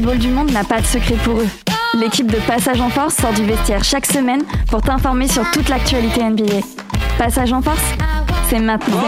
Basketball 0.00 0.18
du 0.18 0.28
monde 0.28 0.50
n'a 0.52 0.64
pas 0.64 0.80
de 0.80 0.86
secret 0.86 1.16
pour 1.24 1.40
eux. 1.40 1.48
L'équipe 2.00 2.26
de 2.26 2.38
Passage 2.46 2.80
en 2.80 2.88
Force 2.88 3.16
sort 3.16 3.34
du 3.34 3.44
vestiaire 3.44 3.84
chaque 3.84 4.06
semaine 4.06 4.42
pour 4.70 4.80
t'informer 4.80 5.28
sur 5.28 5.42
toute 5.50 5.68
l'actualité 5.68 6.22
NBA. 6.22 6.60
Passage 7.18 7.52
en 7.52 7.60
Force, 7.60 7.84
c'est 8.48 8.60
maintenant. 8.60 9.02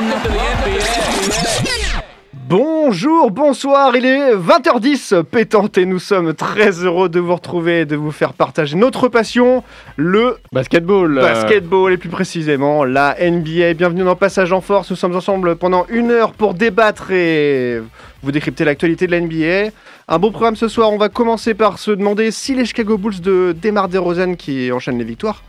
Bonjour, 2.47 3.30
bonsoir, 3.30 3.97
il 3.97 4.05
est 4.05 4.34
20h10 4.34 5.23
pétante 5.23 5.78
et 5.78 5.86
nous 5.86 5.98
sommes 5.98 6.34
très 6.34 6.84
heureux 6.84 7.09
de 7.09 7.20
vous 7.20 7.36
retrouver 7.36 7.80
et 7.80 7.86
de 7.86 7.97
vous 7.97 8.11
faire 8.11 8.34
partager 8.34 8.77
notre 8.77 9.09
passion, 9.09 9.64
le 9.97 10.36
basketball. 10.52 11.14
Basketball 11.14 11.95
et 11.95 11.97
plus 11.97 12.11
précisément 12.11 12.84
la 12.84 13.16
NBA. 13.19 13.72
Bienvenue 13.72 14.05
dans 14.05 14.16
Passage 14.16 14.52
en 14.52 14.61
Force, 14.61 14.91
nous 14.91 14.97
sommes 14.97 15.16
ensemble 15.16 15.56
pendant 15.56 15.86
une 15.88 16.11
heure 16.11 16.33
pour 16.33 16.52
débattre 16.52 17.12
et 17.12 17.80
vous 18.23 18.33
décrypter 18.33 18.65
l'actualité 18.65 19.07
de 19.07 19.12
la 19.12 19.21
NBA. 19.21 19.73
Un 20.09 20.19
beau 20.19 20.31
programme 20.31 20.57
ce 20.57 20.69
soir, 20.69 20.93
on 20.93 20.99
va 20.99 21.09
commencer 21.09 21.55
par 21.55 21.79
se 21.79 21.91
demander 21.91 22.31
si 22.31 22.55
les 22.55 22.65
Chicago 22.65 22.98
Bulls 22.98 23.21
de 23.21 23.55
Demar 23.61 23.89
DeRozan 23.89 24.35
qui 24.35 24.70
enchaînent 24.73 24.98
les 24.98 25.05
victoires 25.05 25.42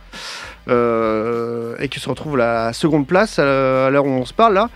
euh, 0.68 1.76
et 1.78 1.88
qui 1.88 2.00
se 2.00 2.08
retrouvent 2.08 2.34
à 2.34 2.66
la 2.66 2.72
seconde 2.72 3.06
place 3.06 3.38
à 3.38 3.90
l'heure 3.90 4.06
où 4.06 4.10
on 4.10 4.24
se 4.24 4.34
parle 4.34 4.54
là 4.54 4.70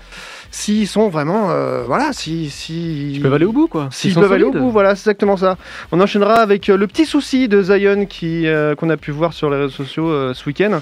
s'ils 0.51 0.89
sont 0.89 1.09
vraiment, 1.09 1.51
euh, 1.51 1.83
voilà, 1.87 2.13
si, 2.13 2.51
si 2.51 3.15
ils 3.15 3.23
peuvent 3.23 3.35
aller 3.35 3.45
au 3.45 3.53
bout, 3.53 3.69
quoi. 3.69 3.89
S'ils 3.91 4.15
peuvent 4.15 4.33
aller 4.33 4.45
au 4.45 4.53
bout, 4.53 4.71
voilà, 4.71 4.95
c'est 4.95 5.03
exactement 5.03 5.37
ça. 5.37 5.57
On 5.93 6.01
enchaînera 6.01 6.37
avec 6.37 6.69
euh, 6.69 6.77
le 6.77 6.87
petit 6.87 7.07
souci 7.07 7.49
de 7.49 7.63
Zion 7.63 8.07
euh, 8.23 8.75
qu'on 8.75 8.91
a 8.91 8.97
pu 8.97 9.11
voir 9.11 9.33
sur 9.33 9.51
les 9.51 9.57
réseaux 9.57 9.71
sociaux 9.71 10.35
ce 10.35 10.47
week-end. 10.47 10.81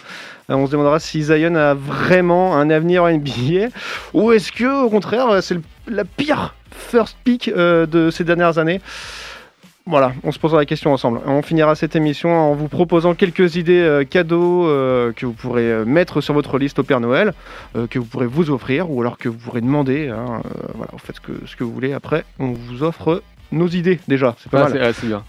on 0.49 0.67
se 0.67 0.73
demandera 0.73 1.01
si 1.01 1.23
Zion 1.23 1.55
a 1.55 1.75
vraiment 1.75 2.57
un 2.57 2.71
avenir 2.71 3.05
en 3.05 3.11
NBA 3.11 3.69
ou 4.15 4.33
est-ce 4.33 4.53
que, 4.53 4.85
au 4.85 4.91
contraire, 4.91 5.43
c'est 5.43 5.59
la 5.89 6.05
pire 6.05 6.55
first 6.77 7.17
pick 7.25 7.51
de 7.53 8.11
ces 8.11 8.25
dernières 8.25 8.59
années. 8.59 8.81
Voilà, 9.89 10.15
on 10.25 10.33
se 10.33 10.39
posera 10.41 10.59
la 10.59 10.67
question 10.67 10.93
ensemble. 10.93 11.21
On 11.27 11.43
finira 11.43 11.77
cette 11.77 11.95
émission 11.95 12.31
en 12.31 12.55
vous 12.55 12.67
proposant 12.67 13.15
quelques 13.15 13.55
idées 13.55 13.79
euh, 13.79 14.03
cadeaux 14.03 14.67
euh, 14.67 15.13
que 15.13 15.25
vous 15.27 15.33
pourrez 15.33 15.71
euh, 15.71 15.85
mettre 15.85 16.21
sur 16.21 16.35
votre 16.35 16.59
liste 16.59 16.81
au 16.81 16.83
Père 16.83 16.99
Noël, 16.99 17.35
que 17.89 18.01
vous 18.01 18.05
pourrez 18.05 18.27
vous 18.27 18.51
offrir 18.51 18.91
ou 18.91 19.01
alors 19.01 19.17
que 19.17 19.29
vous 19.29 19.39
pourrez 19.39 19.61
demander. 19.61 20.09
Hein, 20.09 20.43
voilà, 20.75 20.91
vous 20.93 20.99
faites 20.99 21.17
ce 21.17 21.21
que, 21.21 21.33
ce 21.47 21.55
que 21.55 21.63
vous 21.63 21.73
voulez. 21.73 21.93
Après, 21.93 22.25
on 22.41 22.49
vous 22.49 22.83
offre 22.83 23.23
nos 23.53 23.69
idées 23.69 24.01
déjà. 24.09 24.35
C'est 24.41 24.51
pas 24.51 24.69
mal. 24.69 24.93
C'est 24.93 25.07
bien. 25.07 25.23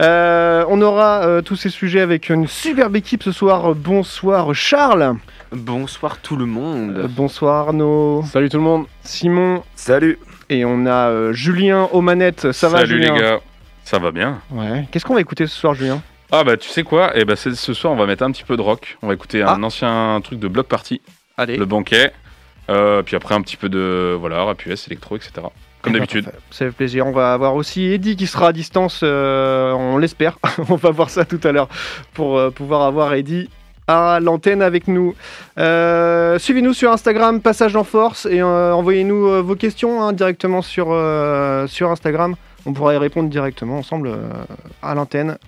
on 0.68 0.82
aura 0.82 1.42
tous 1.44 1.54
ces 1.54 1.70
sujets 1.70 2.00
avec 2.00 2.28
une 2.28 2.48
superbe 2.48 2.96
équipe 2.96 3.22
ce 3.22 3.30
soir. 3.30 3.76
Bonsoir 3.76 4.52
Charles. 4.52 5.14
Bonsoir 5.52 6.18
tout 6.18 6.36
le 6.36 6.46
monde. 6.46 7.08
bonsoir 7.10 7.68
Arnaud. 7.68 8.24
Salut 8.24 8.48
tout 8.48 8.56
le 8.56 8.64
monde. 8.64 8.86
Simon. 9.02 9.62
Salut. 9.76 10.18
Et 10.48 10.64
on 10.64 10.86
a 10.86 11.08
euh, 11.08 11.32
Julien 11.32 11.88
aux 11.92 12.00
manettes. 12.00 12.50
Ça 12.50 12.68
va, 12.68 12.84
Julien 12.84 13.08
Salut 13.08 13.20
les 13.20 13.22
gars. 13.22 13.40
Ça 13.84 13.98
va 13.98 14.10
bien. 14.10 14.40
Ouais. 14.50 14.88
Qu'est-ce 14.90 15.04
qu'on 15.04 15.14
va 15.14 15.20
écouter 15.20 15.46
ce 15.46 15.56
soir, 15.56 15.74
Julien? 15.74 16.02
Ah 16.32 16.42
bah 16.42 16.56
tu 16.56 16.68
sais 16.68 16.82
quoi? 16.82 17.12
Eh 17.14 17.24
bah 17.24 17.36
ce 17.36 17.54
soir 17.54 17.92
on 17.92 17.96
va 17.96 18.06
mettre 18.06 18.24
un 18.24 18.32
petit 18.32 18.42
peu 18.42 18.56
de 18.56 18.62
rock. 18.62 18.98
On 19.02 19.06
va 19.06 19.14
écouter 19.14 19.42
un 19.42 19.62
ah. 19.62 19.66
ancien 19.66 20.20
truc 20.24 20.40
de 20.40 20.48
Block 20.48 20.66
Party. 20.66 21.00
Allez. 21.36 21.56
Le 21.56 21.64
banquet. 21.64 22.12
Euh, 22.68 23.02
puis 23.02 23.14
après 23.14 23.36
un 23.36 23.42
petit 23.42 23.56
peu 23.56 23.68
de 23.68 24.16
voilà 24.18 24.42
rap 24.42 24.66
US, 24.66 24.88
électro, 24.88 25.14
etc. 25.14 25.46
Comme 25.80 25.92
d'habitude. 25.92 26.28
Ça 26.50 26.64
fait 26.64 26.72
plaisir. 26.72 27.06
On 27.06 27.12
va 27.12 27.32
avoir 27.32 27.54
aussi 27.54 27.84
Eddie 27.84 28.16
qui 28.16 28.26
sera 28.26 28.48
à 28.48 28.52
distance, 28.52 29.02
euh, 29.04 29.70
on 29.70 29.98
l'espère. 29.98 30.40
on 30.68 30.74
va 30.74 30.90
voir 30.90 31.10
ça 31.10 31.24
tout 31.24 31.40
à 31.44 31.52
l'heure 31.52 31.68
pour 32.14 32.52
pouvoir 32.52 32.82
avoir 32.82 33.14
Eddie 33.14 33.48
à 33.88 34.18
l'antenne 34.20 34.62
avec 34.62 34.88
nous. 34.88 35.14
Euh, 35.58 36.38
suivez-nous 36.38 36.74
sur 36.74 36.92
Instagram, 36.92 37.40
Passage 37.40 37.76
en 37.76 37.84
Force, 37.84 38.26
et 38.26 38.40
euh, 38.40 38.72
envoyez-nous 38.72 39.28
euh, 39.28 39.42
vos 39.42 39.56
questions 39.56 40.02
hein, 40.02 40.12
directement 40.12 40.62
sur, 40.62 40.86
sur 41.68 41.90
Instagram. 41.90 42.34
On 42.64 42.72
pourra 42.72 42.94
y 42.94 42.96
répondre 42.96 43.28
directement 43.28 43.78
ensemble 43.78 44.10
à 44.82 44.94
l'antenne 44.94 45.38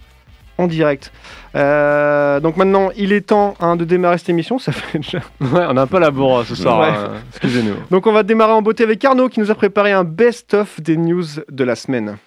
en 0.57 0.67
direct. 0.67 1.13
donc 1.55 2.57
maintenant, 2.57 2.91
il 2.97 3.13
est 3.13 3.27
temps 3.27 3.55
hein, 3.61 3.77
de 3.77 3.85
démarrer 3.85 4.19
cette 4.19 4.29
émission. 4.29 4.59
Ça 4.59 4.73
fait 4.73 4.99
déjà... 4.99 5.19
Ouais, 5.41 5.67
on 5.69 5.77
a 5.77 5.83
un 5.83 5.87
peu 5.87 5.99
la 5.99 6.11
bourre 6.13 6.45
ce 6.45 6.55
soir. 6.55 6.83
Hein. 6.83 7.21
Excusez-nous. 7.31 7.75
Donc 7.91 8.07
on 8.07 8.13
va 8.13 8.23
démarrer 8.23 8.53
en 8.53 8.63
beauté 8.63 8.85
avec 8.85 9.05
Arnaud 9.05 9.29
qui 9.29 9.41
nous 9.41 9.51
a 9.51 9.55
préparé 9.55 9.91
un 9.93 10.05
best-of 10.05 10.81
des 10.81 10.97
news 10.97 11.25
de 11.51 11.65
la 11.65 11.75
semaine. 11.75 12.19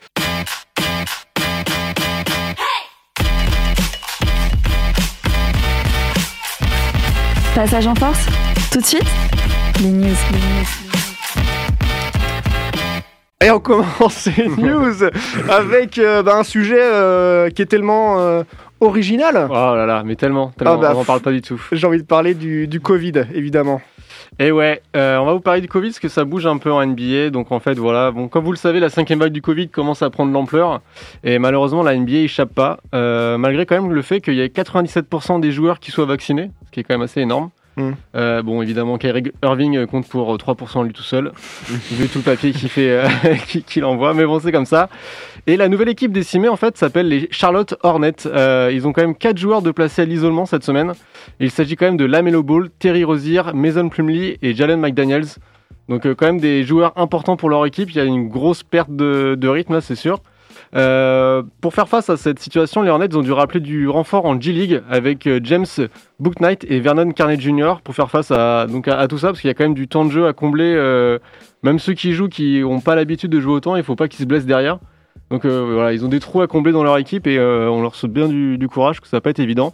Passage 7.56 7.86
en 7.86 7.96
force 7.96 8.26
Tout 8.72 8.80
de 8.80 8.86
suite 8.86 9.12
Les 9.82 9.90
news. 9.90 10.16
Et 13.44 13.52
on 13.52 13.60
commence 13.60 14.30
les 14.38 14.48
news 14.58 15.04
avec 15.50 15.98
euh, 15.98 16.24
bah, 16.24 16.38
un 16.38 16.44
sujet 16.44 16.80
euh, 16.80 17.50
qui 17.50 17.62
est 17.62 17.66
tellement 17.66 18.20
euh, 18.20 18.44
original. 18.80 19.48
Oh 19.50 19.54
là 19.76 19.86
là, 19.86 20.04
mais 20.06 20.16
tellement, 20.16 20.54
tellement 20.58 20.76
ah 20.76 20.78
bah, 20.78 20.92
on 20.94 21.00
n'en 21.00 21.04
parle 21.04 21.20
pas 21.20 21.32
du 21.32 21.42
tout. 21.42 21.62
J'ai 21.74 21.86
envie 21.88 21.98
de 22.02 22.08
parler 22.08 22.36
du, 22.36 22.68
du 22.68 22.80
Covid, 22.80 23.26
évidemment. 23.34 23.82
Et 24.40 24.52
ouais, 24.52 24.82
on 24.96 25.26
va 25.26 25.34
vous 25.34 25.40
parler 25.40 25.62
du 25.62 25.68
Covid 25.68 25.90
parce 25.90 26.00
que 26.00 26.08
ça 26.10 26.24
bouge 26.24 26.48
un 26.48 26.58
peu 26.58 26.72
en 26.72 26.84
NBA. 26.84 27.30
Donc 27.30 27.52
en 27.52 27.60
fait, 27.60 27.78
voilà, 27.78 28.12
bon, 28.12 28.28
comme 28.28 28.44
vous 28.44 28.52
le 28.52 28.58
savez, 28.58 28.80
la 28.80 28.90
cinquième 28.90 29.20
vague 29.20 29.34
du 29.34 29.42
Covid 29.42 29.70
commence 29.70 30.02
à 30.02 30.10
prendre 30.10 30.32
l'ampleur. 30.32 30.82
Et 31.24 31.38
malheureusement, 31.38 31.84
la 31.84 31.96
NBA 31.96 32.20
échappe 32.20 32.54
pas, 32.54 32.80
malgré 32.92 33.66
quand 33.66 33.80
même 33.80 33.92
le 33.92 34.02
fait 34.02 34.20
qu'il 34.20 34.34
y 34.34 34.42
ait 34.42 34.48
97% 34.48 35.40
des 35.40 35.52
joueurs 35.52 35.80
qui 35.80 35.92
soient 35.92 36.06
vaccinés, 36.06 36.50
ce 36.66 36.72
qui 36.72 36.80
est 36.80 36.84
quand 36.84 36.96
même 36.96 37.04
assez 37.04 37.22
énorme. 37.22 37.52
Mm. 37.78 37.92
Euh, 38.16 38.42
bon, 38.42 38.62
évidemment, 38.62 38.98
Kyrie 38.98 39.32
Irving 39.44 39.86
compte 39.88 40.08
pour 40.08 40.36
3% 40.36 40.86
lui 40.86 40.94
tout 40.94 41.04
seul, 41.04 41.32
vu 41.70 42.08
tout 42.08 42.20
le 42.20 42.24
papier 42.24 42.52
qu'il 42.52 42.70
fait, 42.70 42.90
euh, 42.90 43.08
qu'il 43.68 43.86
envoie, 43.86 44.14
mais 44.14 44.26
bon, 44.26 44.40
c'est 44.40 44.52
comme 44.52 44.66
ça. 44.66 44.90
Et 45.48 45.58
la 45.58 45.70
nouvelle 45.70 45.90
équipe 45.90 46.12
décimée, 46.12 46.50
en 46.50 46.56
fait, 46.56 46.78
s'appelle 46.78 47.08
les 47.08 47.28
Charlotte 47.32 47.74
Hornets. 47.82 48.28
Euh, 48.28 48.70
ils 48.74 48.88
ont 48.88 48.94
quand 48.94 49.02
même 49.02 49.16
4 49.16 49.38
joueurs 49.38 49.62
de 49.62 49.72
placés 49.72 50.04
à 50.04 50.06
l'isolement 50.06 50.46
cette 50.46 50.64
semaine. 50.64 50.94
il 51.40 51.50
s'agit 51.50 51.76
quand 51.76 51.86
même 51.86 51.98
de 51.98 52.06
Lamelo 52.06 52.44
Ball, 52.44 52.70
Terry 52.78 53.04
Rozier, 53.04 53.42
Mason 53.54 53.90
Plumlee 53.90 54.38
et 54.42 54.54
Jalen 54.54 54.80
McDaniels. 54.80 55.26
Donc, 55.90 56.04
quand 56.04 56.26
même 56.28 56.40
des 56.40 56.64
joueurs 56.64 56.94
importants 56.96 57.38
pour 57.38 57.50
leur 57.50 57.66
équipe. 57.66 57.90
Il 57.90 57.96
y 57.96 58.00
a 58.00 58.04
une 58.04 58.30
grosse 58.30 58.62
perte 58.64 58.96
de, 58.96 59.36
de 59.36 59.48
rythme, 59.48 59.82
c'est 59.82 59.96
sûr. 59.96 60.22
Euh, 60.74 61.44
pour 61.60 61.74
faire 61.74 61.90
face 61.90 62.10
à 62.10 62.16
cette 62.16 62.40
situation, 62.40 62.82
les 62.82 62.90
Hornets 62.90 63.14
ont 63.16 63.22
dû 63.22 63.34
rappeler 63.34 63.60
du 63.60 63.90
renfort 63.90 64.26
en 64.26 64.40
G-League 64.40 64.82
avec 64.90 65.28
euh, 65.28 65.40
James 65.44 65.66
Booknight 66.20 66.66
et 66.70 66.80
Vernon 66.80 67.12
Carney 67.12 67.40
Jr. 67.40 67.76
pour 67.84 67.94
faire 67.94 68.10
face 68.10 68.32
à, 68.32 68.68
donc 68.68 68.88
à, 68.88 69.08
tout 69.08 69.18
ça, 69.18 69.28
parce 69.28 69.42
qu'il 69.42 69.50
y 69.50 69.52
a 69.52 69.54
quand 69.54 69.66
même 69.66 69.74
du 69.74 69.88
temps 69.88 70.06
de 70.06 70.12
jeu 70.12 70.28
à 70.28 70.34
combler. 70.34 70.74
Euh, 70.76 71.20
même 71.64 71.78
ceux 71.78 71.94
qui 71.94 72.14
jouent, 72.14 72.30
qui 72.30 72.62
n'ont 72.62 72.80
pas 72.80 72.96
l'habitude 72.96 73.32
de 73.32 73.40
jouer 73.40 73.54
autant, 73.54 73.76
il 73.76 73.80
ne 73.80 73.84
faut 73.84 73.96
pas 73.96 74.08
qu'ils 74.08 74.22
se 74.22 74.26
blessent 74.26 74.46
derrière. 74.46 74.80
Donc 75.30 75.46
voilà, 75.46 75.94
ils 75.94 76.04
ont 76.04 76.10
des 76.10 76.20
trous 76.20 76.42
à 76.42 76.48
combler 76.48 76.74
dans 76.74 76.84
leur 76.84 76.98
équipe 76.98 77.26
et 77.26 77.40
on 77.40 77.82
leur 77.82 77.96
saute 77.96 78.12
bien 78.12 78.28
du, 78.28 78.68
courage, 78.68 79.00
que 79.00 79.08
ça 79.08 79.18
va 79.18 79.22
pas 79.22 79.30
être 79.30 79.40
évident. 79.40 79.74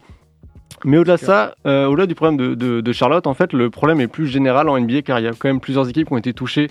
Mais 0.86 1.00
au-delà 1.00 1.16
de 1.16 1.22
ça, 1.22 1.56
au-delà 1.66 2.06
du 2.06 2.14
problème 2.14 2.38
de, 2.38 2.54
de, 2.82 2.92
Charlotte, 2.92 3.26
en 3.26 3.34
fait, 3.34 3.54
le 3.54 3.72
problème 3.72 4.00
est 4.00 4.08
plus 4.08 4.28
général 4.28 4.70
en 4.70 4.80
NBA 4.80 5.02
car 5.02 5.18
il 5.20 5.26
y 5.26 5.28
a 5.28 5.32
quand 5.32 5.48
même 5.48 5.60
plusieurs 5.60 5.90
équipes 5.90 6.10
qui 6.10 6.14
ont 6.14 6.18
été 6.18 6.34
touchées 6.34 6.70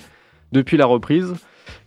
depuis 0.53 0.77
la 0.77 0.87
reprise. 0.87 1.35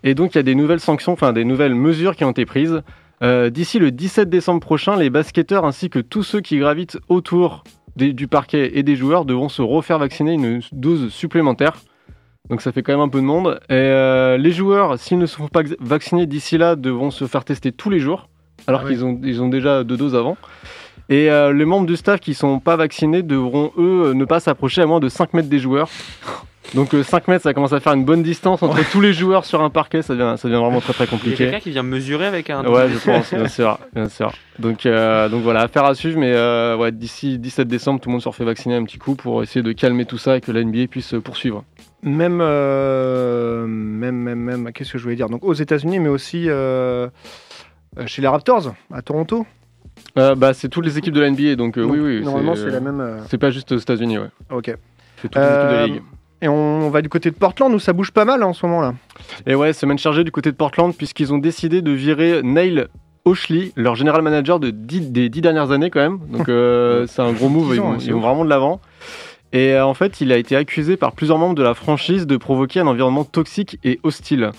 Et 0.03 0.15
donc, 0.15 0.35
il 0.35 0.37
y 0.37 0.39
a 0.39 0.43
des 0.43 0.55
nouvelles 0.55 0.79
sanctions, 0.79 1.13
enfin 1.13 1.33
des 1.33 1.45
nouvelles 1.45 1.75
mesures 1.75 2.15
qui 2.15 2.23
ont 2.23 2.31
été 2.31 2.45
prises. 2.45 2.81
Euh, 3.21 3.49
d'ici 3.49 3.79
le 3.79 3.91
17 3.91 4.29
décembre 4.29 4.61
prochain, 4.61 4.95
les 4.95 5.09
basketteurs 5.09 5.65
ainsi 5.65 5.89
que 5.89 5.99
tous 5.99 6.23
ceux 6.23 6.41
qui 6.41 6.57
gravitent 6.57 6.97
autour 7.09 7.63
du 7.95 8.27
parquet 8.27 8.77
et 8.77 8.83
des 8.83 8.95
joueurs 8.95 9.25
devront 9.25 9.49
se 9.49 9.61
refaire 9.61 9.99
vacciner 9.99 10.33
une 10.33 10.61
dose 10.71 11.09
supplémentaire. 11.09 11.73
Donc 12.49 12.61
ça 12.61 12.71
fait 12.71 12.81
quand 12.81 12.93
même 12.93 13.01
un 13.01 13.09
peu 13.09 13.19
de 13.19 13.25
monde. 13.25 13.59
Et 13.69 13.73
euh, 13.73 14.37
les 14.37 14.51
joueurs, 14.51 14.97
s'ils 14.97 15.17
ne 15.17 15.25
se 15.25 15.35
font 15.35 15.49
pas 15.49 15.63
vaccinés 15.79 16.25
d'ici 16.25 16.57
là, 16.57 16.75
devront 16.75 17.11
se 17.11 17.27
faire 17.27 17.43
tester 17.43 17.71
tous 17.71 17.89
les 17.89 17.99
jours, 17.99 18.29
alors 18.67 18.87
qu'ils 18.87 19.03
ont, 19.03 19.19
ils 19.23 19.41
ont 19.41 19.49
déjà 19.49 19.83
deux 19.83 19.97
doses 19.97 20.15
avant. 20.15 20.37
Et 21.09 21.29
euh, 21.29 21.51
les 21.53 21.65
membres 21.65 21.87
du 21.87 21.95
staff 21.95 22.19
qui 22.19 22.31
ne 22.31 22.35
sont 22.35 22.59
pas 22.59 22.75
vaccinés 22.75 23.23
devront, 23.23 23.71
eux, 23.77 24.13
ne 24.13 24.25
pas 24.25 24.39
s'approcher 24.39 24.81
à 24.81 24.85
moins 24.85 24.99
de 24.99 25.09
5 25.09 25.33
mètres 25.33 25.49
des 25.49 25.59
joueurs. 25.59 25.89
Donc 26.75 26.91
5 26.91 26.95
euh, 26.95 27.31
mètres, 27.31 27.43
ça 27.43 27.53
commence 27.53 27.73
à 27.73 27.79
faire 27.79 27.93
une 27.93 28.05
bonne 28.05 28.21
distance 28.21 28.61
entre 28.61 28.77
tous 28.91 29.01
les 29.01 29.13
joueurs 29.13 29.45
sur 29.45 29.61
un 29.61 29.69
parquet, 29.69 30.01
ça 30.01 30.13
devient, 30.13 30.35
ça 30.37 30.47
devient 30.47 30.59
vraiment 30.59 30.81
très 30.81 30.93
très 30.93 31.07
compliqué. 31.07 31.35
Il 31.35 31.45
y 31.45 31.47
a 31.47 31.51
quelqu'un 31.51 31.63
qui 31.63 31.71
vient 31.71 31.83
mesurer 31.83 32.27
avec 32.27 32.49
un. 32.49 32.63
Ouais, 32.65 32.89
je 32.89 32.97
pense, 32.97 33.33
bien 33.33 33.47
sûr, 33.47 33.79
bien 33.93 34.09
sûr. 34.09 34.31
Donc, 34.59 34.85
euh, 34.85 35.29
donc 35.29 35.41
voilà, 35.41 35.61
affaire 35.61 35.85
à 35.85 35.95
suivre, 35.95 36.19
mais 36.19 36.31
euh, 36.33 36.77
ouais, 36.77 36.91
d'ici 36.91 37.39
17 37.39 37.67
décembre, 37.67 37.99
tout 37.99 38.09
le 38.09 38.13
monde 38.13 38.21
se 38.21 38.29
refait 38.29 38.43
vacciner 38.43 38.75
un 38.75 38.83
petit 38.83 38.97
coup 38.97 39.15
pour 39.15 39.41
essayer 39.41 39.63
de 39.63 39.71
calmer 39.71 40.05
tout 40.05 40.17
ça 40.17 40.37
et 40.37 40.41
que 40.41 40.51
la 40.51 40.63
NBA 40.63 40.87
puisse 40.87 41.15
poursuivre. 41.23 41.63
Même, 42.03 42.37
même, 42.37 44.15
même, 44.15 44.39
même, 44.39 44.71
qu'est-ce 44.71 44.93
que 44.93 44.97
je 44.97 45.03
voulais 45.03 45.15
dire? 45.15 45.29
Donc 45.29 45.43
aux 45.43 45.53
États-Unis, 45.53 45.99
mais 45.99 46.09
aussi 46.09 46.47
chez 48.05 48.21
les 48.21 48.27
Raptors, 48.27 48.73
à 48.93 49.01
Toronto? 49.01 49.45
bah, 50.15 50.53
c'est 50.53 50.69
toutes 50.69 50.85
les 50.85 50.97
équipes 50.97 51.13
de 51.13 51.21
la 51.21 51.31
NBA, 51.31 51.55
donc, 51.55 51.73
oui, 51.77 51.99
oui. 51.99 52.21
Normalement, 52.21 52.55
c'est 52.55 52.69
la 52.69 52.79
même. 52.79 53.23
C'est 53.29 53.39
pas 53.39 53.49
juste 53.49 53.71
aux 53.71 53.77
États-Unis, 53.77 54.19
ouais. 54.19 54.29
Ok. 54.51 54.71
C'est 55.21 55.29
toutes 55.29 55.41
les 55.41 55.47
équipes 55.47 55.69
de 55.69 55.75
la 55.75 55.87
Ligue. 55.87 56.01
Et 56.41 56.47
on 56.47 56.89
va 56.89 57.01
du 57.01 57.09
côté 57.09 57.31
de 57.31 57.35
Portland 57.35 57.73
où 57.73 57.79
ça 57.79 57.91
bouge 57.91 58.11
pas 58.11 58.25
mal 58.25 58.41
hein, 58.43 58.47
en 58.47 58.53
ce 58.53 58.65
moment-là. 58.65 58.93
Et 59.45 59.55
ouais, 59.55 59.73
semaine 59.73 59.97
chargée 59.97 60.23
du 60.23 60.31
côté 60.31 60.51
de 60.51 60.55
Portland 60.55 60.95
puisqu'ils 60.95 61.33
ont 61.33 61.37
décidé 61.37 61.81
de 61.81 61.91
virer 61.91 62.41
Neil 62.43 62.87
Oshley, 63.25 63.71
leur 63.75 63.95
général 63.95 64.21
manager 64.21 64.59
de 64.59 64.69
des 64.69 65.29
dix 65.29 65.41
dernières 65.41 65.71
années 65.71 65.89
quand 65.89 65.99
même. 65.99 66.19
Donc 66.31 66.49
euh, 66.49 67.05
c'est 67.09 67.21
un 67.21 67.33
gros 67.33 67.49
move, 67.49 67.75
ils, 67.75 67.81
vont, 67.81 67.97
ils 67.97 68.13
vraiment 68.13 68.45
de 68.45 68.49
l'avant. 68.49 68.79
Et 69.51 69.73
euh, 69.73 69.85
en 69.85 69.93
fait, 69.93 70.21
il 70.21 70.31
a 70.31 70.37
été 70.37 70.55
accusé 70.55 70.95
par 70.95 71.11
plusieurs 71.11 71.37
membres 71.37 71.55
de 71.55 71.63
la 71.63 71.73
franchise 71.73 72.27
de 72.27 72.37
provoquer 72.37 72.79
un 72.79 72.87
environnement 72.87 73.25
toxique 73.25 73.79
et 73.83 73.99
hostile. 74.03 74.51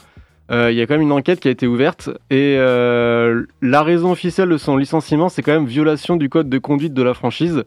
euh, 0.51 0.71
il 0.71 0.77
y 0.77 0.83
a 0.83 0.87
quand 0.87 0.95
même 0.95 1.03
une 1.03 1.13
enquête 1.13 1.41
qui 1.41 1.49
a 1.49 1.51
été 1.51 1.67
ouverte 1.67 2.11
et 2.29 2.57
la 2.59 3.83
raison 3.83 4.13
officielle 4.13 4.49
de 4.49 4.59
son 4.59 4.77
licenciement, 4.77 5.29
c'est 5.29 5.43
quand 5.43 5.53
même 5.53 5.67
violation 5.67 6.17
du 6.17 6.29
code 6.29 6.49
de 6.49 6.59
conduite 6.59 6.93
de 6.93 7.03
la 7.03 7.15
franchise. 7.15 7.65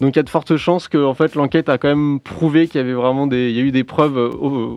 Donc 0.00 0.14
il 0.14 0.18
y 0.18 0.20
a 0.20 0.24
de 0.24 0.28
fortes 0.28 0.56
chances 0.58 0.88
que 0.88 0.98
en 1.02 1.14
fait 1.14 1.34
l'enquête 1.36 1.70
a 1.70 1.78
quand 1.78 1.88
même 1.88 2.20
prouvé 2.20 2.66
qu'il 2.68 2.78
y 2.80 2.84
avait 2.84 2.92
vraiment 2.92 3.26
des, 3.26 3.48
il 3.48 3.56
y 3.56 3.60
a 3.60 3.62
eu 3.62 3.70
des 3.70 3.82
preuves 3.84 4.18
euh, 4.18 4.28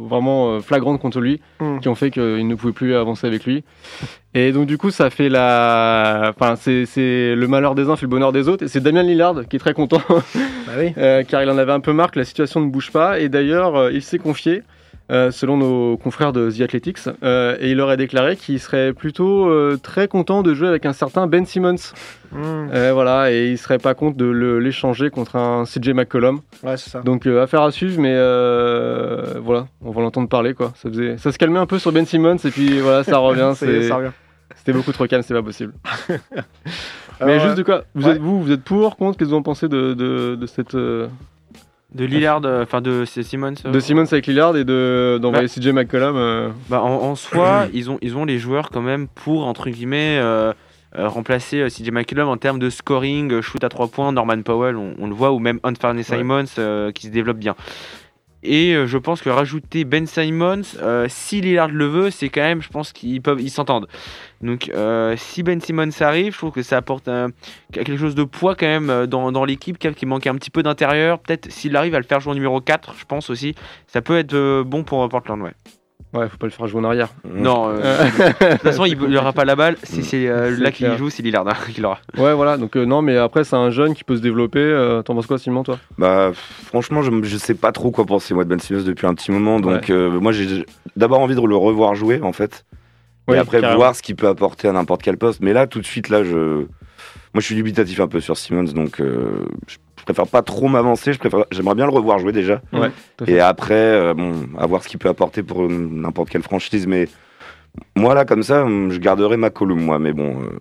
vraiment 0.08 0.52
euh, 0.52 0.60
flagrantes 0.62 1.02
contre 1.02 1.20
lui 1.20 1.42
Mm. 1.60 1.80
qui 1.82 1.90
ont 1.90 1.96
fait 1.96 2.10
qu'il 2.10 2.48
ne 2.48 2.56
pouvait 2.56 2.72
plus 2.72 2.96
avancer 2.96 3.28
avec 3.28 3.44
lui. 3.46 3.66
Et 4.34 4.54
donc 4.54 4.66
du 4.66 4.78
coup 4.78 4.92
ça 4.92 5.10
fait 5.10 5.28
la, 5.28 6.32
enfin 6.38 6.56
c'est 6.56 6.86
le 7.36 7.48
malheur 7.48 7.76
des 7.76 7.90
uns 7.90 7.96
fait 7.98 8.06
le 8.06 8.10
bonheur 8.12 8.32
des 8.32 8.48
autres 8.48 8.64
et 8.64 8.68
c'est 8.70 8.80
Damien 8.80 9.04
Lillard 9.04 9.46
qui 9.50 9.58
est 9.58 9.60
très 9.60 9.74
content 9.74 10.02
Bah 10.08 10.74
oui. 10.78 10.94
euh, 10.98 11.24
car 11.24 11.44
il 11.44 11.50
en 11.50 11.58
avait 11.58 11.74
un 11.74 11.80
peu 11.82 11.92
marre 11.92 12.12
que 12.12 12.20
la 12.20 12.26
situation 12.26 12.62
ne 12.62 12.70
bouge 12.70 12.92
pas. 12.92 13.20
Et 13.20 13.28
d'ailleurs, 13.28 13.92
il 13.92 14.02
s'est 14.02 14.20
confié, 14.20 14.62
euh, 15.12 15.32
selon 15.32 15.58
nos 15.58 15.98
confrères 15.98 16.34
de 16.34 16.52
The 16.52 16.62
Athletics, 16.62 17.00
euh, 17.24 17.58
et 17.60 17.72
il 17.72 17.82
aurait 17.82 17.98
déclaré 17.98 18.36
qu'il 18.36 18.60
serait 18.60 18.94
plutôt 18.94 19.50
euh, 19.50 19.80
très 19.82 20.08
content 20.08 20.44
de 20.44 20.54
jouer 20.54 20.68
avec 20.68 20.86
un 20.86 20.94
certain 20.94 21.26
Ben 21.26 21.46
Simmons. 21.46 21.76
Mm. 22.32 22.38
Euh, 22.74 22.92
voilà, 22.94 23.32
et 23.32 23.48
il 23.48 23.58
serait 23.58 23.80
pas 23.80 23.96
contre 23.96 24.18
de 24.18 24.26
l'échanger 24.28 25.10
contre 25.10 25.36
un 25.36 25.64
CJ 25.64 25.90
McCollum. 25.90 26.42
Ouais, 26.64 26.78
c'est 26.78 26.92
ça. 26.92 27.02
Donc 27.02 27.26
affaire 27.26 27.64
à 27.64 27.72
suivre, 27.72 28.00
mais 28.00 28.14
voilà, 29.42 29.68
on 29.82 29.92
va 29.92 30.02
l'entendre 30.02 30.30
parler 30.30 30.54
quoi. 30.54 30.74
Ça, 30.76 30.90
faisait... 30.90 31.18
ça 31.18 31.32
se 31.32 31.38
calmait 31.38 31.60
un 31.60 31.66
peu 31.66 31.80
sur 31.80 31.92
Ben 31.92 32.06
Simmons 32.06 32.38
et 32.38 32.52
puis 32.52 32.80
voilà, 32.80 33.04
ça 33.04 33.18
revient. 33.20 33.54
C'était 34.56 34.74
beaucoup 34.74 34.92
trop 34.92 35.08
calme, 35.08 35.24
c'est 35.24 35.34
pas 35.34 35.44
possible. 35.44 35.74
mais 37.26 37.40
juste 37.40 37.56
de 37.56 37.64
quoi 37.64 37.84
Vous 37.96 38.08
ouais. 38.08 38.16
êtes 38.16 38.22
vous, 38.22 38.42
vous 38.42 38.52
êtes 38.52 38.64
pour, 38.64 38.98
contre 38.98 39.18
Qu'est-ce 39.18 39.30
que 39.30 39.34
vous 39.34 39.40
en 39.40 39.44
pensez 39.44 39.68
de, 39.68 39.94
de, 39.94 40.36
de 40.36 40.46
cette 40.46 40.76
De 41.94 42.06
Lillard, 42.06 42.42
euh, 42.46 42.64
enfin 42.64 42.82
de 42.82 43.04
Simmons. 43.06 43.56
euh, 43.66 43.72
de 43.72 43.80
Simmons 43.80 44.06
avec 44.12 44.28
Lillard 44.28 44.56
et 44.56 44.64
de 44.64 45.18
d'envoyer 45.20 45.48
CJ 45.48 45.70
McCollum 45.70 46.16
euh, 46.18 46.50
Bah, 46.70 46.82
en, 46.84 46.90
en 46.94 47.16
soi, 47.16 47.66
ils 47.74 47.90
ont, 47.90 47.98
ils 48.02 48.16
ont 48.16 48.26
les 48.26 48.38
joueurs 48.38 48.70
quand 48.70 48.82
même 48.84 49.08
pour, 49.08 49.48
entre 49.48 49.70
guillemets, 49.72 50.20
euh, 50.22 50.54
euh, 50.98 51.08
remplacer 51.08 51.66
CJ 51.68 51.90
McCollum 51.92 52.28
en 52.30 52.38
termes 52.38 52.60
de 52.60 52.70
scoring, 52.70 53.42
shoot 53.42 53.64
à 53.64 53.70
3 53.70 53.88
points, 53.88 54.12
Norman 54.12 54.42
Powell, 54.44 54.76
on, 54.76 54.94
on 55.00 55.08
le 55.08 55.16
voit, 55.16 55.32
ou 55.32 55.40
même 55.40 55.60
Anthony. 55.64 56.04
Simons 56.04 56.46
qui 56.94 57.08
se 57.08 57.12
développe 57.12 57.38
bien. 57.38 57.56
Et 58.44 58.74
euh, 58.74 58.88
je 58.88 58.98
pense 58.98 59.22
que 59.22 59.30
rajouter 59.30 59.84
Ben 59.84 60.06
Simons, 60.06 60.62
euh, 60.82 61.08
si 61.10 61.42
Lillard 61.42 61.70
le 61.70 61.86
veut, 61.86 62.10
c'est 62.10 62.30
quand 62.30 62.42
même, 62.42 62.62
je 62.62 62.70
pense 62.70 62.94
qu'ils 62.94 63.22
peuvent, 63.22 63.42
ils 63.42 63.50
s'entendent. 63.50 63.88
Donc, 64.42 64.70
euh, 64.74 65.16
si 65.18 65.44
Ben 65.44 65.60
Simmons 65.60 65.90
arrive, 66.00 66.34
je 66.34 66.38
trouve 66.38 66.52
que 66.52 66.64
ça 66.64 66.78
apporte 66.78 67.10
quelque 67.74 67.98
chose 67.98 68.16
de 68.16 68.24
poids 68.24 68.56
quand 68.56 68.68
même 68.68 68.90
euh, 68.90 69.08
dans, 69.08 69.32
dans 69.32 69.44
l'équipe, 69.44 69.78
qui 69.78 70.06
manque 70.06 70.28
un 70.28 70.36
petit 70.36 70.52
peu 70.52 70.64
d'intérieur. 70.64 71.20
Peut-être 71.20 71.52
s'il 71.52 71.76
arrive 71.76 71.96
à 71.96 72.00
le 72.00 72.06
faire 72.06 72.22
jouer 72.22 72.32
en 72.32 72.36
numéro 72.36 72.62
4, 72.62 72.96
je 72.98 73.06
pense 73.06 73.30
aussi, 73.30 73.56
ça 73.88 74.02
peut 74.02 74.18
être 74.18 74.64
bon 74.64 74.84
pour 74.84 75.08
Portland, 75.10 75.42
ouais. 75.42 75.54
Ouais, 76.14 76.28
faut 76.28 76.38
pas 76.38 76.48
le 76.48 76.52
faire 76.52 76.66
jouer 76.68 76.82
en 76.82 76.86
arrière. 76.86 77.10
Non, 77.24 77.70
euh, 77.70 77.80
Euh, 77.84 78.04
de 78.42 78.52
toute 78.54 78.62
façon, 78.64 78.86
il 78.86 78.98
n'aura 78.98 79.32
pas 79.32 79.46
la 79.46 79.56
balle. 79.56 79.78
Si 79.84 80.04
c'est 80.04 80.28
euh, 80.28 80.56
C'est 80.56 80.64
là 80.64 80.72
qu'il 80.72 80.98
joue, 80.98 81.10
c'est 81.12 81.22
Lillard 81.22 81.48
hein, 81.48 81.54
qui 81.72 81.82
l'aura. 81.82 82.00
ouais, 82.18 82.34
voilà. 82.34 82.58
Donc 82.58 82.76
euh, 82.76 82.86
non, 82.86 83.02
mais 83.04 83.16
après 83.18 83.44
c'est 83.44 83.56
un 83.56 83.70
jeune 83.70 83.94
qui 83.94 84.04
peut 84.04 84.16
se 84.16 84.22
développer. 84.22 84.60
Euh, 84.60 85.04
T'en 85.04 85.14
penses 85.14 85.28
quoi, 85.28 85.38
Simon, 85.38 85.62
toi? 85.64 85.78
Bah, 86.00 86.32
franchement, 86.66 87.04
je, 87.04 87.12
je 87.24 87.38
sais 87.38 87.54
pas 87.54 87.72
trop 87.72 87.92
quoi 87.92 88.06
penser 88.06 88.34
moi 88.34 88.44
de 88.44 88.50
Ben 88.50 88.60
Simmons 88.60 88.82
depuis 88.84 89.06
un 89.06 89.14
petit 89.14 89.32
moment. 89.32 89.60
Donc, 89.60 89.90
euh, 89.92 90.20
moi, 90.20 90.32
j'ai 90.32 90.66
d'abord 90.96 91.20
envie 91.20 91.36
de 91.36 91.42
le 91.42 91.56
revoir 91.56 91.94
jouer 91.94 92.20
en 92.24 92.34
fait. 92.34 92.66
Ouais, 93.28 93.36
et 93.36 93.40
après, 93.40 93.62
carrément. 93.62 93.78
voir 93.80 93.96
ce 93.96 94.02
qu'il 94.02 94.16
peut 94.16 94.28
apporter 94.28 94.68
à 94.68 94.72
n'importe 94.72 95.04
quel 95.04 95.18
poste. 95.18 95.42
Mais 95.42 95.54
là, 95.54 95.68
tout 95.68 95.80
de 95.80 95.86
suite, 95.86 96.10
là, 96.10 96.24
je. 96.24 96.66
Moi, 97.36 97.42
je 97.42 97.46
suis 97.46 97.54
dubitatif 97.56 98.00
un 98.00 98.08
peu 98.08 98.20
sur 98.20 98.36
Simmons. 98.36 98.64
Donc, 98.74 99.00
euh, 99.00 99.46
je 99.68 99.78
préfère 100.14 100.28
pas 100.28 100.42
trop 100.42 100.68
m'avancer. 100.68 101.14
Je 101.14 101.20
préfère... 101.20 101.46
J'aimerais 101.52 101.76
bien 101.76 101.86
le 101.86 101.92
revoir 101.92 102.20
jouer 102.20 102.32
déjà. 102.32 102.62
Ouais. 102.74 102.92
Et 103.28 103.40
après, 103.40 103.76
euh, 103.76 104.14
bon, 104.14 104.34
à 104.58 104.66
voir 104.66 104.84
ce 104.84 104.88
qu'il 104.88 105.00
peut 105.00 105.10
apporter 105.10 105.44
pour 105.44 105.64
euh, 105.64 105.68
n'importe 105.70 106.30
quelle 106.30 106.44
franchise. 106.44 106.88
Mais 106.88 107.08
moi, 107.96 108.14
là, 108.16 108.26
comme 108.26 108.44
ça, 108.44 108.66
je 108.66 108.98
garderai 108.98 109.38
ma 109.38 109.50
column, 109.50 109.80
moi. 109.80 110.00
Mais 110.00 110.14
bon. 110.14 110.42
euh, 110.42 110.60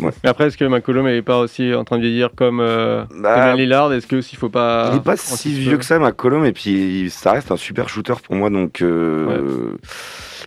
Mais 0.00 0.10
après, 0.24 0.46
est-ce 0.46 0.56
que 0.56 0.64
McCollum 0.64 1.06
est 1.06 1.22
pas 1.22 1.38
aussi 1.38 1.74
en 1.74 1.84
train 1.84 1.98
de 1.98 2.02
vieillir 2.02 2.30
comme, 2.34 2.60
euh, 2.60 3.04
bah, 3.20 3.50
comme 3.50 3.58
Lillard? 3.58 3.92
Est-ce 3.92 4.06
que 4.06 4.20
s'il 4.20 4.38
faut 4.38 4.48
pas. 4.48 4.90
Il 4.92 4.98
est 4.98 5.04
pas 5.04 5.16
si 5.16 5.52
vieux 5.52 5.76
que 5.76 5.84
ça, 5.84 5.98
McCollum, 5.98 6.44
et 6.44 6.52
puis 6.52 7.10
ça 7.10 7.32
reste 7.32 7.52
un 7.52 7.56
super 7.56 7.88
shooter 7.88 8.14
pour 8.24 8.36
moi, 8.36 8.48
donc 8.48 8.80
euh, 8.80 9.76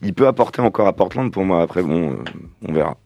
il 0.02 0.14
peut 0.14 0.28
apporter 0.28 0.62
encore 0.62 0.88
à 0.88 0.94
Portland 0.94 1.32
pour 1.32 1.46
moi. 1.46 1.62
Après, 1.62 1.84
bon, 1.84 2.12
euh, 2.12 2.16
on 2.68 2.74
verra. 2.74 2.98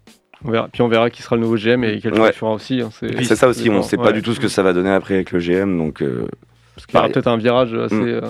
On 0.44 0.52
verra. 0.52 0.68
Puis 0.72 0.82
on 0.82 0.88
verra 0.88 1.10
qui 1.10 1.22
sera 1.22 1.36
le 1.36 1.42
nouveau 1.42 1.56
GM 1.58 1.84
et 1.84 2.00
quel 2.02 2.14
Ouais. 2.20 2.30
il 2.30 2.34
fera 2.34 2.52
aussi. 2.54 2.82
hein, 2.82 2.90
c'est 2.92 3.36
ça 3.36 3.48
aussi, 3.48 3.70
on 3.70 3.74
dépend. 3.74 3.82
sait 3.84 3.98
Ouais. 3.98 4.04
pas 4.04 4.12
du 4.12 4.22
tout 4.22 4.34
ce 4.34 4.40
que 4.40 4.48
ça 4.48 4.62
va 4.64 4.74
donner 4.74 4.92
après 4.92 5.16
avec 5.16 5.32
le 5.32 5.40
GM, 5.40 5.78
donc. 5.78 6.02
euh, 6.02 6.28
Parce 6.76 6.86
qu'il 6.86 6.96
y 6.96 7.00
aura 7.00 7.08
peut-être 7.10 7.28
un 7.28 7.38
virage 7.38 7.74
assez 7.74 7.96
Mm. 7.96 8.08
euh, 8.08 8.22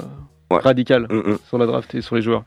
Ouais. 0.51 0.59
radical 0.59 1.07
hum, 1.09 1.23
hum. 1.25 1.37
sur 1.47 1.57
la 1.57 1.65
draft 1.65 1.93
et 1.95 2.01
sur 2.01 2.15
les 2.15 2.21
joueurs. 2.21 2.43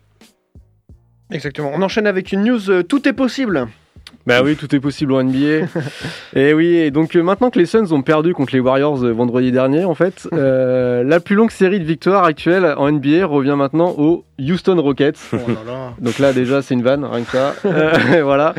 Exactement. 1.31 1.73
On 1.75 1.83
enchaîne 1.83 2.07
avec 2.07 2.33
une 2.33 2.45
news 2.45 2.71
euh, 2.71 2.83
Tout 2.83 3.07
est 3.09 3.13
possible. 3.13 3.67
Bah 4.29 4.43
oui, 4.45 4.57
tout 4.57 4.75
est 4.77 4.81
possible 4.81 5.15
en 5.15 5.23
NBA. 5.23 5.67
et 6.37 6.53
oui, 6.53 6.67
et 6.77 6.91
donc 6.91 7.17
euh, 7.17 7.23
maintenant 7.23 7.49
que 7.49 7.59
les 7.59 7.65
Suns 7.65 7.93
ont 7.93 8.03
perdu 8.03 8.35
contre 8.35 8.53
les 8.53 8.61
Warriors 8.61 9.03
euh, 9.03 9.11
vendredi 9.11 9.51
dernier, 9.53 9.87
en 9.87 9.95
fait, 9.95 10.29
euh, 10.35 11.03
la 11.03 11.19
plus 11.19 11.35
longue 11.35 11.51
série 11.51 11.81
de 11.81 11.85
victoires 11.85 12.25
actuelle 12.25 12.75
en 12.77 12.93
NBA 12.93 13.25
revient 13.25 13.55
maintenant 13.57 13.95
aux 13.97 14.27
Houston 14.39 14.81
Rockets. 14.83 15.19
Oh 15.33 15.37
là 15.49 15.55
là. 15.67 15.95
Donc 16.01 16.19
là 16.19 16.35
déjà 16.35 16.61
c'est 16.61 16.75
une 16.75 16.83
vanne, 16.83 17.07
rien 17.07 17.25
que 17.25 17.31
ça. 17.31 17.55
Euh, 17.65 18.23
voilà. 18.23 18.55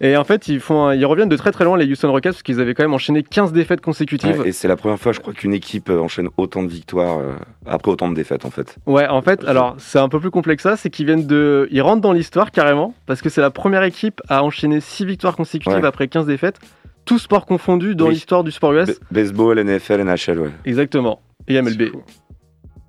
Et 0.00 0.16
en 0.16 0.24
fait 0.24 0.48
ils 0.48 0.58
font, 0.58 0.86
un- 0.86 0.94
ils 0.94 1.04
reviennent 1.04 1.28
de 1.28 1.36
très 1.36 1.52
très 1.52 1.64
loin 1.64 1.76
les 1.76 1.84
Houston 1.86 2.10
Rockets 2.10 2.32
parce 2.32 2.42
qu'ils 2.42 2.58
avaient 2.60 2.72
quand 2.72 2.82
même 2.82 2.94
enchaîné 2.94 3.22
15 3.22 3.52
défaites 3.52 3.82
consécutives. 3.82 4.40
Ouais, 4.40 4.48
et 4.48 4.52
c'est 4.52 4.68
la 4.68 4.76
première 4.76 4.98
fois, 4.98 5.12
je 5.12 5.20
crois, 5.20 5.34
qu'une 5.34 5.52
équipe 5.52 5.90
enchaîne 5.90 6.30
autant 6.38 6.62
de 6.62 6.68
victoires 6.68 7.18
euh, 7.18 7.32
après 7.66 7.92
autant 7.92 8.08
de 8.08 8.14
défaites, 8.14 8.46
en 8.46 8.50
fait. 8.50 8.76
Ouais, 8.86 9.06
en 9.06 9.20
fait, 9.20 9.44
alors 9.44 9.74
c'est 9.78 9.98
un 9.98 10.08
peu 10.08 10.18
plus 10.18 10.30
complexe 10.30 10.62
que 10.62 10.68
ça, 10.70 10.76
c'est 10.76 10.90
qu'ils 10.90 11.06
viennent 11.06 11.26
de, 11.26 11.68
ils 11.70 11.82
rentrent 11.82 12.00
dans 12.00 12.12
l'histoire 12.12 12.50
carrément 12.50 12.94
parce 13.06 13.22
que 13.22 13.28
c'est 13.28 13.40
la 13.40 13.50
première 13.50 13.82
équipe 13.84 14.20
à 14.28 14.42
enchaîner 14.42 14.80
6 14.80 15.04
victoires 15.10 15.36
consécutives 15.36 15.74
Ouais. 15.80 15.86
après 15.86 16.08
15 16.08 16.26
défaites, 16.26 16.58
tout 17.04 17.18
sport 17.18 17.44
confondu 17.46 17.94
dans 17.94 18.06
Oui. 18.06 18.14
l'histoire 18.14 18.44
du 18.44 18.50
sport 18.50 18.72
US. 18.72 18.88
B- 18.88 18.98
baseball, 19.10 19.58
NFL, 19.58 20.00
NHL, 20.02 20.38
ouais. 20.40 20.50
Exactement. 20.64 21.20
Et 21.48 21.60
MLB. 21.60 21.90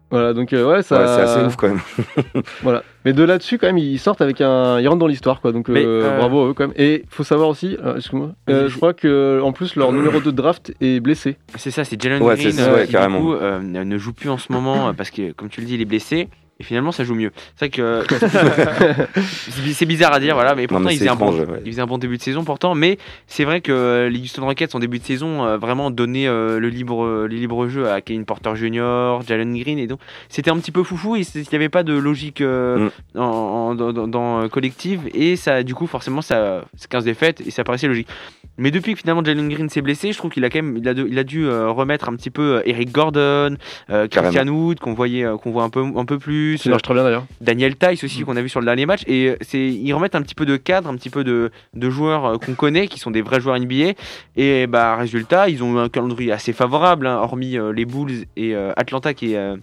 Voilà, 0.09 0.33
donc 0.33 0.51
euh, 0.51 0.69
ouais, 0.69 0.83
ça. 0.83 0.99
Ouais, 0.99 1.07
c'est 1.07 1.21
assez 1.21 1.45
ouf 1.45 1.55
quand 1.55 1.69
même. 1.69 1.79
Voilà. 2.63 2.83
Mais 3.05 3.13
de 3.13 3.23
là-dessus, 3.23 3.57
quand 3.57 3.67
même, 3.67 3.77
ils 3.77 3.97
sortent 3.97 4.19
avec 4.21 4.41
un. 4.41 4.77
Ils 4.81 4.87
rentrent 4.89 4.99
dans 4.99 5.07
l'histoire, 5.07 5.39
quoi. 5.39 5.53
Donc 5.53 5.69
euh, 5.69 5.73
Mais, 5.73 5.83
euh, 5.85 6.17
bravo 6.17 6.41
à 6.43 6.49
eux, 6.49 6.53
quand 6.53 6.65
même. 6.67 6.75
Et 6.77 7.05
faut 7.09 7.23
savoir 7.23 7.47
aussi, 7.47 7.77
euh, 7.81 7.95
excuse-moi, 7.95 8.31
euh, 8.49 8.67
je 8.67 8.75
crois 8.75 8.93
que 8.93 9.39
en 9.41 9.53
plus, 9.53 9.77
leur 9.77 9.93
numéro 9.93 10.19
2 10.19 10.25
de 10.25 10.31
draft 10.35 10.73
est 10.81 10.99
blessé. 10.99 11.37
C'est 11.55 11.71
ça, 11.71 11.85
c'est 11.85 11.99
Jalen 12.01 12.21
Ouais, 12.21 12.35
Green 12.35 12.51
c'est 12.51 12.61
ça, 12.61 12.71
euh, 12.71 12.75
ouais, 12.75 12.85
qui 12.87 12.91
carrément. 12.91 13.19
du 13.19 13.23
coup 13.25 13.33
euh, 13.35 13.61
ne 13.61 13.97
joue 13.97 14.11
plus 14.11 14.29
en 14.29 14.37
ce 14.37 14.51
moment 14.51 14.93
parce 14.93 15.11
que, 15.11 15.31
comme 15.31 15.47
tu 15.47 15.61
le 15.61 15.67
dis, 15.67 15.75
il 15.75 15.81
est 15.81 15.85
blessé. 15.85 16.27
Et 16.61 16.63
finalement, 16.63 16.91
ça 16.91 17.03
joue 17.03 17.15
mieux. 17.15 17.31
C'est 17.55 17.65
vrai 17.65 17.69
que 17.71 18.03
c'est 19.73 19.85
bizarre 19.87 20.13
à 20.13 20.19
dire, 20.19 20.35
voilà, 20.35 20.53
mais 20.53 20.61
Non, 20.63 20.67
pourtant 20.67 20.83
mais 20.85 20.93
il, 20.93 20.99
faisait 20.99 21.09
un 21.09 21.15
bon, 21.15 21.31
étrange, 21.31 21.49
ouais. 21.49 21.61
il 21.65 21.71
faisait 21.71 21.81
un 21.81 21.87
bon 21.87 21.97
début 21.97 22.17
de 22.17 22.21
saison 22.21 22.43
pourtant. 22.43 22.75
Mais 22.75 22.99
c'est 23.25 23.43
vrai 23.45 23.61
que 23.61 23.71
euh, 23.71 24.09
les 24.09 24.19
Houston 24.19 24.45
Rockets 24.45 24.75
en 24.75 24.79
début 24.79 24.99
de 24.99 25.03
saison 25.03 25.43
euh, 25.43 25.57
vraiment 25.57 25.89
donné 25.89 26.27
euh, 26.27 26.59
le 26.59 26.69
libre, 26.69 27.03
le 27.05 27.27
libre 27.35 27.67
jeu 27.67 27.89
à 27.89 28.01
Kevin 28.01 28.25
Porter 28.25 28.51
Jr., 28.55 29.19
Jalen 29.27 29.57
Green 29.57 29.79
et 29.79 29.87
donc 29.87 29.99
c'était 30.29 30.51
un 30.51 30.57
petit 30.57 30.71
peu 30.71 30.83
foufou. 30.83 31.15
Il 31.15 31.25
n'y 31.35 31.55
avait 31.55 31.69
pas 31.69 31.83
de 31.83 31.93
logique 31.93 32.41
euh, 32.41 32.89
Mm. 33.15 33.19
en, 33.19 33.21
en- 33.23 33.75
dans, 33.75 34.07
dans- 34.07 34.41
euh, 34.43 34.47
collective 34.47 35.01
et 35.13 35.35
ça, 35.35 35.63
du 35.63 35.73
coup, 35.73 35.87
forcément, 35.87 36.21
ça, 36.21 36.63
c'est 36.77 36.89
15 36.89 37.03
défaites 37.05 37.41
et 37.41 37.49
ça 37.51 37.63
paraissait 37.63 37.87
logique. 37.87 38.07
Mais 38.57 38.69
depuis 38.69 38.93
que 38.93 38.99
finalement 38.99 39.23
Jalen 39.23 39.49
Green 39.49 39.69
s'est 39.69 39.81
blessé, 39.81 40.11
je 40.11 40.17
trouve 40.17 40.29
qu'il 40.29 40.43
a 40.45 40.49
quand 40.49 40.61
même, 40.61 40.77
il 40.77 40.87
a, 40.87 40.93
de- 40.93 41.07
il 41.09 41.17
a 41.17 41.23
dû 41.23 41.45
euh, 41.45 41.69
remettre 41.69 42.09
un 42.09 42.15
petit 42.15 42.29
peu 42.29 42.57
euh, 42.57 42.61
Eric 42.65 42.91
Gordon, 42.91 43.55
euh, 43.89 44.07
Christian 44.07 44.47
Wood 44.47 44.79
qu'on 44.79 44.93
voyait, 44.93 45.23
euh, 45.23 45.37
qu'on 45.37 45.51
voit 45.51 45.63
un 45.63 45.69
peu, 45.69 45.81
un 45.95 46.05
peu 46.05 46.19
plus, 46.19 46.50
Ça 46.57 46.69
marche 46.69 46.81
très 46.81 46.93
bien 46.93 47.03
d'ailleurs. 47.03 47.25
Daniel 47.39 47.75
Tice 47.75 48.03
aussi 48.03 48.21
qu'on 48.23 48.37
a 48.37 48.41
vu 48.41 48.49
sur 48.49 48.59
le 48.59 48.65
dernier 48.65 48.85
match. 48.85 49.01
Et 49.07 49.29
euh, 49.29 49.35
c'est 49.41 49.59
ils 49.59 49.93
remettent 49.93 50.15
un 50.15 50.21
petit 50.21 50.35
peu 50.35 50.45
de 50.45 50.57
cadre, 50.57 50.89
un 50.89 50.95
petit 50.95 51.09
peu 51.09 51.23
de, 51.23 51.51
de 51.73 51.89
joueurs 51.89 52.25
euh, 52.25 52.37
qu'on 52.37 52.53
connaît 52.53 52.87
qui 52.87 52.99
sont 52.99 53.11
des 53.11 53.21
vrais 53.21 53.39
joueurs 53.39 53.59
NBA 53.59 53.93
et 54.35 54.67
bah 54.67 54.95
résultat 54.95 55.49
ils 55.49 55.63
ont 55.63 55.75
eu 55.75 55.79
un 55.79 55.89
calendrier 55.89 56.31
assez 56.31 56.53
favorable 56.53 57.07
hein, 57.07 57.17
hormis 57.17 57.57
euh, 57.57 57.71
les 57.71 57.85
Bulls 57.85 58.25
et 58.35 58.55
euh, 58.55 58.71
Atlanta 58.75 59.13
qui 59.13 59.33
est 59.33 59.55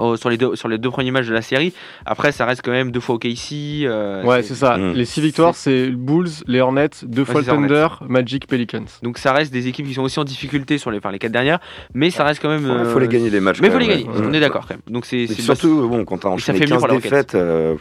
oh, 0.00 0.16
sur 0.16 0.28
les 0.30 0.36
deux 0.36 0.56
sur 0.56 0.68
les 0.68 0.78
deux 0.78 0.90
premiers 0.90 1.10
matchs 1.10 1.28
de 1.28 1.34
la 1.34 1.42
série. 1.42 1.72
Après 2.04 2.32
ça 2.32 2.44
reste 2.46 2.62
quand 2.64 2.72
même 2.72 2.90
deux 2.90 3.00
fois 3.00 3.14
au 3.14 3.18
KC. 3.18 3.84
euh, 3.84 4.24
Ouais, 4.24 4.42
c'est 4.42 4.54
ça. 4.54 4.76
Mm. 4.76 4.92
Les 4.94 5.04
6 5.04 5.20
victoires, 5.20 5.54
c'est 5.54 5.88
Bulls, 5.90 6.28
les 6.46 6.60
Hornets, 6.60 6.90
deux 7.02 7.24
fois 7.24 7.40
le 7.40 7.46
Thunder, 7.46 7.86
Magic, 8.08 8.46
Pelicans. 8.46 8.84
donc 9.02 9.18
ça 9.18 9.32
reste 9.32 9.52
des 9.52 9.68
équipes 9.68 9.86
qui 9.86 9.94
sont 9.94 10.02
aussi 10.02 10.18
en 10.18 10.24
difficulté 10.24 10.78
sur 10.78 10.90
les, 10.90 10.98
enfin, 10.98 11.10
les 11.12 11.18
quatre 11.18 11.32
dernières, 11.32 11.60
mais 11.94 12.10
ça 12.10 12.24
reste 12.24 12.40
quand 12.42 12.48
même. 12.48 12.62
Il 12.62 12.86
faut 12.86 12.98
euh, 12.98 13.00
les 13.00 13.08
gagner 13.08 13.30
les 13.30 13.40
matchs. 13.40 13.60
Mais 13.60 13.68
quand 13.68 13.74
faut 13.74 13.80
les 13.80 13.86
gagner, 13.88 14.06
on 14.08 14.32
est 14.32 14.40
d'accord 14.40 14.66
quand 14.66 14.74
même. 14.74 14.82
Donc 14.88 15.06
c'est 15.06 15.26
surtout, 15.26 15.88
bon, 15.88 16.04
quand 16.04 16.18
t'as 16.18 16.28
ça 16.28 16.34
enchaîné 16.34 16.58
fait 16.58 16.64
mieux 16.66 16.70
15 16.72 16.78
pour 16.78 16.88
les 16.88 16.94
Rockets. 16.94 17.10
défaites, 17.10 17.34
euh, 17.34 17.74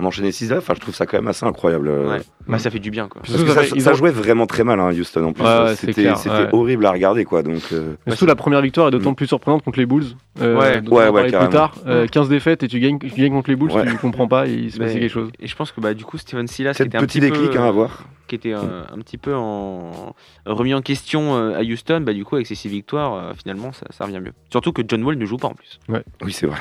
on 0.00 0.04
enchaînait 0.04 0.32
6 0.32 0.52
enfin, 0.52 0.74
je 0.74 0.80
trouve 0.80 0.94
ça 0.94 1.06
quand 1.06 1.18
même 1.18 1.28
assez 1.28 1.44
incroyable. 1.46 1.88
euh. 1.88 2.08
Ouais. 2.10 2.20
bah, 2.48 2.58
ça 2.58 2.70
fait 2.70 2.78
du 2.78 2.90
bien 2.90 3.08
quoi. 3.08 3.22
Parce 3.22 3.42
que 3.42 3.50
ça 3.50 3.62
ils 3.74 3.80
ça 3.82 3.92
ont- 3.92 3.94
jouait 3.94 4.10
vraiment 4.10 4.46
très 4.46 4.64
mal, 4.64 4.80
hein, 4.80 4.90
Houston 4.92 5.24
en 5.24 5.32
plus. 5.32 5.44
Ouais, 5.44 5.74
c'était 5.76 5.92
clair, 6.02 6.16
c'était 6.16 6.34
ouais. 6.34 6.48
horrible 6.52 6.86
à 6.86 6.92
regarder, 6.92 7.24
quoi. 7.24 7.42
Donc, 7.42 7.62
euh, 7.72 7.94
surtout, 8.08 8.26
la 8.26 8.34
première 8.36 8.60
victoire 8.62 8.88
est 8.88 8.90
d'autant 8.90 9.14
plus 9.14 9.26
surprenante 9.26 9.62
contre 9.62 9.78
les 9.78 9.86
Bulls. 9.86 10.04
Euh, 10.40 10.56
Ouais. 10.56 11.10
Ouais, 11.10 11.22
plus 11.30 11.48
tard. 11.50 11.74
Euh, 11.86 12.06
15 12.06 12.28
défaites 12.28 12.62
et 12.62 12.68
tu 12.68 12.80
gagnes, 12.80 12.98
tu 12.98 13.08
gagnes 13.08 13.32
contre 13.32 13.50
les 13.50 13.56
Bulls, 13.56 13.70
Ouais. 13.72 13.86
tu 13.86 13.96
comprends 13.98 14.28
pas, 14.28 14.46
et 14.48 14.52
il 14.54 14.72
se 14.72 14.78
passe 14.78 14.94
Mais- 14.94 15.00
quelque 15.00 15.12
chose. 15.12 15.30
Et 15.38 15.46
je 15.46 15.54
pense 15.56 15.72
que 15.72 15.80
bah 15.80 15.94
du 15.94 16.04
coup 16.04 16.18
Steven 16.18 16.46
Silas 16.46 16.74
qui 16.74 16.82
était 16.82 16.96
un 16.98 17.00
petit 17.02 17.20
déclic 17.20 17.50
peu, 17.52 17.58
hein, 17.58 17.68
à 17.68 17.70
voir. 17.70 18.04
qui 18.28 18.34
était 18.36 18.52
euh, 18.54 18.82
un 18.92 18.98
petit 18.98 19.18
peu 19.18 19.34
en 19.34 20.14
remis 20.46 20.74
en 20.74 20.82
question 20.82 21.36
euh, 21.36 21.58
à 21.58 21.62
Houston, 21.62 22.00
bah 22.04 22.12
du 22.12 22.24
coup 22.24 22.36
avec 22.36 22.46
ces 22.46 22.54
six 22.54 22.68
victoires, 22.68 23.14
euh, 23.14 23.32
finalement 23.36 23.72
ça, 23.72 23.86
ça 23.90 24.04
revient 24.04 24.20
mieux. 24.20 24.32
Surtout 24.50 24.72
que 24.72 24.82
John 24.86 25.02
Wall 25.04 25.16
ne 25.18 25.24
joue 25.26 25.36
pas 25.36 25.48
en 25.48 25.54
plus. 25.54 25.78
Oui, 25.88 26.32
c'est 26.32 26.46
vrai. 26.46 26.58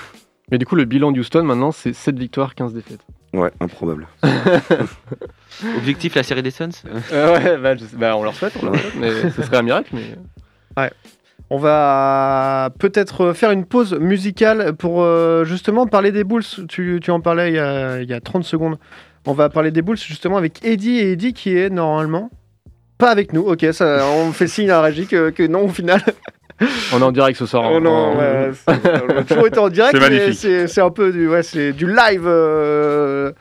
Mais 0.51 0.57
du 0.57 0.65
coup, 0.65 0.75
le 0.75 0.85
bilan 0.85 1.11
de 1.11 1.19
Houston 1.19 1.43
maintenant, 1.43 1.71
c'est 1.71 1.93
7 1.93 2.17
victoires, 2.17 2.55
15 2.55 2.73
défaites. 2.73 3.01
Ouais, 3.33 3.51
improbable. 3.59 4.07
Objectif 5.77 6.15
la 6.15 6.23
série 6.23 6.41
des 6.41 6.51
Suns 6.51 6.69
Euh, 7.11 7.33
ouais, 7.33 7.57
bah, 7.57 7.75
je 7.75 7.85
bah, 7.95 8.15
on 8.17 8.23
leur 8.23 8.33
souhaite, 8.33 8.53
on 8.61 8.65
leur 8.65 8.75
souhaite, 8.79 8.95
mais 8.95 9.29
ce 9.35 9.41
serait 9.43 9.57
un 9.57 9.61
miracle. 9.61 9.93
Mais... 9.93 10.91
On 11.51 11.57
va 11.57 12.69
peut-être 12.77 13.33
faire 13.33 13.51
une 13.51 13.65
pause 13.65 13.95
musicale 13.95 14.75
pour 14.75 15.01
euh, 15.01 15.45
justement 15.45 15.87
parler 15.87 16.11
des 16.11 16.23
Bulls. 16.23 16.43
Tu, 16.67 16.99
tu 17.01 17.11
en 17.11 17.21
parlais 17.21 17.49
il 17.49 17.55
y, 17.55 17.59
a, 17.59 18.01
il 18.01 18.09
y 18.09 18.13
a 18.13 18.21
30 18.21 18.43
secondes. 18.43 18.77
On 19.25 19.33
va 19.33 19.49
parler 19.49 19.71
des 19.71 19.81
Bulls 19.81 19.97
justement 19.97 20.37
avec 20.37 20.63
Eddie 20.63 20.99
et 20.99 21.11
Eddie 21.13 21.33
qui 21.33 21.57
est 21.57 21.69
normalement 21.69 22.29
pas 22.99 23.09
avec 23.09 23.33
nous. 23.33 23.41
Ok, 23.41 23.65
ça, 23.71 24.05
on 24.05 24.31
fait 24.31 24.47
signe 24.47 24.69
à 24.69 24.81
régie 24.81 25.07
que, 25.07 25.31
que 25.31 25.43
non 25.43 25.65
au 25.65 25.69
final. 25.69 26.01
On 26.93 26.99
est 26.99 27.03
en 27.03 27.11
direct 27.11 27.37
ce 27.37 27.45
soir. 27.45 27.63
Oh 27.71 27.75
hein. 27.77 27.79
non, 27.79 27.91
On- 28.13 28.17
ouais, 28.17 28.51
c'est- 28.53 29.03
on 29.09 29.17
a 29.17 29.23
toujours 29.23 29.47
été 29.47 29.59
en 29.59 29.69
direct, 29.69 29.97
C'est 30.67 30.81
un 30.81 30.89
peu 30.91 31.11
du, 31.11 31.27
ouais, 31.29 31.43
c'est 31.43 31.71
du 31.73 31.87
live. 31.87 32.23
euh, 32.25 33.31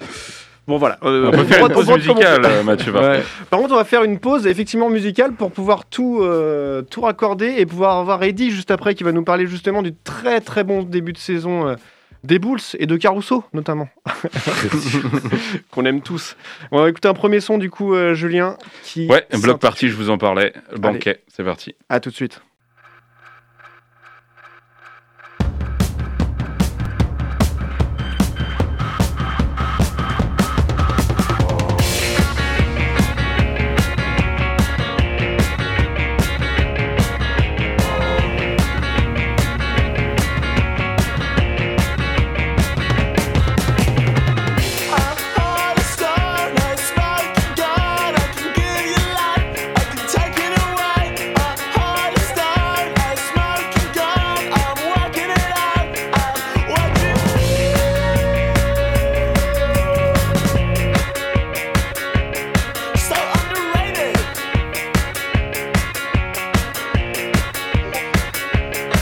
Bon 0.67 0.77
voilà. 0.77 0.99
Euh, 1.03 1.29
On 1.29 1.31
peut 1.31 1.45
faire 1.45 1.67
une 1.67 1.73
pause 1.73 1.91
musicale, 1.91 2.43
euh, 2.45 2.63
Mathieu. 2.63 2.93
par 2.93 3.03
Ouais. 3.03 3.17
contre. 3.17 3.47
Par 3.49 3.59
contre, 3.61 3.73
on 3.73 3.77
va 3.79 3.85
faire 3.85 4.05
une 4.05 4.19
pause 4.19 4.47
effectivement 4.47 4.91
musicale 4.91 5.33
pour 5.33 5.51
pouvoir 5.51 5.87
tout, 5.87 6.21
euh, 6.23 6.83
tout 6.83 7.01
raccorder 7.01 7.55
et 7.57 7.65
pouvoir 7.65 7.97
avoir 7.97 8.23
Eddie 8.23 8.51
juste 8.51 8.71
après 8.71 8.95
qui 8.95 9.03
va 9.03 9.13
nous 9.13 9.25
parler 9.25 9.47
justement 9.47 9.81
du 9.83 9.95
très 9.95 10.43
très 10.43 10.65
bon 10.65 10.83
début 10.83 11.15
de 11.15 11.19
saison 11.19 11.69
euh, 11.69 11.75
des 12.23 12.39
Bulls 12.39 12.61
et 12.79 12.85
de 12.85 12.97
Caruso 12.97 13.45
notamment. 13.55 13.89
Qu'on 15.71 15.87
aime 15.87 16.03
tous. 16.03 16.37
On 16.71 16.83
va 16.83 16.91
écouter 16.91 17.09
un 17.09 17.15
premier 17.15 17.41
son 17.41 17.57
du 17.57 17.71
coup, 17.71 17.95
euh, 17.95 18.13
Julien. 18.13 18.57
Qui 18.83 19.07
Ouais, 19.09 19.25
bloc 19.43 19.61
party, 19.61 19.89
je 19.89 19.95
vous 19.97 20.11
en 20.11 20.19
parlais. 20.19 20.53
Banquet, 20.77 21.23
c'est 21.29 21.45
parti. 21.45 21.75
À 21.89 21.99
tout 22.01 22.11
de 22.11 22.15
suite. 22.15 22.43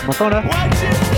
Tu 0.06 0.12
m'entends 0.12 0.28
là 0.28 1.15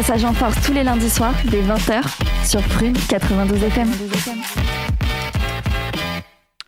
Passage 0.00 0.24
en 0.24 0.32
Force 0.32 0.54
tous 0.64 0.72
les 0.72 0.82
lundis 0.82 1.10
soirs 1.10 1.34
dès 1.50 1.60
20h 1.60 2.00
sur 2.48 2.62
Prune 2.62 2.94
92 3.10 3.62
FM. 3.64 3.88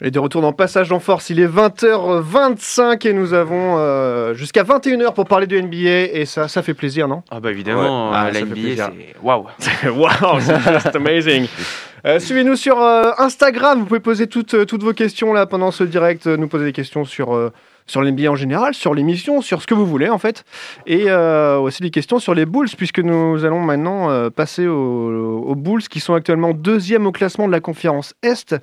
Et 0.03 0.11
de 0.11 0.19
retour 0.19 0.43
dans 0.43 0.53
Passage 0.53 0.93
en 0.93 1.01
Force, 1.01 1.31
il 1.31 1.41
est 1.41 1.47
20h25 1.47 3.09
et 3.09 3.15
nous 3.15 3.33
avons 3.33 3.79
euh, 3.79 4.12
jusqu'à 4.35 4.63
21h 4.65 5.15
pour 5.15 5.25
parler 5.27 5.47
du 5.47 5.61
NBA 5.63 6.13
et 6.13 6.25
ça, 6.27 6.49
ça 6.49 6.63
fait 6.63 6.75
plaisir, 6.75 7.09
non? 7.09 7.23
Ah 7.31 7.41
bah 7.41 7.51
évidemment, 7.51 8.11
Ouais. 8.11 8.17
Ah, 8.17 8.27
euh, 8.27 8.33
ça 8.33 8.33
la 8.33 8.39
fait 8.41 8.45
NBA 8.45 8.55
plaisir. 8.55 8.91
c'est 8.93 9.17
waouh. 9.23 9.47
Wow, 9.97 10.41
c'est 10.41 10.73
just 10.73 10.95
amazing. 10.97 11.47
Euh, 12.05 12.19
Suivez-nous 12.19 12.57
sur 12.57 12.83
euh, 12.83 13.13
Instagram. 13.19 13.79
Vous 13.79 13.85
pouvez 13.87 14.01
poser 14.01 14.27
toutes, 14.27 14.55
euh, 14.55 14.65
toutes 14.65 14.83
vos 14.83 14.93
questions 14.93 15.33
là 15.33 15.47
pendant 15.47 15.71
ce 15.71 15.85
direct. 15.85 16.27
euh, 16.27 16.37
Nous 16.37 16.49
poser 16.49 16.65
des 16.65 16.73
questions 16.73 17.05
sur, 17.05 17.33
euh, 17.33 17.53
sur 17.87 18.03
l'NBA 18.03 18.29
en 18.29 18.35
général, 18.35 18.75
sur 18.75 18.93
l'émission, 18.93 19.41
sur 19.41 19.63
ce 19.63 19.69
que 19.69 19.75
vous 19.75 19.87
voulez 19.87 20.09
en 20.09 20.19
fait. 20.19 20.43
Et 20.89 21.05
euh, 21.07 21.59
aussi 21.59 21.81
des 21.81 21.91
questions 21.91 22.19
sur 22.19 22.35
les 22.35 22.45
Bulls, 22.45 22.71
puisque 22.77 22.99
nous 22.99 23.45
allons 23.45 23.61
maintenant 23.61 24.11
euh, 24.11 24.31
passer 24.31 24.67
aux, 24.67 25.45
aux 25.47 25.55
Bulls 25.55 25.83
qui 25.89 26.01
sont 26.01 26.15
actuellement 26.15 26.55
deuxième 26.55 27.07
au 27.07 27.13
classement 27.13 27.47
de 27.47 27.53
la 27.53 27.61
conférence 27.61 28.15
Est. 28.25 28.57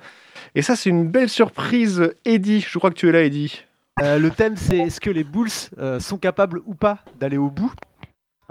Et 0.54 0.60
ça, 0.60 0.76
c'est 0.76 0.90
une 0.90 1.08
belle 1.08 1.30
surprise. 1.30 2.12
Eddie, 2.26 2.60
je 2.68 2.78
crois 2.78 2.90
que 2.90 2.96
tu 2.96 3.08
es 3.08 3.12
là, 3.12 3.22
Eddie. 3.22 3.62
Euh, 4.02 4.18
le 4.18 4.30
thème, 4.30 4.56
c'est 4.56 4.78
est-ce 4.78 5.00
que 5.00 5.10
les 5.10 5.24
Bulls 5.24 5.50
euh, 5.78 6.00
sont 6.00 6.16
capables 6.16 6.62
ou 6.64 6.74
pas 6.74 7.00
d'aller 7.18 7.36
au 7.36 7.50
bout? 7.50 7.72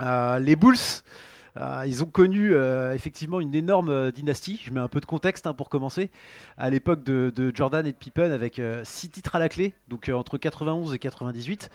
Euh, 0.01 0.38
Les 0.39 0.55
Bulls, 0.55 0.77
ils 1.86 2.03
ont 2.03 2.10
connu 2.10 2.53
effectivement 2.93 3.41
une 3.41 3.53
énorme 3.53 4.12
dynastie. 4.12 4.62
Je 4.63 4.72
mets 4.72 4.79
un 4.79 4.88
peu 4.88 5.01
de 5.01 5.05
contexte 5.05 5.46
hein, 5.46 5.53
pour 5.53 5.67
commencer. 5.67 6.10
À 6.58 6.69
l'époque 6.69 7.03
de, 7.03 7.51
Jordan 7.53 7.86
et 7.86 7.91
de 7.91 7.98
Pippen, 7.98 8.31
avec 8.31 8.62
six 8.84 9.10
titres 9.10 9.36
à 9.36 9.39
la 9.39 9.50
clé, 9.50 9.74
donc 9.89 10.10
entre 10.13 10.38
91 10.38 10.93
et 10.93 11.00
98. 11.00 11.69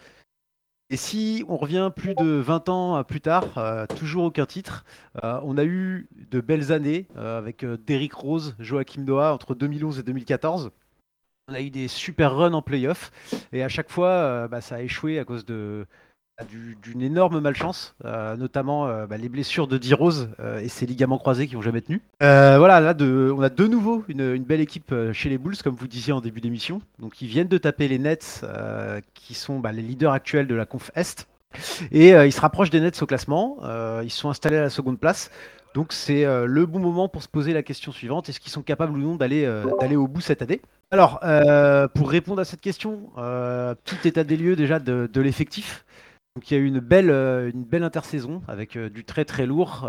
Et 0.88 0.97
si 0.97 1.44
on 1.49 1.59
revient 1.59 1.90
plus 1.94 2.14
de 2.14 2.25
20 2.25 2.68
ans 2.71 3.04
plus 3.04 3.21
tard, 3.21 3.44
toujours 3.99 4.25
aucun 4.25 4.47
titre, 4.47 4.87
on 5.23 5.59
a 5.59 5.64
eu 5.64 6.09
de 6.30 6.40
belles 6.40 6.73
années 6.73 7.06
avec 7.14 7.62
Derrick 7.87 8.14
Rose, 8.14 8.56
Joachim 8.61 9.02
Noah 9.02 9.35
entre 9.35 9.54
2011 9.54 9.99
et 9.99 10.02
2014. 10.02 10.71
On 11.46 11.52
a 11.52 11.60
eu 11.60 11.68
des 11.68 11.88
super 11.88 12.34
runs 12.34 12.54
en 12.54 12.62
playoff 12.62 13.12
et 13.52 13.62
à 13.62 13.68
chaque 13.68 13.90
fois, 13.90 14.08
euh, 14.08 14.48
bah, 14.48 14.62
ça 14.62 14.76
a 14.76 14.80
échoué 14.80 15.18
à 15.18 15.26
cause 15.26 15.44
bah, 15.44 16.44
du- 16.48 16.78
d'une 16.82 17.02
énorme 17.02 17.38
malchance, 17.38 17.94
euh, 18.06 18.34
notamment 18.36 18.86
euh, 18.86 19.06
bah, 19.06 19.18
les 19.18 19.28
blessures 19.28 19.68
de 19.68 19.76
D. 19.76 19.92
Rose 19.92 20.30
et 20.62 20.68
ses 20.68 20.86
ligaments 20.86 21.18
croisés 21.18 21.46
qui 21.46 21.54
n'ont 21.54 21.60
jamais 21.60 21.82
tenu. 21.82 22.00
Voilà, 22.20 22.80
là, 22.80 22.94
on 22.98 23.42
a 23.42 23.50
de 23.50 23.66
nouveau 23.66 24.04
une, 24.08 24.42
belle 24.42 24.62
équipe 24.62 24.94
chez 25.12 25.28
les 25.28 25.36
Bulls, 25.36 25.58
comme 25.62 25.74
vous 25.74 25.86
disiez 25.86 26.14
en 26.14 26.22
début 26.22 26.40
d'émission. 26.40 26.80
Donc, 26.98 27.20
ils 27.20 27.28
viennent 27.28 27.48
de 27.48 27.58
taper 27.58 27.88
les 27.88 27.98
Nets, 27.98 28.42
qui 29.12 29.34
sont 29.34 29.60
les 29.60 29.82
leaders 29.82 30.12
actuels 30.12 30.46
de 30.46 30.54
la 30.54 30.64
conf 30.64 30.90
Est. 30.94 31.28
Et 31.92 32.12
ils 32.12 32.32
se 32.32 32.40
rapprochent 32.40 32.70
des 32.70 32.80
Nets 32.80 33.02
au 33.02 33.06
classement. 33.06 33.58
Ils 34.02 34.10
sont 34.10 34.30
installés 34.30 34.56
à 34.56 34.62
la 34.62 34.70
seconde 34.70 34.98
place. 34.98 35.30
Donc, 35.75 35.93
c'est 35.93 36.25
euh, 36.25 36.47
le 36.47 36.66
bon 36.66 36.78
moment 36.78 37.09
pour 37.09 37.23
se 37.25 37.28
poser 37.28 37.52
la 37.52 37.64
question 37.64 37.90
suivante 37.90 38.28
est-ce 38.28 38.38
qu'ils 38.38 38.52
sont 38.52 38.62
capables 38.62 38.93
ou 38.93 38.99
non 38.99 39.16
d'aller 39.16 39.45
euh, 39.45 39.64
d'aller 39.81 39.97
au 39.97 40.07
bout 40.07 40.21
cette 40.21 40.40
année? 40.40 40.62
Alors, 40.93 41.19
euh, 41.25 41.88
pour 41.88 42.09
répondre 42.09 42.40
à 42.40 42.45
cette 42.45 42.61
question, 42.61 43.11
petit 43.16 44.09
état 44.09 44.23
des 44.23 44.37
lieux 44.37 44.54
déjà 44.54 44.78
de, 44.78 45.11
de 45.12 45.21
l'effectif. 45.21 45.85
Donc 46.37 46.50
il 46.50 46.54
y 46.54 46.57
a 46.57 46.61
eu 46.61 46.66
une 46.66 46.81
belle, 46.81 47.11
une 47.11 47.64
belle 47.64 47.85
intersaison 47.85 48.43
avec 48.49 48.76
du 48.76 49.04
très 49.04 49.25
très 49.25 49.47
lourd, 49.47 49.88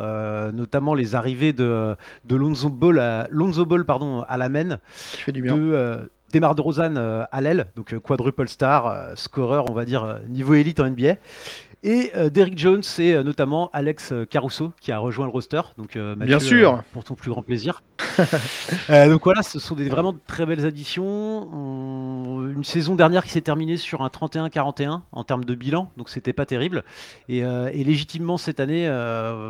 notamment 0.54 0.94
les 0.94 1.16
arrivées 1.16 1.54
de, 1.54 1.96
de 2.26 2.36
Lonzo 2.36 2.70
Ball, 2.70 3.00
à, 3.00 3.28
Lonzo 3.32 3.66
Ball 3.66 3.84
pardon, 3.84 4.22
à 4.28 4.38
la 4.38 4.50
main, 4.50 4.78
Qui 5.14 5.22
fait 5.22 5.32
du 5.32 5.42
de 5.42 5.48
bien. 5.48 6.08
Demar 6.34 6.54
DeRozan 6.54 6.98
euh, 6.98 7.24
à 7.32 7.42
l'aile, 7.42 7.68
donc 7.76 7.98
quadruple 8.00 8.48
star, 8.48 9.14
scoreur 9.16 9.70
on 9.70 9.74
va 9.74 9.86
dire 9.86 10.20
niveau 10.28 10.54
élite 10.54 10.80
en 10.80 10.90
NBA. 10.90 11.16
Et 11.88 12.12
euh, 12.16 12.32
Derrick 12.32 12.58
Jones 12.58 12.82
et 12.98 13.14
euh, 13.14 13.22
notamment 13.22 13.70
Alex 13.72 14.12
euh, 14.12 14.26
Caruso 14.26 14.74
qui 14.82 14.92
a 14.92 14.98
rejoint 14.98 15.28
le 15.28 15.32
roster. 15.32 15.62
Donc, 15.78 15.96
euh, 15.96 16.16
Bien 16.16 16.38
Mathieu, 16.38 16.58
sûr. 16.60 16.84
pour 16.94 17.04
ton 17.04 17.14
plus 17.14 17.30
grand 17.30 17.44
plaisir. 17.44 17.84
Donc 18.90 19.24
voilà, 19.24 19.44
ce 19.44 19.60
sont 19.60 19.76
des 19.76 19.88
vraiment 19.88 20.12
de 20.12 20.20
très 20.26 20.48
belles 20.48 20.66
additions. 20.66 21.06
On- 21.54 22.48
Une 22.50 22.64
saison 22.64 22.96
dernière 22.96 23.24
qui 23.24 23.30
s'est 23.30 23.42
terminée 23.42 23.78
sur 23.78 24.02
un 24.02 24.08
31-41 24.10 25.02
en 25.12 25.24
termes 25.24 25.46
de 25.46 25.54
bilan, 25.56 25.92
donc 25.98 26.10
c'était 26.10 26.34
pas 26.34 26.46
terrible. 26.46 26.84
Et, 27.30 27.40
et 27.40 27.84
légitimement 27.84 28.38
cette 28.38 28.60
année, 28.60 28.88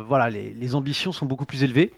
voilà, 0.08 0.28
les, 0.30 0.52
les 0.52 0.74
ambitions 0.74 1.12
sont 1.12 1.26
beaucoup 1.26 1.46
plus 1.46 1.62
élevées. 1.62 1.92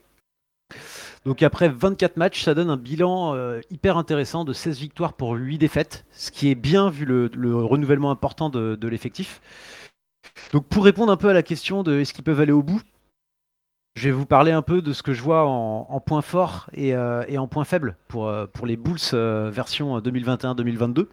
Donc 1.25 1.43
après 1.43 1.69
24 1.69 2.17
matchs, 2.17 2.43
ça 2.45 2.55
donne 2.55 2.71
un 2.71 2.77
bilan 2.77 3.35
euh, 3.35 3.61
hyper 3.71 3.97
intéressant 3.97 4.45
de 4.45 4.53
16 4.53 4.79
victoires 4.79 5.15
pour 5.15 5.33
8 5.35 5.59
défaites, 5.59 6.05
ce 6.13 6.31
qui 6.31 6.51
est 6.51 6.55
bien 6.55 6.91
vu 6.91 7.05
le, 7.05 7.31
le 7.35 7.57
renouvellement 7.57 8.11
important 8.11 8.51
de, 8.51 8.77
de 8.77 8.89
l'effectif. 8.89 9.41
Donc 10.53 10.67
pour 10.67 10.85
répondre 10.85 11.13
un 11.13 11.17
peu 11.17 11.29
à 11.29 11.33
la 11.33 11.43
question 11.43 11.83
de 11.83 12.01
est-ce 12.01 12.15
qu'ils 12.15 12.25
peuvent 12.25 12.41
aller 12.41 12.53
au 12.53 12.63
bout, 12.63 12.81
je 13.99 14.05
vais 14.05 14.13
vous 14.13 14.27
parler 14.27 14.53
un 14.53 14.63
peu 14.63 14.81
de 14.81 14.93
ce 14.93 15.03
que 15.03 15.13
je 15.13 15.21
vois 15.23 15.45
en, 15.45 16.01
points 16.01 16.23
forts 16.23 16.71
et, 16.73 16.95
euh, 16.95 17.25
et 17.27 17.37
en 17.37 17.49
points 17.49 17.65
faibles 17.65 17.97
pour, 18.07 18.29
euh, 18.29 18.47
pour 18.47 18.65
les 18.65 18.77
Bulls 18.77 18.99
euh, 19.13 19.51
version 19.53 19.99
2021-2022. 19.99 21.09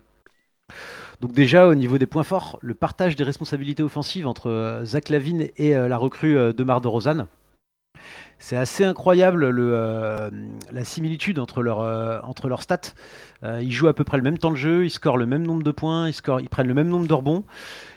Donc 1.21 1.31
déjà 1.31 1.67
au 1.67 1.73
niveau 1.73 1.97
des 1.97 2.05
points 2.05 2.23
forts, 2.23 2.59
le 2.61 2.75
partage 2.75 3.15
des 3.15 3.23
responsabilités 3.23 3.81
offensives 3.81 4.27
entre 4.27 4.81
Zach 4.83 5.09
Lavine 5.09 5.47
et 5.57 5.73
la 5.73 5.97
recrue 5.97 6.53
Demar 6.53 6.81
DeRozan. 6.81 7.27
C'est 8.37 8.57
assez 8.57 8.83
incroyable 8.83 9.49
le, 9.49 10.29
la 10.71 10.83
similitude 10.83 11.39
entre 11.39 11.63
leurs 11.63 11.79
euh, 11.79 12.19
entre 12.23 12.47
leurs 12.49 12.61
stats. 12.61 12.93
Ils 13.43 13.71
jouent 13.71 13.87
à 13.87 13.93
peu 13.93 14.03
près 14.03 14.17
le 14.17 14.23
même 14.23 14.37
temps 14.37 14.51
de 14.51 14.55
jeu, 14.55 14.85
ils 14.85 14.89
scorent 14.89 15.17
le 15.17 15.25
même 15.25 15.43
nombre 15.43 15.63
de 15.63 15.71
points, 15.71 16.07
ils, 16.09 16.13
scorent, 16.13 16.41
ils 16.41 16.49
prennent 16.49 16.67
le 16.67 16.73
même 16.73 16.89
nombre 16.89 17.07
de 17.07 17.13
rebonds, 17.13 17.43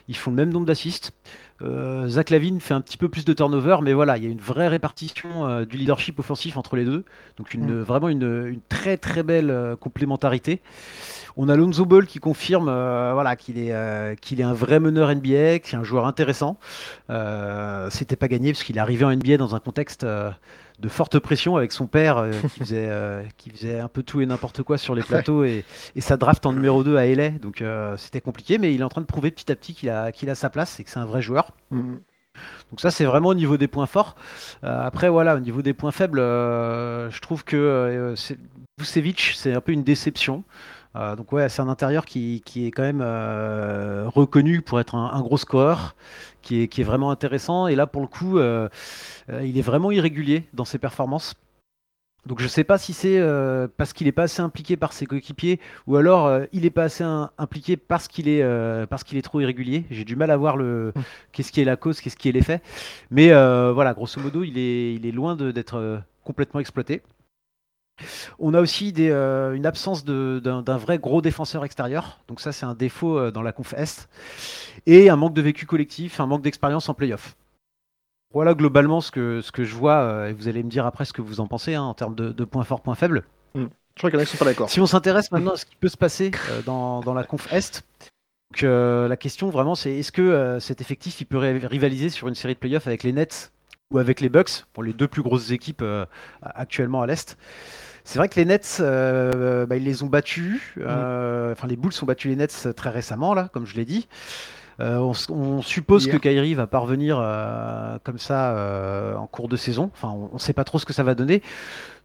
ils 0.08 0.16
font 0.16 0.30
le 0.30 0.36
même 0.36 0.50
nombre 0.50 0.66
d'assists. 0.66 1.12
Euh, 1.60 2.08
Zach 2.08 2.30
Lavine 2.30 2.60
fait 2.60 2.74
un 2.74 2.80
petit 2.80 2.96
peu 2.96 3.08
plus 3.08 3.24
de 3.24 3.32
turnover, 3.32 3.78
mais 3.82 3.92
voilà, 3.92 4.16
il 4.16 4.24
y 4.24 4.26
a 4.26 4.30
une 4.30 4.40
vraie 4.40 4.68
répartition 4.68 5.46
euh, 5.46 5.64
du 5.64 5.76
leadership 5.76 6.18
offensif 6.18 6.56
entre 6.56 6.76
les 6.76 6.84
deux. 6.84 7.04
Donc 7.36 7.52
une, 7.52 7.82
vraiment 7.82 8.08
une, 8.08 8.46
une 8.46 8.60
très 8.68 8.96
très 8.96 9.22
belle 9.22 9.50
euh, 9.50 9.76
complémentarité. 9.76 10.60
On 11.36 11.48
a 11.48 11.56
Lonzo 11.56 11.84
Ball 11.84 12.06
qui 12.06 12.18
confirme 12.18 12.64
voilà, 12.64 13.36
qu'il 13.36 13.58
est, 13.58 14.20
qu'il 14.20 14.40
est 14.40 14.44
un 14.44 14.54
vrai 14.54 14.80
meneur 14.80 15.14
NBA, 15.14 15.60
qu'il 15.60 15.76
est 15.76 15.80
un 15.80 15.84
joueur 15.84 16.04
intéressant. 16.04 16.58
C'était 17.90 18.16
pas 18.16 18.26
gagné 18.26 18.52
parce 18.52 18.64
qu'il 18.64 18.76
est 18.76 18.80
arrivé 18.80 19.04
en 19.04 19.14
NBA 19.14 19.36
dans 19.36 19.54
un 19.54 19.60
contexte 19.60 20.04
de 20.78 20.88
forte 20.88 21.18
pression 21.18 21.56
avec 21.56 21.72
son 21.72 21.86
père 21.86 22.18
euh, 22.18 22.30
qui, 22.30 22.48
faisait, 22.60 22.88
euh, 22.88 23.22
qui 23.36 23.50
faisait 23.50 23.80
un 23.80 23.88
peu 23.88 24.02
tout 24.02 24.20
et 24.20 24.26
n'importe 24.26 24.62
quoi 24.62 24.78
sur 24.78 24.94
les 24.94 25.02
plateaux 25.02 25.44
et, 25.44 25.64
et 25.96 26.00
sa 26.00 26.16
draft 26.16 26.46
en 26.46 26.52
numéro 26.52 26.84
2 26.84 26.96
à 26.96 27.06
LA. 27.06 27.30
Donc 27.30 27.62
euh, 27.62 27.96
c'était 27.96 28.20
compliqué, 28.20 28.58
mais 28.58 28.74
il 28.74 28.80
est 28.80 28.84
en 28.84 28.88
train 28.88 29.00
de 29.00 29.06
prouver 29.06 29.30
petit 29.30 29.50
à 29.50 29.56
petit 29.56 29.74
qu'il 29.74 29.90
a, 29.90 30.12
qu'il 30.12 30.30
a 30.30 30.34
sa 30.34 30.50
place 30.50 30.78
et 30.78 30.84
que 30.84 30.90
c'est 30.90 30.98
un 30.98 31.06
vrai 31.06 31.22
joueur. 31.22 31.52
Mhm. 31.70 32.00
Donc 32.70 32.80
ça 32.80 32.92
c'est 32.92 33.04
vraiment 33.04 33.30
au 33.30 33.34
niveau 33.34 33.56
des 33.56 33.66
points 33.66 33.86
forts. 33.86 34.14
Après 34.62 35.08
voilà, 35.08 35.34
au 35.34 35.40
niveau 35.40 35.60
des 35.60 35.74
points 35.74 35.90
faibles, 35.90 36.20
je 36.20 37.20
trouve 37.20 37.42
que 37.42 38.14
Vucevic 38.78 39.32
c'est 39.34 39.54
un 39.54 39.60
peu 39.60 39.72
une 39.72 39.82
déception. 39.82 40.44
Euh, 40.96 41.16
donc 41.16 41.32
ouais, 41.32 41.48
c'est 41.48 41.62
un 41.62 41.68
intérieur 41.68 42.06
qui, 42.06 42.42
qui 42.44 42.66
est 42.66 42.70
quand 42.70 42.82
même 42.82 43.02
euh, 43.02 44.04
reconnu 44.08 44.62
pour 44.62 44.80
être 44.80 44.94
un, 44.94 45.10
un 45.12 45.20
gros 45.20 45.36
scoreur, 45.36 45.94
qui 46.42 46.62
est, 46.62 46.68
qui 46.68 46.80
est 46.80 46.84
vraiment 46.84 47.10
intéressant. 47.10 47.66
Et 47.66 47.76
là 47.76 47.86
pour 47.86 48.00
le 48.00 48.08
coup, 48.08 48.38
euh, 48.38 48.68
il 49.42 49.58
est 49.58 49.62
vraiment 49.62 49.90
irrégulier 49.90 50.44
dans 50.54 50.64
ses 50.64 50.78
performances. 50.78 51.34
Donc 52.26 52.40
je 52.40 52.44
ne 52.44 52.48
sais 52.48 52.64
pas 52.64 52.76
si 52.78 52.92
c'est 52.92 53.22
parce 53.78 53.94
qu'il 53.94 54.06
n'est 54.06 54.12
pas 54.12 54.24
assez 54.24 54.42
impliqué 54.42 54.76
par 54.76 54.92
ses 54.92 55.06
coéquipiers 55.06 55.60
ou 55.86 55.96
alors 55.96 56.42
il 56.52 56.62
n'est 56.62 56.70
pas 56.70 56.84
assez 56.84 57.02
un- 57.04 57.30
impliqué 57.38 57.78
parce 57.78 58.06
qu'il 58.06 58.28
est, 58.28 58.42
parce 58.88 59.02
qu'il 59.02 59.16
est 59.16 59.22
trop 59.22 59.40
irrégulier. 59.40 59.86
J'ai 59.90 60.04
du 60.04 60.14
mal 60.14 60.30
à 60.30 60.36
voir 60.36 60.58
le 60.58 60.92
qu'est-ce 61.32 61.52
qui 61.52 61.62
est 61.62 61.64
la 61.64 61.76
cause, 61.76 62.02
qu'est-ce 62.02 62.16
qui 62.16 62.28
est 62.28 62.32
l'effet. 62.32 62.60
Mais 63.10 63.28
voilà, 63.72 63.94
grosso 63.94 64.20
modo, 64.20 64.42
il 64.42 64.58
est, 64.58 64.94
il 64.94 65.06
est 65.06 65.12
loin 65.12 65.36
d'être 65.36 66.02
complètement 66.22 66.60
exploité. 66.60 67.00
On 68.38 68.54
a 68.54 68.60
aussi 68.60 68.92
des, 68.92 69.10
euh, 69.10 69.54
une 69.54 69.66
absence 69.66 70.04
d'un 70.04 70.76
vrai 70.76 70.98
gros 70.98 71.22
défenseur 71.22 71.64
extérieur. 71.64 72.20
Donc 72.28 72.40
ça, 72.40 72.52
c'est 72.52 72.66
un 72.66 72.74
défaut 72.74 73.18
euh, 73.18 73.30
dans 73.30 73.42
la 73.42 73.52
conf 73.52 73.72
Est. 73.74 74.08
Et 74.86 75.10
un 75.10 75.16
manque 75.16 75.34
de 75.34 75.42
vécu 75.42 75.66
collectif, 75.66 76.20
un 76.20 76.26
manque 76.26 76.42
d'expérience 76.42 76.88
en 76.88 76.94
playoff. 76.94 77.36
Voilà 78.32 78.54
globalement 78.54 79.00
ce 79.00 79.10
que, 79.10 79.40
ce 79.40 79.50
que 79.52 79.64
je 79.64 79.74
vois. 79.74 80.00
euh, 80.00 80.28
et 80.28 80.32
vous 80.32 80.48
allez 80.48 80.62
me 80.62 80.70
dire 80.70 80.86
après 80.86 81.04
ce 81.04 81.12
que 81.12 81.22
vous 81.22 81.40
en 81.40 81.46
pensez 81.46 81.74
hein, 81.74 81.82
en 81.82 81.94
termes 81.94 82.14
de, 82.14 82.30
de 82.30 82.44
points 82.44 82.64
forts, 82.64 82.82
points 82.82 82.94
faibles. 82.94 83.24
Je 83.54 83.66
crois 83.96 84.10
qu'il 84.10 84.18
y 84.18 84.20
en 84.20 84.22
a 84.22 84.26
qui 84.26 84.32
sont 84.32 84.38
pas 84.38 84.44
d'accord. 84.44 84.70
Si 84.70 84.80
on 84.80 84.86
s'intéresse 84.86 85.32
maintenant 85.32 85.52
à 85.52 85.56
ce 85.56 85.66
qui 85.66 85.74
peut 85.74 85.88
se 85.88 85.96
passer 85.96 86.30
euh, 86.50 86.62
dans, 86.62 87.00
dans 87.00 87.14
la 87.14 87.24
conf 87.24 87.52
Est, 87.52 87.84
donc, 88.52 88.62
euh, 88.62 89.08
la 89.08 89.16
question 89.16 89.50
vraiment 89.50 89.74
c'est 89.74 89.98
est-ce 89.98 90.12
que 90.12 90.58
cet 90.60 90.80
effectif 90.80 91.20
il 91.20 91.24
peut 91.24 91.38
ri- 91.38 91.66
rivaliser 91.66 92.08
sur 92.08 92.28
une 92.28 92.34
série 92.34 92.54
de 92.54 92.58
playoffs 92.58 92.86
avec 92.86 93.02
les 93.02 93.12
Nets 93.12 93.50
ou 93.90 93.98
avec 93.98 94.20
les 94.20 94.28
Bucks, 94.28 94.66
pour 94.72 94.82
les 94.82 94.92
deux 94.92 95.08
plus 95.08 95.22
grosses 95.22 95.50
équipes 95.50 95.82
actuellement 96.42 97.02
à 97.02 97.06
l'Est? 97.06 97.36
C'est 98.08 98.18
vrai 98.18 98.30
que 98.30 98.36
les 98.36 98.46
Nets, 98.46 98.78
euh, 98.80 99.66
bah, 99.66 99.76
ils 99.76 99.84
les 99.84 100.02
ont 100.02 100.06
battus. 100.06 100.62
euh, 100.78 101.52
Enfin, 101.52 101.66
les 101.68 101.76
Bulls 101.76 101.92
ont 102.00 102.06
battu 102.06 102.28
les 102.28 102.36
Nets 102.36 102.68
très 102.74 102.88
récemment, 102.88 103.34
là, 103.34 103.50
comme 103.52 103.66
je 103.66 103.76
l'ai 103.76 103.84
dit. 103.84 104.08
Euh, 104.80 104.98
on, 105.28 105.60
suppose 105.62 106.06
que 106.06 106.16
Kyrie 106.16 106.54
va 106.54 106.68
parvenir 106.68 107.18
euh, 107.20 107.98
comme 108.04 108.18
ça 108.18 108.56
euh, 108.56 109.16
en 109.16 109.26
cours 109.26 109.48
de 109.48 109.56
saison. 109.56 109.90
Enfin, 109.92 110.08
on 110.08 110.34
ne 110.34 110.38
sait 110.38 110.52
pas 110.52 110.62
trop 110.62 110.78
ce 110.78 110.86
que 110.86 110.92
ça 110.92 111.02
va 111.02 111.16
donner. 111.16 111.42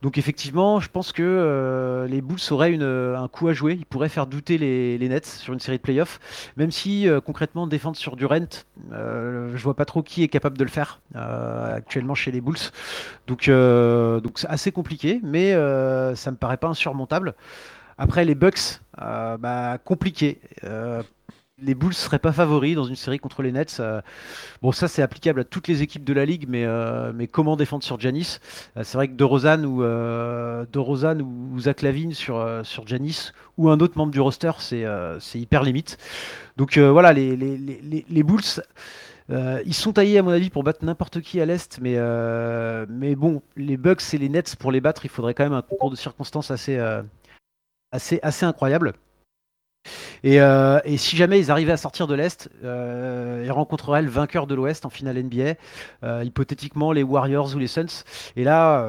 Donc 0.01 0.17
effectivement, 0.17 0.79
je 0.79 0.89
pense 0.89 1.11
que 1.11 1.21
euh, 1.23 2.07
les 2.07 2.21
Bulls 2.21 2.39
auraient 2.49 2.73
une- 2.73 2.81
un 2.83 3.27
coup 3.27 3.47
à 3.47 3.53
jouer. 3.53 3.75
Ils 3.79 3.85
pourraient 3.85 4.09
faire 4.09 4.25
douter 4.25 4.57
les, 4.57 4.97
les 4.97 5.07
Nets 5.07 5.25
sur 5.27 5.53
une 5.53 5.59
série 5.59 5.77
de 5.77 5.83
playoffs. 5.83 6.19
Même 6.57 6.71
si 6.71 7.07
euh, 7.07 7.21
concrètement 7.21 7.67
défendre 7.67 7.95
sur 7.95 8.15
Durant, 8.15 8.65
euh, 8.91 9.51
je 9.55 9.63
vois 9.63 9.75
pas 9.75 9.85
trop 9.85 10.01
qui 10.01 10.23
est 10.23 10.27
capable 10.27 10.57
de 10.57 10.63
le 10.63 10.69
faire 10.71 10.99
actuellement 11.15 12.15
chez 12.15 12.31
les 12.31 12.41
Bulls. 12.41 12.57
Donc 13.27 13.47
donc 13.47 14.39
c'est 14.39 14.47
assez 14.49 14.71
compliqué, 14.71 15.19
mais 15.23 15.51
ça 16.15 16.31
me 16.31 16.37
paraît 16.37 16.57
pas 16.57 16.67
insurmontable. 16.69 17.35
Après 17.99 18.25
les 18.25 18.33
Bucks, 18.35 18.81
bah, 18.97 19.77
compliqué. 19.85 20.39
Les 21.63 21.75
Bulls 21.75 21.93
seraient 21.93 22.19
pas 22.19 22.33
favoris 22.33 22.75
dans 22.75 22.83
une 22.83 22.95
série 22.95 23.19
contre 23.19 23.41
les 23.41 23.51
Nets. 23.51 23.77
Euh, 23.79 24.01
bon, 24.61 24.71
ça 24.71 24.87
c'est 24.87 25.01
applicable 25.01 25.41
à 25.41 25.43
toutes 25.43 25.67
les 25.67 25.81
équipes 25.81 26.03
de 26.03 26.13
la 26.13 26.25
ligue, 26.25 26.45
mais, 26.47 26.65
euh, 26.65 27.11
comment 27.31 27.55
défendre 27.55 27.83
sur 27.83 27.99
Giannis? 27.99 28.39
Euh, 28.77 28.83
C'est 28.83 28.97
vrai 28.97 29.07
que 29.07 29.13
euh, 29.13 30.65
DeRozan 30.71 31.19
ou 31.21 31.59
Zach 31.59 31.81
Lavine 31.81 32.13
sur 32.13 32.61
sur 32.63 32.85
Giannis 32.87 33.31
ou 33.57 33.69
un 33.69 33.79
autre 33.79 33.97
membre 33.97 34.11
du 34.11 34.19
roster, 34.19 34.51
c'est 34.59 35.39
hyper 35.39 35.63
limite. 35.63 35.97
Donc 36.57 36.77
voilà, 36.77 37.13
les, 37.13 37.35
les, 37.35 38.23
Bulls. 38.23 38.61
ils 39.29 39.73
sont 39.73 39.93
taillés 39.93 40.19
à 40.19 40.23
mon 40.23 40.31
avis 40.31 40.49
pour 40.49 40.63
battre 40.63 40.83
n'importe 40.83 41.21
qui 41.21 41.39
à 41.41 41.45
l'est, 41.45 41.79
mais, 41.81 43.15
bon, 43.15 43.41
les 43.55 43.77
Bucks 43.77 44.13
et 44.13 44.17
les 44.17 44.29
Nets 44.29 44.55
pour 44.55 44.71
les 44.71 44.81
battre, 44.81 45.05
il 45.05 45.09
faudrait 45.09 45.33
quand 45.33 45.43
même 45.43 45.53
un 45.53 45.61
concours 45.61 45.91
de 45.91 45.95
circonstances 45.95 46.51
assez, 46.51 46.79
assez, 47.91 48.19
assez 48.21 48.45
incroyable. 48.45 48.93
Et, 50.23 50.39
euh, 50.39 50.79
et, 50.85 50.97
si 50.97 51.17
jamais 51.17 51.39
ils 51.39 51.51
arrivaient 51.51 51.73
à 51.73 51.77
sortir 51.77 52.07
de 52.07 52.15
l'Est, 52.15 52.49
euh, 52.63 53.43
ils 53.45 53.51
rencontreraient 53.51 54.01
le 54.01 54.09
vainqueur 54.09 54.47
de 54.47 54.55
l'Ouest 54.55 54.85
en 54.85 54.89
finale 54.89 55.21
NBA, 55.21 55.55
euh, 56.03 56.23
hypothétiquement 56.23 56.91
les 56.91 57.03
Warriors 57.03 57.55
ou 57.55 57.59
les 57.59 57.67
Suns. 57.67 58.03
Et 58.35 58.43
là, 58.43 58.85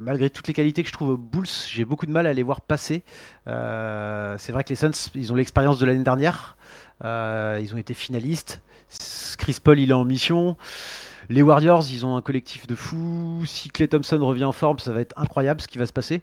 malgré 0.00 0.30
toutes 0.30 0.48
les 0.48 0.54
qualités 0.54 0.82
que 0.82 0.88
je 0.88 0.92
trouve 0.92 1.10
aux 1.10 1.16
Bulls, 1.16 1.46
j'ai 1.68 1.84
beaucoup 1.84 2.06
de 2.06 2.12
mal 2.12 2.26
à 2.26 2.32
les 2.32 2.42
voir 2.42 2.60
passer. 2.60 3.02
C'est 3.46 4.52
vrai 4.52 4.64
que 4.64 4.70
les 4.70 4.76
Suns, 4.76 5.10
ils 5.14 5.32
ont 5.32 5.36
l'expérience 5.36 5.78
de 5.78 5.86
l'année 5.86 6.04
dernière. 6.04 6.56
ils 7.02 7.70
ont 7.74 7.78
été 7.78 7.94
finalistes. 7.94 8.60
Chris 9.38 9.58
Paul, 9.62 9.78
il 9.78 9.90
est 9.90 9.94
en 9.94 10.04
mission. 10.04 10.56
Les 11.28 11.42
Warriors, 11.42 11.84
ils 11.90 12.04
ont 12.04 12.16
un 12.16 12.22
collectif 12.22 12.66
de 12.66 12.74
fous. 12.74 13.42
Si 13.46 13.70
Clay 13.70 13.88
Thompson 13.88 14.18
revient 14.20 14.44
en 14.44 14.52
forme, 14.52 14.78
ça 14.78 14.92
va 14.92 15.00
être 15.00 15.14
incroyable 15.18 15.60
ce 15.60 15.68
qui 15.68 15.78
va 15.78 15.86
se 15.86 15.92
passer. 15.92 16.22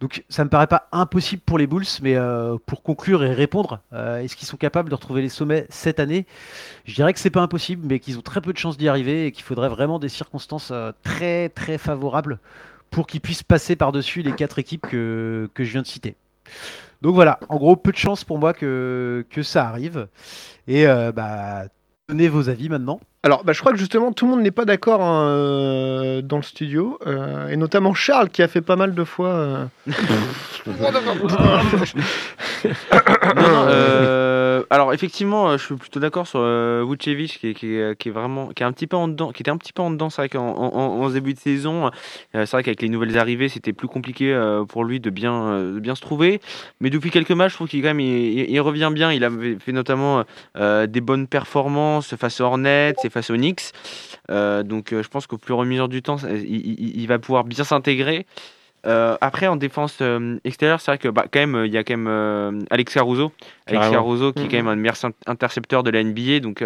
Donc 0.00 0.24
ça 0.28 0.44
me 0.44 0.50
paraît 0.50 0.66
pas 0.66 0.88
impossible 0.92 1.42
pour 1.44 1.58
les 1.58 1.66
Bulls, 1.66 1.84
mais 2.02 2.16
euh, 2.16 2.56
pour 2.66 2.82
conclure 2.82 3.22
et 3.22 3.32
répondre, 3.32 3.80
euh, 3.92 4.20
est-ce 4.20 4.36
qu'ils 4.36 4.48
sont 4.48 4.56
capables 4.56 4.88
de 4.88 4.94
retrouver 4.94 5.22
les 5.22 5.28
sommets 5.28 5.66
cette 5.70 6.00
année? 6.00 6.26
Je 6.84 6.94
dirais 6.94 7.12
que 7.12 7.20
c'est 7.20 7.30
pas 7.30 7.40
impossible, 7.40 7.86
mais 7.86 8.00
qu'ils 8.00 8.18
ont 8.18 8.22
très 8.22 8.40
peu 8.40 8.52
de 8.52 8.58
chances 8.58 8.76
d'y 8.76 8.88
arriver 8.88 9.26
et 9.26 9.32
qu'il 9.32 9.44
faudrait 9.44 9.68
vraiment 9.68 9.98
des 9.98 10.08
circonstances 10.08 10.70
euh, 10.72 10.92
très 11.02 11.48
très 11.48 11.78
favorables 11.78 12.38
pour 12.90 13.06
qu'ils 13.06 13.20
puissent 13.20 13.44
passer 13.44 13.76
par-dessus 13.76 14.22
les 14.22 14.32
quatre 14.32 14.58
équipes 14.58 14.86
que, 14.88 15.48
je 15.56 15.62
viens 15.62 15.82
de 15.82 15.86
citer. 15.86 16.16
Donc 17.02 17.14
voilà, 17.14 17.38
en 17.48 17.56
gros, 17.56 17.76
peu 17.76 17.92
de 17.92 17.96
chances 17.96 18.24
pour 18.24 18.38
moi 18.38 18.52
que, 18.52 19.24
que 19.30 19.44
ça 19.44 19.68
arrive. 19.68 20.08
Et 20.66 20.86
bah, 20.86 21.66
donnez 22.08 22.28
vos 22.28 22.48
avis 22.48 22.68
maintenant. 22.68 23.00
Alors, 23.22 23.44
bah, 23.44 23.52
je 23.52 23.60
crois 23.60 23.72
que 23.72 23.78
justement, 23.78 24.12
tout 24.12 24.24
le 24.24 24.30
monde 24.30 24.40
n'est 24.40 24.50
pas 24.50 24.64
d'accord 24.64 25.02
hein, 25.02 25.28
euh, 25.28 26.22
dans 26.22 26.38
le 26.38 26.42
studio, 26.42 26.98
euh, 27.06 27.48
et 27.48 27.56
notamment 27.58 27.92
Charles 27.92 28.30
qui 28.30 28.42
a 28.42 28.48
fait 28.48 28.62
pas 28.62 28.76
mal 28.76 28.94
de 28.94 29.04
fois. 29.04 29.28
Euh... 29.28 29.66
non, 29.86 29.92
euh, 33.68 34.19
alors 34.70 34.92
effectivement, 34.92 35.56
je 35.56 35.64
suis 35.64 35.74
plutôt 35.74 36.00
d'accord 36.00 36.26
sur 36.26 36.40
Vucevic 36.40 37.38
qui, 37.56 37.76
est 37.76 38.10
vraiment, 38.10 38.48
qui 38.48 38.62
est 38.62 38.66
un 38.66 38.72
petit 38.72 38.86
peu 38.86 38.96
en 38.96 39.08
dedans, 39.08 39.32
qui 39.32 39.42
était 39.42 39.50
un 39.50 39.56
petit 39.56 39.72
peu 39.72 39.82
en 39.82 39.90
dedans. 39.90 40.08
En, 40.34 41.10
début 41.10 41.34
de 41.34 41.38
saison, 41.38 41.90
c'est 42.32 42.50
vrai 42.50 42.62
qu'avec 42.62 42.80
les 42.82 42.88
nouvelles 42.88 43.18
arrivées, 43.18 43.48
c'était 43.48 43.72
plus 43.72 43.88
compliqué 43.88 44.32
pour 44.68 44.84
lui 44.84 45.00
de 45.00 45.10
bien, 45.10 45.60
de 45.60 45.80
bien 45.80 45.94
se 45.94 46.00
trouver. 46.00 46.40
Mais 46.80 46.90
depuis 46.90 47.10
quelques 47.10 47.32
matchs, 47.32 47.52
je 47.52 47.56
trouve 47.56 47.68
qu'il 47.68 47.84
revient 48.60 48.90
bien. 48.92 49.12
Il 49.12 49.24
avait 49.24 49.58
fait 49.58 49.72
notamment 49.72 50.24
des 50.56 51.00
bonnes 51.00 51.26
performances 51.26 52.14
face 52.16 52.40
aux 52.40 52.44
Hornets 52.44 52.94
face 53.10 53.30
au 53.30 53.36
Knicks. 53.36 53.72
Euh, 54.30 54.62
donc 54.62 54.92
euh, 54.92 55.02
je 55.02 55.08
pense 55.08 55.26
qu'au 55.26 55.36
plus 55.36 55.54
et 55.54 55.64
mesure 55.64 55.88
du 55.88 56.02
temps, 56.02 56.16
il, 56.18 57.06
va 57.06 57.18
pouvoir 57.18 57.44
bien 57.44 57.64
s'intégrer. 57.64 58.26
Euh, 58.86 59.16
après, 59.20 59.46
en 59.46 59.56
défense 59.56 60.02
extérieure, 60.44 60.80
c'est 60.80 60.90
vrai 60.90 60.98
que 60.98 61.08
bah, 61.08 61.26
quand 61.30 61.40
même, 61.40 61.64
il 61.66 61.72
y 61.72 61.76
a 61.76 61.84
quand 61.84 61.96
même 61.96 62.64
Alex 62.70 62.94
Caruso, 62.94 63.32
Alex 63.66 63.90
Caruso 63.90 64.32
qui 64.32 64.44
est 64.44 64.48
quand 64.48 64.56
même 64.56 64.68
un 64.68 64.76
meilleur 64.76 64.96
intercepteur 65.26 65.82
de 65.82 65.90
la 65.90 66.02
NBA, 66.02 66.40
donc 66.40 66.64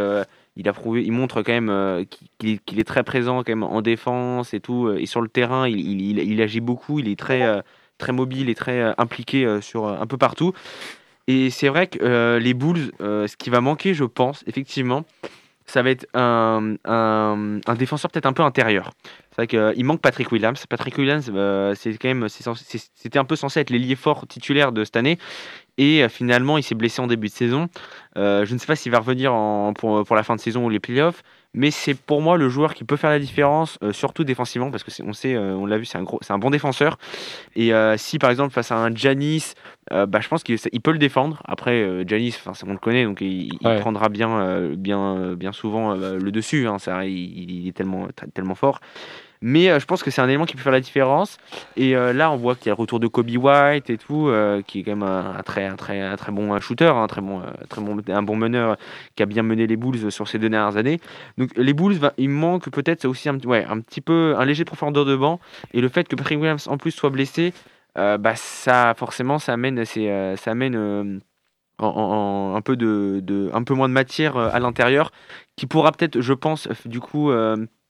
il 0.57 0.69
a 0.69 0.73
prouvé, 0.73 1.03
il 1.05 1.13
montre 1.13 1.43
quand 1.43 1.53
même 1.53 2.07
qu'il 2.39 2.79
est 2.79 2.85
très 2.85 3.03
présent 3.03 3.39
quand 3.39 3.51
même 3.51 3.63
en 3.65 3.83
défense 3.83 4.55
et 4.55 4.61
tout, 4.61 4.91
et 4.91 5.07
sur 5.07 5.21
le 5.21 5.29
terrain, 5.29 5.69
il, 5.69 6.19
il 6.19 6.43
agit 6.43 6.61
beaucoup, 6.61 7.01
il 7.01 7.09
est 7.09 7.19
très 7.19 7.63
très 7.99 8.13
mobile 8.13 8.49
et 8.49 8.55
très 8.55 8.95
impliqué 8.99 9.59
sur 9.61 9.89
un 9.89 10.07
peu 10.07 10.17
partout. 10.17 10.53
Et 11.27 11.51
c'est 11.51 11.69
vrai 11.69 11.87
que 11.89 12.39
les 12.39 12.55
Bulls, 12.55 12.93
ce 13.01 13.37
qui 13.37 13.51
va 13.51 13.61
manquer, 13.61 13.95
je 13.95 14.05
pense, 14.05 14.45
effectivement, 14.47 15.05
ça 15.67 15.83
va 15.83 15.91
être 15.91 16.07
un, 16.15 16.77
un, 16.85 17.75
défenseur 17.77 18.11
peut-être 18.11 18.27
un 18.27 18.33
peu 18.33 18.43
intérieur. 18.43 18.91
C'est 19.35 19.43
vrai 19.53 19.75
qu'il 19.75 19.85
manque 19.85 20.01
Patrick 20.01 20.31
Williams. 20.31 20.65
Patrick 20.67 20.97
Williams, 20.97 21.29
euh, 21.35 21.75
c'était 21.75 23.19
un 23.19 23.25
peu 23.25 23.35
censé 23.35 23.59
être 23.59 23.71
l'ailier 23.71 23.97
fort 23.97 24.29
titulaire 24.29 24.71
de 24.71 24.85
cette 24.85 24.95
année. 24.95 25.19
Et 25.77 26.05
euh, 26.05 26.09
finalement, 26.09 26.57
il 26.57 26.63
s'est 26.63 26.77
blessé 26.77 27.03
en 27.03 27.09
début 27.09 27.27
de 27.27 27.33
saison. 27.33 27.69
Euh, 28.17 28.45
je 28.45 28.55
ne 28.55 28.61
sais 28.61 28.67
pas 28.67 28.77
s'il 28.77 28.93
va 28.93 29.01
revenir 29.01 29.35
en, 29.35 29.73
pour, 29.73 30.05
pour, 30.05 30.15
la 30.15 30.23
fin 30.23 30.37
de 30.37 30.41
saison 30.41 30.65
ou 30.65 30.71
les 30.71 30.79
playoffs. 30.79 31.25
Mais 31.55 31.71
c'est 31.71 31.95
pour 31.95 32.21
moi 32.21 32.37
le 32.37 32.49
joueur 32.49 32.75
qui 32.75 32.85
peut 32.85 32.97
faire 32.97 33.11
la 33.11 33.19
différence, 33.19 33.79
surtout 33.93 34.25
défensivement, 34.25 34.71
parce 34.71 34.83
que 34.83 34.91
on 35.03 35.13
sait, 35.13 35.37
on 35.39 35.67
l'a 35.67 35.79
vu, 35.79 35.85
c'est 35.85 35.99
un 35.99 36.03
gros, 36.03 36.19
c'est 36.21 36.33
un 36.33 36.39
bon 36.39 36.51
défenseur. 36.51 36.99
Et 37.57 37.73
si 37.97 38.19
par 38.19 38.31
exemple 38.31 38.53
face 38.53 38.73
à 38.73 38.77
un 38.77 38.95
Janis, 38.95 39.55
bah, 39.91 40.21
je 40.21 40.29
pense 40.29 40.43
qu'il 40.43 40.59
peut 40.83 40.93
le 40.93 40.99
défendre. 40.99 41.43
Après, 41.47 42.05
Janis, 42.07 42.37
on 42.67 42.73
le 42.73 42.79
connaît, 42.79 43.05
donc 43.05 43.21
il, 43.21 43.57
prendra 43.81 44.09
bien, 44.09 44.71
bien, 44.77 45.35
bien 45.35 45.53
souvent 45.53 45.95
le 45.95 46.31
dessus. 46.31 46.67
Hein, 46.67 46.79
il, 47.05 47.51
il, 47.51 47.69
est 47.69 47.73
tellement, 47.73 48.09
tellement 48.35 48.55
fort. 48.55 48.81
Mais 49.47 49.69
euh, 49.69 49.79
je 49.79 49.85
pense 49.85 50.03
que 50.03 50.11
c'est 50.11 50.23
un 50.23 50.29
élément 50.29 50.47
qui 50.47 50.57
peut 50.57 50.63
faire 50.63 50.73
la 50.73 50.81
différence. 50.81 51.37
Et 51.77 51.95
euh, 51.95 52.15
là, 52.15 52.31
on 52.31 52.37
voit 52.37 52.55
qu'il 52.55 52.69
y 52.69 52.71
a 52.71 52.73
le 52.73 52.81
retour 52.81 52.99
de 52.99 53.07
Kobe 53.07 53.29
White 53.29 53.91
et 53.91 53.99
tout, 53.99 54.29
euh, 54.29 54.63
qui 54.63 54.81
est 54.81 54.83
quand 54.85 54.97
même 54.97 55.03
un, 55.03 55.43
très, 55.45 55.67
un, 55.67 55.77
très, 55.77 56.01
un 56.01 56.17
très 56.17 56.33
bon 56.33 56.59
shooter, 56.61 56.87
un 56.87 57.07
très 57.07 57.21
bon, 57.21 57.43
très 57.69 57.83
bon, 57.83 58.01
un 58.09 58.23
bon 58.23 58.37
meneur 58.37 58.79
qui 59.17 59.23
a 59.23 59.27
bien 59.27 59.43
mené 59.43 59.67
les 59.67 59.77
Bulls 59.77 60.11
sur 60.11 60.29
ces 60.29 60.39
deux 60.39 60.49
dernières 60.49 60.79
années. 60.79 60.99
Donc 61.37 61.51
les 61.57 61.75
Bulls, 61.75 61.99
il 62.17 62.31
manque 62.31 62.71
peut-être 62.71 63.05
aussi 63.05 63.29
un, 63.29 63.39
ouais, 63.41 63.67
un 63.69 63.81
petit 63.81 64.01
peu 64.01 64.35
un 64.39 64.47
léger 64.47 64.65
profondeur 64.65 65.05
de 65.05 65.15
banc. 65.15 65.39
Et 65.75 65.83
le 65.83 65.91
fait 65.91 66.09
que 66.09 66.17
Patrick 66.17 66.39
Williams 66.39 66.67
en 66.67 66.79
plus 66.79 66.93
soit 66.93 67.11
blessé, 67.11 67.53
bah, 67.97 68.37
ça 68.37 68.95
forcément 68.97 69.39
ça 69.39 69.53
amène, 69.53 69.85
ça 69.85 70.51
amène 70.51 71.21
un, 71.79 72.61
peu 72.63 72.77
de, 72.77 73.51
un 73.53 73.63
peu 73.63 73.75
moins 73.75 73.91
de 73.91 73.95
matière 73.95 74.39
à 74.39 74.59
l'intérieur, 74.59 75.13
qui 75.57 75.67
pourra 75.67 75.93
peut-être, 75.93 76.23
je 76.23 76.33
pense, 76.33 76.67
du 76.87 77.01
coup 77.01 77.31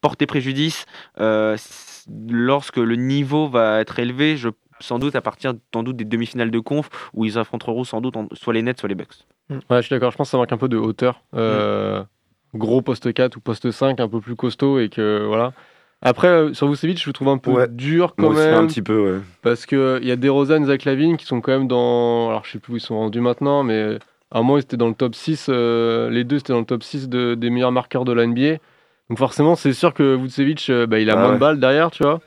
porter 0.04 0.26
préjudice 0.26 0.84
euh, 1.18 1.56
lorsque 2.28 2.76
le 2.76 2.94
niveau 2.94 3.48
va 3.48 3.80
être 3.80 3.98
élevé, 3.98 4.36
je, 4.36 4.50
sans 4.78 4.98
doute 4.98 5.16
à 5.16 5.22
partir 5.22 5.54
sans 5.72 5.82
doute 5.82 5.96
des 5.96 6.04
demi-finales 6.04 6.50
de 6.50 6.58
conf 6.58 6.90
où 7.14 7.24
ils 7.24 7.38
affronteront 7.38 7.84
sans 7.84 8.02
doute 8.02 8.14
soit 8.34 8.52
les 8.52 8.60
Nets, 8.60 8.78
soit 8.78 8.90
les 8.90 8.94
Bucks. 8.94 9.24
Mm. 9.48 9.54
Ouais, 9.54 9.76
je 9.78 9.86
suis 9.86 9.94
d'accord, 9.94 10.10
je 10.10 10.18
pense 10.18 10.26
que 10.26 10.32
ça 10.32 10.36
manque 10.36 10.52
un 10.52 10.58
peu 10.58 10.68
de 10.68 10.76
hauteur. 10.76 11.22
Euh, 11.34 12.02
gros 12.54 12.82
poste 12.82 13.14
4 13.14 13.36
ou 13.36 13.40
poste 13.40 13.70
5, 13.70 13.98
un 13.98 14.08
peu 14.10 14.20
plus 14.20 14.36
costaud 14.36 14.78
et 14.78 14.90
que 14.90 15.24
voilà. 15.26 15.54
Après, 16.02 16.28
euh, 16.28 16.52
sur 16.52 16.68
Vucevic, 16.68 17.00
je 17.00 17.06
le 17.06 17.14
trouve 17.14 17.28
un 17.28 17.38
peu 17.38 17.66
dur 17.68 18.14
quand 18.14 18.28
même. 18.28 18.52
un 18.52 18.66
petit 18.66 18.82
peu, 18.82 19.12
ouais. 19.12 19.20
Parce 19.40 19.64
qu'il 19.64 20.04
y 20.04 20.10
a 20.10 20.16
des 20.16 20.28
Rosanne, 20.28 20.66
Zach 20.66 20.84
Lavine 20.84 21.16
qui 21.16 21.24
sont 21.24 21.40
quand 21.40 21.52
même 21.52 21.66
dans. 21.66 22.28
Alors, 22.28 22.44
je 22.44 22.50
sais 22.50 22.58
plus 22.58 22.74
où 22.74 22.76
ils 22.76 22.80
sont 22.80 22.98
rendus 22.98 23.22
maintenant, 23.22 23.62
mais 23.62 23.96
à 24.30 24.40
un 24.40 24.42
moment, 24.42 24.58
ils 24.58 24.64
étaient 24.64 24.76
dans 24.76 24.88
le 24.88 24.94
top 24.94 25.14
6. 25.14 25.48
les 25.48 26.24
deux, 26.24 26.36
c'était 26.36 26.52
dans 26.52 26.58
le 26.58 26.66
top 26.66 26.82
6 26.82 27.08
des 27.08 27.48
meilleurs 27.48 27.72
marqueurs 27.72 28.04
de 28.04 28.12
la 28.12 28.26
NBA. 28.26 28.58
Donc 29.10 29.18
forcément, 29.18 29.54
c'est 29.54 29.72
sûr 29.72 29.92
que 29.92 30.16
Vucevic, 30.16 30.66
euh, 30.70 30.86
bah, 30.86 30.98
il 30.98 31.10
a 31.10 31.14
ah 31.14 31.20
moins 31.20 31.34
de 31.34 31.38
balles 31.38 31.60
derrière, 31.60 31.90
tu 31.90 32.02
vois. 32.02 32.20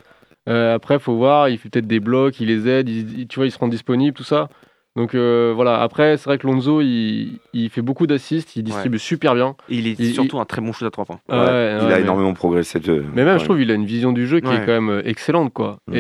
Euh, 0.48 0.76
après, 0.76 1.00
faut 1.00 1.16
voir, 1.16 1.50
il 1.50 1.58
fait 1.58 1.70
peut-être 1.70 1.88
des 1.88 2.00
blocs, 2.00 2.40
il 2.40 2.48
les 2.48 2.70
aide, 2.70 2.88
tu 3.28 3.40
vois, 3.40 3.48
il 3.48 3.52
se 3.52 3.58
rend 3.58 3.68
disponible, 3.68 4.16
tout 4.16 4.24
ça. 4.24 4.48
Donc 4.96 5.14
euh, 5.14 5.52
voilà, 5.56 5.82
après, 5.82 6.18
c'est 6.18 6.26
vrai 6.26 6.40
que 6.40 6.48
Lonzo, 6.48 6.82
il, 6.82 7.70
fait 7.70 7.84
beaucoup 7.84 8.08
d'assists, 8.08 8.56
il 8.56 8.64
distribue 8.64 8.98
super 8.98 9.36
bien. 9.36 9.56
Et 9.70 9.76
il 9.76 9.88
est 9.88 10.14
surtout 10.14 10.40
un 10.40 10.46
très 10.46 10.60
bon 10.60 10.72
shoot 10.72 10.88
à 10.88 10.92
3 10.92 11.06
points. 11.06 11.20
il 11.30 11.36
a 11.36 12.00
énormément 12.00 12.34
progressé. 12.34 12.80
Mais 13.14 13.24
même, 13.24 13.38
je 13.38 13.44
trouve, 13.44 13.62
il 13.62 13.70
a 13.70 13.76
une 13.76 13.86
vision 13.86 14.12
du 14.12 14.26
jeu 14.26 14.40
qui 14.40 14.52
est 14.52 14.66
quand 14.66 14.82
même 14.82 15.02
excellente, 15.06 15.54
quoi. 15.54 15.78
Mhm. 15.88 15.96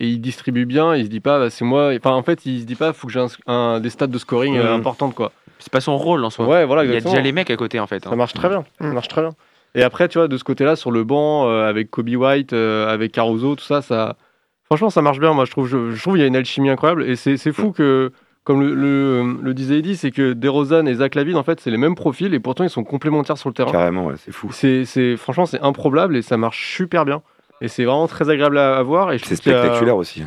Et, 0.00 0.06
il 0.08 0.20
distribue 0.20 0.64
bien, 0.64 0.96
il 0.96 1.04
se 1.04 1.10
dit 1.10 1.20
pas, 1.20 1.38
bah, 1.38 1.50
c'est 1.50 1.64
moi. 1.64 1.92
Enfin, 1.96 2.12
en 2.12 2.22
fait, 2.22 2.46
il 2.46 2.60
se 2.60 2.66
dit 2.66 2.76
pas, 2.76 2.92
faut 2.92 3.06
que 3.06 3.12
j'ai 3.12 3.24
un, 3.46 3.80
des 3.80 3.90
stats 3.90 4.06
de 4.06 4.18
scoring 4.18 4.58
mhm. 4.58 4.66
importantes, 4.66 5.14
quoi. 5.14 5.32
C'est 5.58 5.72
pas 5.72 5.80
son 5.80 5.96
rôle 5.96 6.24
en 6.24 6.30
soi. 6.30 6.48
Ouais, 6.48 6.64
voilà, 6.64 6.84
il 6.84 6.92
y 6.92 6.96
a 6.96 7.00
déjà 7.00 7.20
les 7.20 7.30
mecs 7.30 7.50
à 7.50 7.56
côté, 7.56 7.78
en 7.78 7.86
fait. 7.86 8.02
Ça 8.02 8.10
hein. 8.10 8.16
marche 8.16 8.32
très 8.32 8.48
bien. 8.48 8.64
Ça 8.80 8.86
marche 8.86 9.08
très 9.08 9.20
bien. 9.20 9.32
Et 9.74 9.82
après, 9.82 10.08
tu 10.08 10.18
vois, 10.18 10.28
de 10.28 10.36
ce 10.36 10.44
côté-là, 10.44 10.76
sur 10.76 10.90
le 10.90 11.04
banc, 11.04 11.48
euh, 11.48 11.68
avec 11.68 11.90
Kobe 11.90 12.10
White, 12.10 12.52
euh, 12.52 12.92
avec 12.92 13.12
Caruso, 13.12 13.56
tout 13.56 13.64
ça, 13.64 13.80
ça. 13.80 14.16
Franchement, 14.64 14.90
ça 14.90 15.02
marche 15.02 15.18
bien. 15.18 15.32
Moi, 15.32 15.44
je 15.44 15.50
trouve, 15.50 15.66
je, 15.66 16.00
trouve 16.00 16.14
qu'il 16.14 16.22
y 16.22 16.24
a 16.24 16.28
une 16.28 16.36
alchimie 16.36 16.70
incroyable. 16.70 17.04
Et 17.04 17.16
c'est 17.16 17.52
fou 17.52 17.72
que, 17.72 18.12
comme 18.44 18.62
le, 18.62 19.38
le, 19.40 19.54
disait 19.54 19.78
Eddie, 19.78 19.96
c'est 19.96 20.10
que 20.10 20.32
DeRozan 20.32 20.86
et 20.86 20.94
Zach 20.94 21.14
Lavine, 21.14 21.36
en 21.36 21.42
fait, 21.42 21.60
c'est 21.60 21.70
les 21.70 21.76
mêmes 21.78 21.94
profils 21.94 22.32
et 22.32 22.40
pourtant 22.40 22.64
ils 22.64 22.70
sont 22.70 22.84
complémentaires 22.84 23.38
sur 23.38 23.48
le 23.48 23.54
terrain. 23.54 23.72
Carrément, 23.72 24.06
ouais, 24.06 24.14
c'est 24.18 24.32
fou. 24.32 24.50
C'est, 24.52 25.16
franchement, 25.16 25.46
c'est 25.46 25.60
improbable 25.60 26.16
et 26.16 26.22
ça 26.22 26.36
marche 26.36 26.74
super 26.74 27.04
bien. 27.04 27.22
Et 27.60 27.68
c'est 27.68 27.84
vraiment 27.84 28.08
très 28.08 28.28
agréable 28.28 28.58
à, 28.58 28.82
voir. 28.82 29.12
Et 29.12 29.18
c'est 29.18 29.36
spectaculaire 29.36 29.96
aussi. 29.96 30.24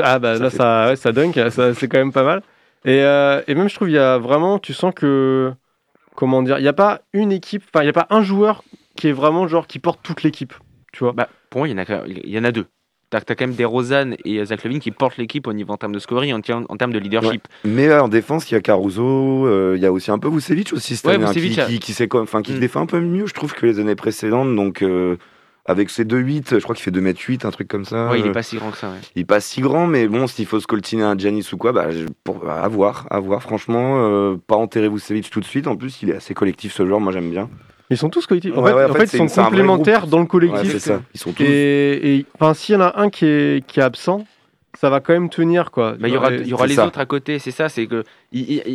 Ah 0.00 0.18
bah 0.18 0.38
là, 0.38 0.50
ça, 0.50 0.94
ça 0.96 1.12
dunk, 1.12 1.32
c'est 1.50 1.88
quand 1.88 1.98
même 1.98 2.12
pas 2.12 2.24
mal. 2.24 2.42
Et, 2.84 3.02
euh, 3.02 3.42
et 3.48 3.54
même, 3.54 3.68
je 3.68 3.74
trouve, 3.74 3.88
il 3.88 3.94
y 3.94 3.98
a 3.98 4.18
vraiment, 4.18 4.58
tu 4.58 4.72
sens 4.72 4.94
que 4.94 5.52
comment 6.18 6.42
dire, 6.42 6.58
il 6.58 6.62
n'y 6.62 6.68
a 6.68 6.72
pas 6.72 7.02
une 7.12 7.30
équipe, 7.30 7.62
enfin, 7.72 7.84
il 7.84 7.86
n'y 7.86 7.90
a 7.90 7.92
pas 7.92 8.08
un 8.10 8.22
joueur 8.22 8.64
qui 8.96 9.06
est 9.06 9.12
vraiment 9.12 9.46
genre 9.46 9.68
qui 9.68 9.78
porte 9.78 10.00
toute 10.02 10.24
l'équipe. 10.24 10.52
Tu 10.92 11.04
vois 11.04 11.12
bah, 11.12 11.28
Pour 11.48 11.60
moi, 11.60 11.68
il 11.68 11.70
y 11.70 11.74
en 11.74 11.78
a, 11.78 12.06
il 12.08 12.28
y 12.28 12.36
en 12.36 12.42
a 12.42 12.50
deux. 12.50 12.66
T'as 13.08 13.18
as 13.18 13.34
quand 13.36 13.42
même 13.42 13.54
des 13.54 13.64
Rosanne 13.64 14.16
et 14.24 14.44
Zach 14.44 14.64
Levine 14.64 14.80
qui 14.80 14.90
portent 14.90 15.16
l'équipe 15.16 15.46
au 15.46 15.52
niveau 15.52 15.72
en 15.72 15.76
termes 15.76 15.94
de 15.94 16.00
scoring, 16.00 16.34
en, 16.34 16.64
en 16.68 16.76
termes 16.76 16.92
de 16.92 16.98
leadership. 16.98 17.46
Mais 17.64 17.94
en 17.94 18.08
défense, 18.08 18.50
il 18.50 18.54
y 18.54 18.56
a 18.56 18.60
Caruso, 18.60 19.46
euh, 19.46 19.74
il 19.76 19.82
y 19.82 19.86
a 19.86 19.92
aussi 19.92 20.10
un 20.10 20.18
peu 20.18 20.28
Vucevic 20.28 20.72
aussi 20.72 20.96
cette 20.96 21.06
année, 21.06 21.24
hein, 21.24 21.32
qui, 21.32 21.78
qui, 21.78 21.92
qui 21.92 22.52
mm. 22.52 22.58
défend 22.58 22.80
un 22.80 22.86
peu 22.86 23.00
mieux, 23.00 23.26
je 23.26 23.34
trouve, 23.34 23.54
que 23.54 23.64
les 23.64 23.78
années 23.78 23.94
précédentes. 23.94 24.56
Donc, 24.56 24.82
euh, 24.82 25.18
avec 25.68 25.90
ses 25.90 26.04
2-8, 26.04 26.58
je 26.58 26.62
crois 26.62 26.74
qu'il 26.74 26.82
fait 26.82 26.90
2m8, 26.90 27.46
un 27.46 27.50
truc 27.50 27.68
comme 27.68 27.84
ça. 27.84 28.08
Ouais, 28.08 28.18
il 28.20 28.26
est 28.26 28.32
pas 28.32 28.42
si 28.42 28.56
grand 28.56 28.70
que 28.70 28.78
ça. 28.78 28.88
Ouais. 28.88 28.96
Il 29.14 29.22
est 29.22 29.26
pas 29.26 29.40
si 29.40 29.60
grand, 29.60 29.86
mais 29.86 30.08
bon, 30.08 30.26
s'il 30.26 30.46
faut 30.46 30.60
se 30.60 30.66
coltiner 30.66 31.02
un 31.02 31.16
Giannis 31.16 31.46
ou 31.52 31.58
quoi, 31.58 31.72
bah, 31.72 31.88
pour, 32.24 32.48
à 32.48 32.66
voir, 32.68 33.06
à 33.10 33.20
voir. 33.20 33.42
Franchement, 33.42 33.98
euh, 33.98 34.36
pas 34.46 34.56
enterrer 34.56 34.88
Vucevic 34.88 35.28
tout 35.28 35.40
de 35.40 35.44
suite. 35.44 35.66
En 35.66 35.76
plus, 35.76 36.02
il 36.02 36.08
est 36.08 36.16
assez 36.16 36.32
collectif 36.32 36.72
ce 36.72 36.86
genre, 36.86 37.02
moi 37.02 37.12
j'aime 37.12 37.30
bien. 37.30 37.50
Ils 37.90 37.98
sont 37.98 38.08
tous 38.08 38.26
collectifs. 38.26 38.56
En, 38.56 38.64
fait, 38.64 39.12
ils 39.12 39.28
sont 39.28 39.44
complémentaires 39.44 40.06
dans 40.06 40.20
le 40.20 40.26
collectif. 40.26 40.78
ça. 40.78 41.02
Ils 41.14 41.20
sont 41.20 41.32
tous. 41.32 41.44
Et, 41.44 42.24
enfin, 42.34 42.54
s'il 42.54 42.74
y 42.74 42.78
en 42.78 42.82
a 42.82 42.98
un 42.98 43.10
qui 43.10 43.26
est, 43.26 43.66
qui 43.66 43.80
est 43.80 43.82
absent, 43.82 44.24
ça 44.80 44.88
va 44.90 45.00
quand 45.00 45.12
même 45.12 45.28
tenir 45.28 45.70
quoi. 45.70 45.96
Bah, 45.98 46.08
il 46.08 46.14
y 46.14 46.16
aura, 46.16 46.32
il 46.32 46.46
y 46.46 46.52
aura 46.54 46.66
les 46.66 46.78
autres 46.78 46.98
à 46.98 47.06
côté, 47.06 47.38
c'est 47.38 47.50
ça, 47.50 47.68
c'est 47.68 47.86
que 47.86 48.04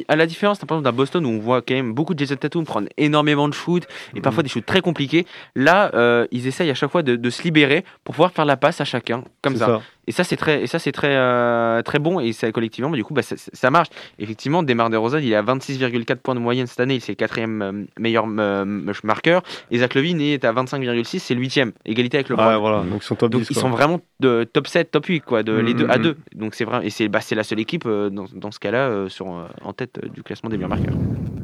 à 0.07 0.15
la 0.15 0.25
différence 0.25 0.59
par 0.59 0.77
exemple 0.77 0.83
d'un 0.83 0.95
Boston 0.95 1.25
où 1.25 1.29
on 1.29 1.39
voit 1.39 1.61
quand 1.61 1.75
même 1.75 1.93
beaucoup 1.93 2.13
de 2.13 2.19
Jason 2.19 2.35
Tatum 2.35 2.65
prendre 2.65 2.87
énormément 2.97 3.47
de 3.47 3.53
shoots 3.53 3.87
et 4.15 4.21
parfois 4.21 4.41
mhm. 4.41 4.45
des 4.45 4.49
shoots 4.49 4.65
très 4.65 4.81
compliqués. 4.81 5.25
Là, 5.55 5.91
euh, 5.93 6.27
ils 6.31 6.47
essayent 6.47 6.69
à 6.69 6.75
chaque 6.75 6.91
fois 6.91 7.03
de, 7.03 7.29
se 7.29 7.43
libérer 7.43 7.83
pour 8.03 8.15
pouvoir 8.15 8.31
faire 8.31 8.45
la 8.45 8.57
passe 8.57 8.81
à 8.81 8.85
chacun 8.85 9.23
comme 9.41 9.55
ça. 9.55 9.81
Et 10.05 10.11
ça 10.11 10.25
c'est 10.25 10.35
très, 10.35 10.63
et 10.63 10.67
ça 10.67 10.79
c'est 10.79 10.91
très, 10.91 11.15
euh, 11.15 11.81
très 11.81 11.97
bon 11.97 12.19
et 12.19 12.33
ça 12.33 12.51
collectivement, 12.51 12.89
du 12.89 13.03
coup, 13.03 13.13
bah, 13.13 13.21
ça, 13.23 13.71
marche. 13.71 13.87
Effectivement, 14.19 14.61
Demar 14.61 14.89
Derozan, 14.89 15.19
il 15.19 15.31
est 15.31 15.35
à 15.35 15.41
26,4 15.41 16.15
points 16.17 16.35
de 16.35 16.41
moyenne 16.41 16.67
cette 16.67 16.81
année, 16.81 16.99
c'est 16.99 17.13
le 17.13 17.15
quatrième 17.15 17.61
euh, 17.61 17.85
meilleur 17.97 18.27
marqueur. 18.27 19.43
Et 19.71 19.77
Zach 19.77 19.93
Levine 19.93 20.19
est 20.19 20.43
à 20.43 20.51
25,6, 20.51 21.19
c'est 21.19 21.33
le 21.33 21.39
huitième, 21.39 21.71
égalité 21.85 22.17
avec 22.17 22.29
le 22.29 22.35
ah, 22.37 22.57
voilà. 22.57 22.79
Donc 22.79 23.01
ils 23.01 23.05
sont 23.05 23.15
top 23.15 23.33
Ils 23.33 23.55
sont 23.55 23.69
vraiment 23.69 24.01
de 24.19 24.43
top 24.43 24.67
7, 24.67 24.91
top 24.91 25.05
8 25.05 25.21
quoi, 25.21 25.43
de 25.43 25.53
les 25.53 25.73
deux 25.73 25.87
à 25.89 25.97
mhm. 25.97 26.03
deux. 26.03 26.17
Donc 26.35 26.53
c'est 26.55 26.65
vrai, 26.65 26.85
et 26.85 26.89
c'est 26.89 27.07
bah, 27.07 27.19
la 27.31 27.43
seule 27.43 27.61
équipe 27.61 27.87
dans, 27.87 28.25
dans, 28.33 28.51
ce 28.51 28.59
cas-là 28.59 29.07
sur 29.07 29.42
en 29.63 29.73
tête 29.73 29.99
euh, 30.03 30.09
du 30.09 30.23
classement 30.23 30.49
des 30.49 30.57
meilleurs 30.57 30.69
marqueurs. 30.69 30.95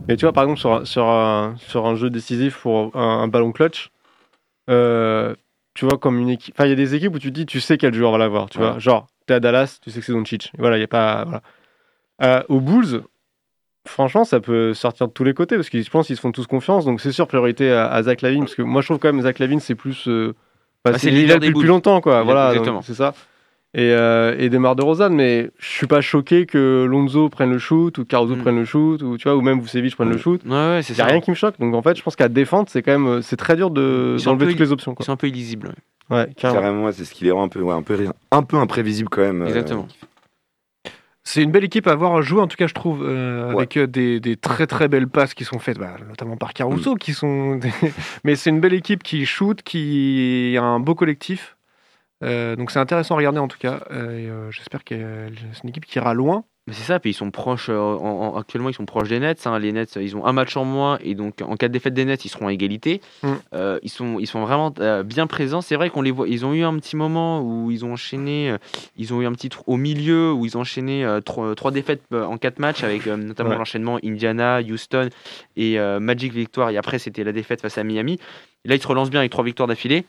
Et 0.07 0.15
tu 0.15 0.25
vois, 0.25 0.33
par 0.33 0.43
exemple, 0.43 0.59
sur, 0.59 0.85
sur, 0.87 1.05
un, 1.05 1.55
sur 1.57 1.85
un 1.85 1.95
jeu 1.95 2.09
décisif 2.09 2.57
pour 2.57 2.95
un, 2.95 3.27
ballon 3.27 3.51
clutch, 3.51 3.91
euh, 4.69 5.35
tu 5.73 5.85
vois, 5.85 5.97
comme 5.97 6.19
une 6.19 6.29
équipe. 6.29 6.55
Enfin, 6.55 6.65
il 6.65 6.69
y 6.69 6.73
a 6.73 6.75
des 6.75 6.95
équipes 6.95 7.15
où 7.15 7.19
tu 7.19 7.29
te 7.29 7.35
dis, 7.35 7.45
tu 7.45 7.59
sais 7.59 7.77
quel 7.77 7.93
joueur 7.93 8.11
va 8.11 8.17
l'avoir. 8.17 8.49
Tu 8.49 8.57
vois, 8.57 8.79
genre, 8.79 9.07
t'es 9.25 9.35
à 9.35 9.39
Dallas, 9.39 9.79
tu 9.81 9.91
sais 9.91 9.99
que 9.99 10.05
c'est 10.05 10.13
Doncic. 10.13 10.51
Voilà, 10.57 10.77
il 10.77 10.79
n'y 10.79 10.85
a 10.85 10.87
pas. 10.87 11.23
Voilà. 11.25 11.41
Euh, 12.21 12.43
aux 12.49 12.59
Bulls, 12.59 13.03
franchement, 13.87 14.25
ça 14.25 14.39
peut 14.39 14.73
sortir 14.73 15.07
de 15.07 15.13
tous 15.13 15.23
les 15.23 15.33
côtés 15.33 15.55
parce 15.55 15.69
que 15.69 15.81
je 15.81 15.89
pense 15.89 16.07
qu'ils 16.07 16.15
se 16.15 16.21
font 16.21 16.31
tous 16.31 16.47
confiance. 16.47 16.85
Donc, 16.85 17.01
c'est 17.01 17.11
sûr, 17.11 17.27
priorité 17.27 17.71
à, 17.71 18.01
Zach 18.03 18.21
Lavine 18.21 18.41
parce 18.41 18.55
que 18.55 18.61
moi, 18.61 18.81
je 18.81 18.87
trouve 18.87 18.99
quand 18.99 19.13
même 19.13 19.21
Zach 19.21 19.39
Lavine, 19.39 19.59
c'est 19.59 19.75
plus. 19.75 20.09
Bah, 20.83 20.97
c'est 20.97 21.11
l'idée 21.11 21.35
depuis 21.35 21.53
plus 21.53 21.67
longtemps, 21.67 22.01
quoi. 22.01 22.23
Voilà, 22.23 22.53
c'est 22.83 22.93
ça 22.93 23.13
et, 23.75 23.91
euh, 23.91 24.35
et 24.39 24.49
Demar 24.49 24.75
de 24.75 24.81
Rosanne, 24.81 25.13
mais 25.13 25.51
je 25.59 25.67
suis 25.67 25.87
pas 25.87 26.01
choqué 26.01 26.47
que 26.47 26.85
Lonzo 26.89 27.29
prenne 27.29 27.51
le 27.51 27.59
shoot 27.59 27.95
ou 27.99 28.05
Caruso 28.05 28.35
mm. 28.35 28.41
prenne 28.41 28.55
le 28.55 28.65
shoot 28.65 29.01
ou 29.03 29.17
tu 29.17 29.27
vois 29.27 29.37
ou 29.37 29.41
même 29.41 29.61
Vucevic 29.61 29.95
prenne 29.95 30.09
le 30.09 30.17
shoot. 30.17 30.41
Ouais, 30.43 30.51
ouais, 30.51 30.81
c'est 30.81 30.99
a 30.99 31.05
rien 31.05 31.21
qui 31.21 31.29
me 31.29 31.35
choque. 31.35 31.59
Donc 31.59 31.75
en 31.75 31.81
fait, 31.83 31.95
je 31.95 32.01
pense 32.01 32.15
qu'à 32.15 32.29
défendre, 32.29 32.67
c'est 32.69 32.81
quand 32.81 32.91
même 32.91 33.07
euh, 33.07 33.21
c'est 33.21 33.37
très 33.37 33.55
dur 33.55 33.69
de 33.69 34.17
d'enlever 34.25 34.47
toutes 34.47 34.59
les 34.59 34.71
options. 34.71 34.95
C'est 34.99 35.11
un 35.11 35.17
peu 35.17 35.27
illisible. 35.27 35.73
Ouais, 36.09 36.27
carrément. 36.35 36.91
c'est 36.91 37.05
ce 37.05 37.13
qui 37.13 37.25
les 37.25 37.31
rend 37.31 37.43
un 37.43 37.49
peu, 37.49 37.61
ouais, 37.61 37.73
un 37.73 37.83
peu, 37.83 38.07
un 38.31 38.41
peu 38.41 38.57
imprévisible 38.57 39.09
quand 39.09 39.21
même. 39.21 39.43
Euh, 39.43 39.47
Exactement. 39.47 39.87
C'est 41.23 41.43
une 41.43 41.51
belle 41.51 41.65
équipe 41.65 41.85
à 41.85 41.91
avoir 41.91 42.23
joué, 42.23 42.41
en 42.41 42.47
tout 42.47 42.57
cas, 42.57 42.65
je 42.65 42.73
trouve, 42.73 43.07
avec 43.07 43.77
des, 43.77 44.19
des, 44.19 44.35
très 44.35 44.65
très 44.65 44.87
belles 44.87 45.07
passes 45.07 45.35
qui 45.35 45.43
sont 45.43 45.59
faites, 45.59 45.77
bah, 45.77 45.95
notamment 46.07 46.37
par 46.37 46.53
Caruso, 46.53 46.95
mm. 46.95 46.97
qui 46.97 47.13
sont. 47.13 47.59
Mais 48.23 48.35
c'est 48.35 48.49
une 48.49 48.59
belle 48.59 48.73
équipe 48.73 49.03
qui 49.03 49.27
shoot, 49.27 49.61
qui 49.61 50.55
a 50.57 50.63
un 50.63 50.79
beau 50.79 50.95
collectif. 50.95 51.55
Euh, 52.23 52.55
donc 52.55 52.71
c'est 52.71 52.79
intéressant 52.79 53.15
à 53.15 53.17
regarder 53.17 53.39
en 53.39 53.47
tout 53.47 53.57
cas. 53.57 53.81
Euh, 53.91 54.29
euh, 54.29 54.51
j'espère 54.51 54.83
que 54.83 54.95
c'est 55.53 55.63
une 55.63 55.69
équipe 55.69 55.85
qui 55.85 55.97
ira 55.97 56.13
loin. 56.13 56.43
Mais 56.67 56.75
c'est 56.75 56.83
ça, 56.83 56.99
puis 56.99 57.09
ils 57.09 57.15
sont 57.15 57.31
proches, 57.31 57.71
actuellement 58.37 58.69
ils 58.69 58.75
sont 58.75 58.85
proches 58.85 59.09
des 59.09 59.19
Nets. 59.19 59.47
Hein. 59.47 59.57
Les 59.57 59.71
Nets, 59.71 59.95
ils 59.95 60.15
ont 60.15 60.23
un 60.27 60.33
match 60.33 60.55
en 60.55 60.65
moins 60.65 60.99
et 61.03 61.15
donc 61.15 61.41
en 61.41 61.55
cas 61.55 61.67
de 61.67 61.73
défaite 61.73 61.95
des 61.95 62.05
Nets, 62.05 62.25
ils 62.25 62.29
seront 62.29 62.45
à 62.45 62.53
égalité. 62.53 63.01
Mm. 63.23 63.33
ils, 63.81 63.89
sont, 63.89 64.19
ils 64.19 64.27
sont 64.27 64.41
vraiment 64.41 64.71
bien 65.03 65.25
présents. 65.25 65.61
C'est 65.61 65.75
vrai 65.75 65.89
qu'on 65.89 66.03
les 66.03 66.11
voit, 66.11 66.27
ils 66.27 66.45
ont 66.45 66.53
eu 66.53 66.63
un 66.63 66.77
petit 66.77 66.95
moment 66.95 67.41
où 67.41 67.71
ils 67.71 67.85
ont 67.85 67.93
enchaîné, 67.93 68.55
ils 68.97 69.13
ont 69.15 69.21
eu 69.21 69.25
un 69.25 69.31
petit 69.31 69.49
trou 69.49 69.63
au 69.65 69.77
milieu 69.77 70.31
où 70.31 70.45
ils 70.45 70.57
ont 70.57 70.61
enchaîné 70.61 71.07
trois, 71.25 71.55
trois, 71.55 71.71
défaites 71.71 72.03
en 72.13 72.37
quatre 72.37 72.59
matchs 72.59 72.83
avec 72.83 73.07
notamment 73.07 73.55
l'enchaînement 73.55 73.97
Indiana, 74.03 74.59
Houston 74.61 75.09
et 75.57 75.79
Magic 75.99 76.33
Victoire. 76.33 76.69
Et 76.69 76.77
après, 76.77 76.99
c'était 76.99 77.23
la 77.23 77.31
défaite 77.31 77.61
face 77.61 77.79
à 77.79 77.83
Miami. 77.83 78.19
Là, 78.65 78.75
ils 78.75 78.81
se 78.81 78.87
relancent 78.87 79.09
bien 79.09 79.21
avec 79.21 79.31
trois 79.31 79.43
victoires 79.43 79.67
d'affilée. 79.67 80.05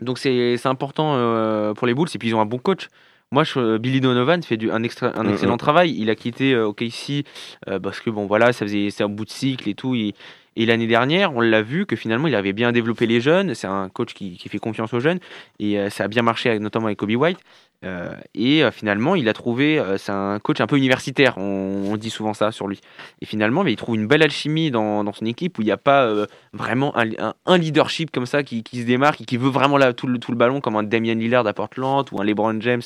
Donc 0.00 0.18
c'est 0.18 0.66
important 0.66 1.14
euh, 1.16 1.74
pour 1.74 1.86
les 1.86 1.94
Bulls 1.94 2.08
et 2.14 2.18
puis 2.18 2.28
ils 2.28 2.34
ont 2.34 2.40
un 2.40 2.46
bon 2.46 2.58
coach. 2.58 2.88
Moi, 3.30 3.42
je, 3.42 3.78
Billy 3.78 4.00
Donovan 4.00 4.42
fait 4.42 4.56
du, 4.56 4.70
un, 4.70 4.82
extra, 4.82 5.18
un 5.18 5.28
excellent 5.28 5.56
travail. 5.56 5.94
Il 5.98 6.08
a 6.10 6.14
quitté 6.14 6.52
euh, 6.52 6.68
OKC 6.68 7.24
euh, 7.68 7.80
parce 7.80 8.00
que 8.00 8.10
bon 8.10 8.26
voilà, 8.26 8.52
ça 8.52 8.64
faisait 8.64 8.90
c'est 8.90 9.02
un 9.02 9.08
bout 9.08 9.24
de 9.24 9.30
cycle 9.30 9.68
et 9.68 9.74
tout. 9.74 9.94
Et, 9.94 10.14
et 10.56 10.66
l'année 10.66 10.86
dernière, 10.86 11.34
on 11.34 11.40
l'a 11.40 11.62
vu 11.62 11.84
que 11.84 11.96
finalement, 11.96 12.28
il 12.28 12.34
avait 12.36 12.52
bien 12.52 12.70
développé 12.70 13.06
les 13.06 13.20
jeunes. 13.20 13.54
C'est 13.54 13.66
un 13.66 13.88
coach 13.88 14.14
qui, 14.14 14.36
qui, 14.36 14.48
fait 14.48 14.58
confiance 14.58 14.92
aux 14.94 15.00
jeunes 15.00 15.18
et 15.58 15.90
ça 15.90 16.04
a 16.04 16.08
bien 16.08 16.22
marché, 16.22 16.56
notamment 16.60 16.86
avec 16.86 16.98
Kobe 16.98 17.10
White. 17.10 17.38
Euh, 17.84 18.14
et 18.34 18.64
euh, 18.64 18.70
finalement, 18.70 19.14
il 19.14 19.28
a 19.28 19.32
trouvé, 19.32 19.78
euh, 19.78 19.98
c'est 19.98 20.12
un 20.12 20.38
coach 20.38 20.60
un 20.60 20.66
peu 20.66 20.76
universitaire, 20.76 21.36
on, 21.38 21.96
dit 21.96 22.10
souvent 22.10 22.34
ça 22.34 22.50
sur 22.50 22.66
lui. 22.66 22.80
Et 23.20 23.26
finalement, 23.26 23.62
mais 23.62 23.72
il 23.72 23.76
trouve 23.76 23.94
une 23.94 24.06
belle 24.06 24.22
alchimie 24.22 24.70
dans, 24.70 25.12
son 25.12 25.26
équipe 25.26 25.58
où 25.58 25.62
il 25.62 25.66
n'y 25.66 25.70
a 25.70 25.76
pas 25.76 26.12
vraiment 26.52 26.92
un, 26.96 27.58
leadership 27.58 28.10
comme 28.10 28.26
ça 28.26 28.42
qui, 28.42 28.64
se 28.72 28.84
démarque 28.84 29.20
et 29.20 29.24
qui 29.24 29.36
veut 29.36 29.48
vraiment 29.48 29.76
là, 29.76 29.92
tout, 29.92 30.08
le, 30.08 30.18
tout 30.18 30.32
le 30.32 30.36
ballon, 30.36 30.60
comme 30.60 30.74
un 30.74 30.82
Damian 30.82 31.14
Lillard 31.14 31.46
à 31.46 31.52
Portland 31.52 32.04
ou 32.10 32.20
un 32.20 32.24
LeBron 32.24 32.60
James 32.60 32.82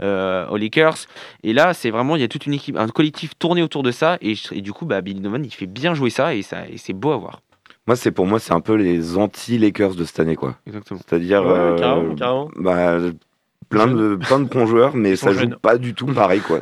aux 0.00 0.56
Lakers. 0.56 0.96
Et 1.42 1.52
là, 1.52 1.74
c'est 1.74 1.90
vraiment, 1.90 2.16
il 2.16 2.22
y 2.22 2.24
a 2.24 2.28
toute 2.28 2.46
une 2.46 2.54
équipe, 2.54 2.76
un 2.78 2.88
collectif 2.88 3.38
tourné 3.38 3.62
autour 3.62 3.82
de 3.82 3.90
ça. 3.90 4.16
Et, 4.22 4.34
du 4.62 4.72
coup, 4.72 4.86
bah, 4.86 5.02
Billy 5.02 5.20
Donovan, 5.20 5.44
il 5.44 5.52
fait 5.52 5.66
bien 5.66 5.92
jouer 5.92 6.10
ça 6.10 6.34
et, 6.34 6.42
ça, 6.42 6.66
et 6.66 6.78
c'est 6.78 6.94
beau 6.94 7.12
à 7.12 7.18
voir. 7.18 7.42
Moi, 7.86 7.94
c'est 7.94 8.10
pour 8.10 8.26
moi, 8.26 8.40
c'est 8.40 8.52
un 8.52 8.60
peu 8.60 8.74
les 8.74 9.16
anti-Lakers 9.16 9.94
de 9.94 10.04
cette 10.04 10.18
année, 10.18 10.34
quoi. 10.34 10.56
Exactement. 10.66 11.00
C'est-à-dire, 11.06 11.42
Bah, 12.56 12.98
plein 13.68 13.86
de, 13.86 14.16
plein 14.16 14.40
de 14.40 14.48
bons 14.48 14.66
joueurs, 14.66 14.94
mais 14.96 15.16
ça 15.16 15.32
joue 15.32 15.48
pas 15.60 15.78
du 15.78 15.94
tout 15.94 16.06
pareil, 16.06 16.40
quoi. 16.40 16.60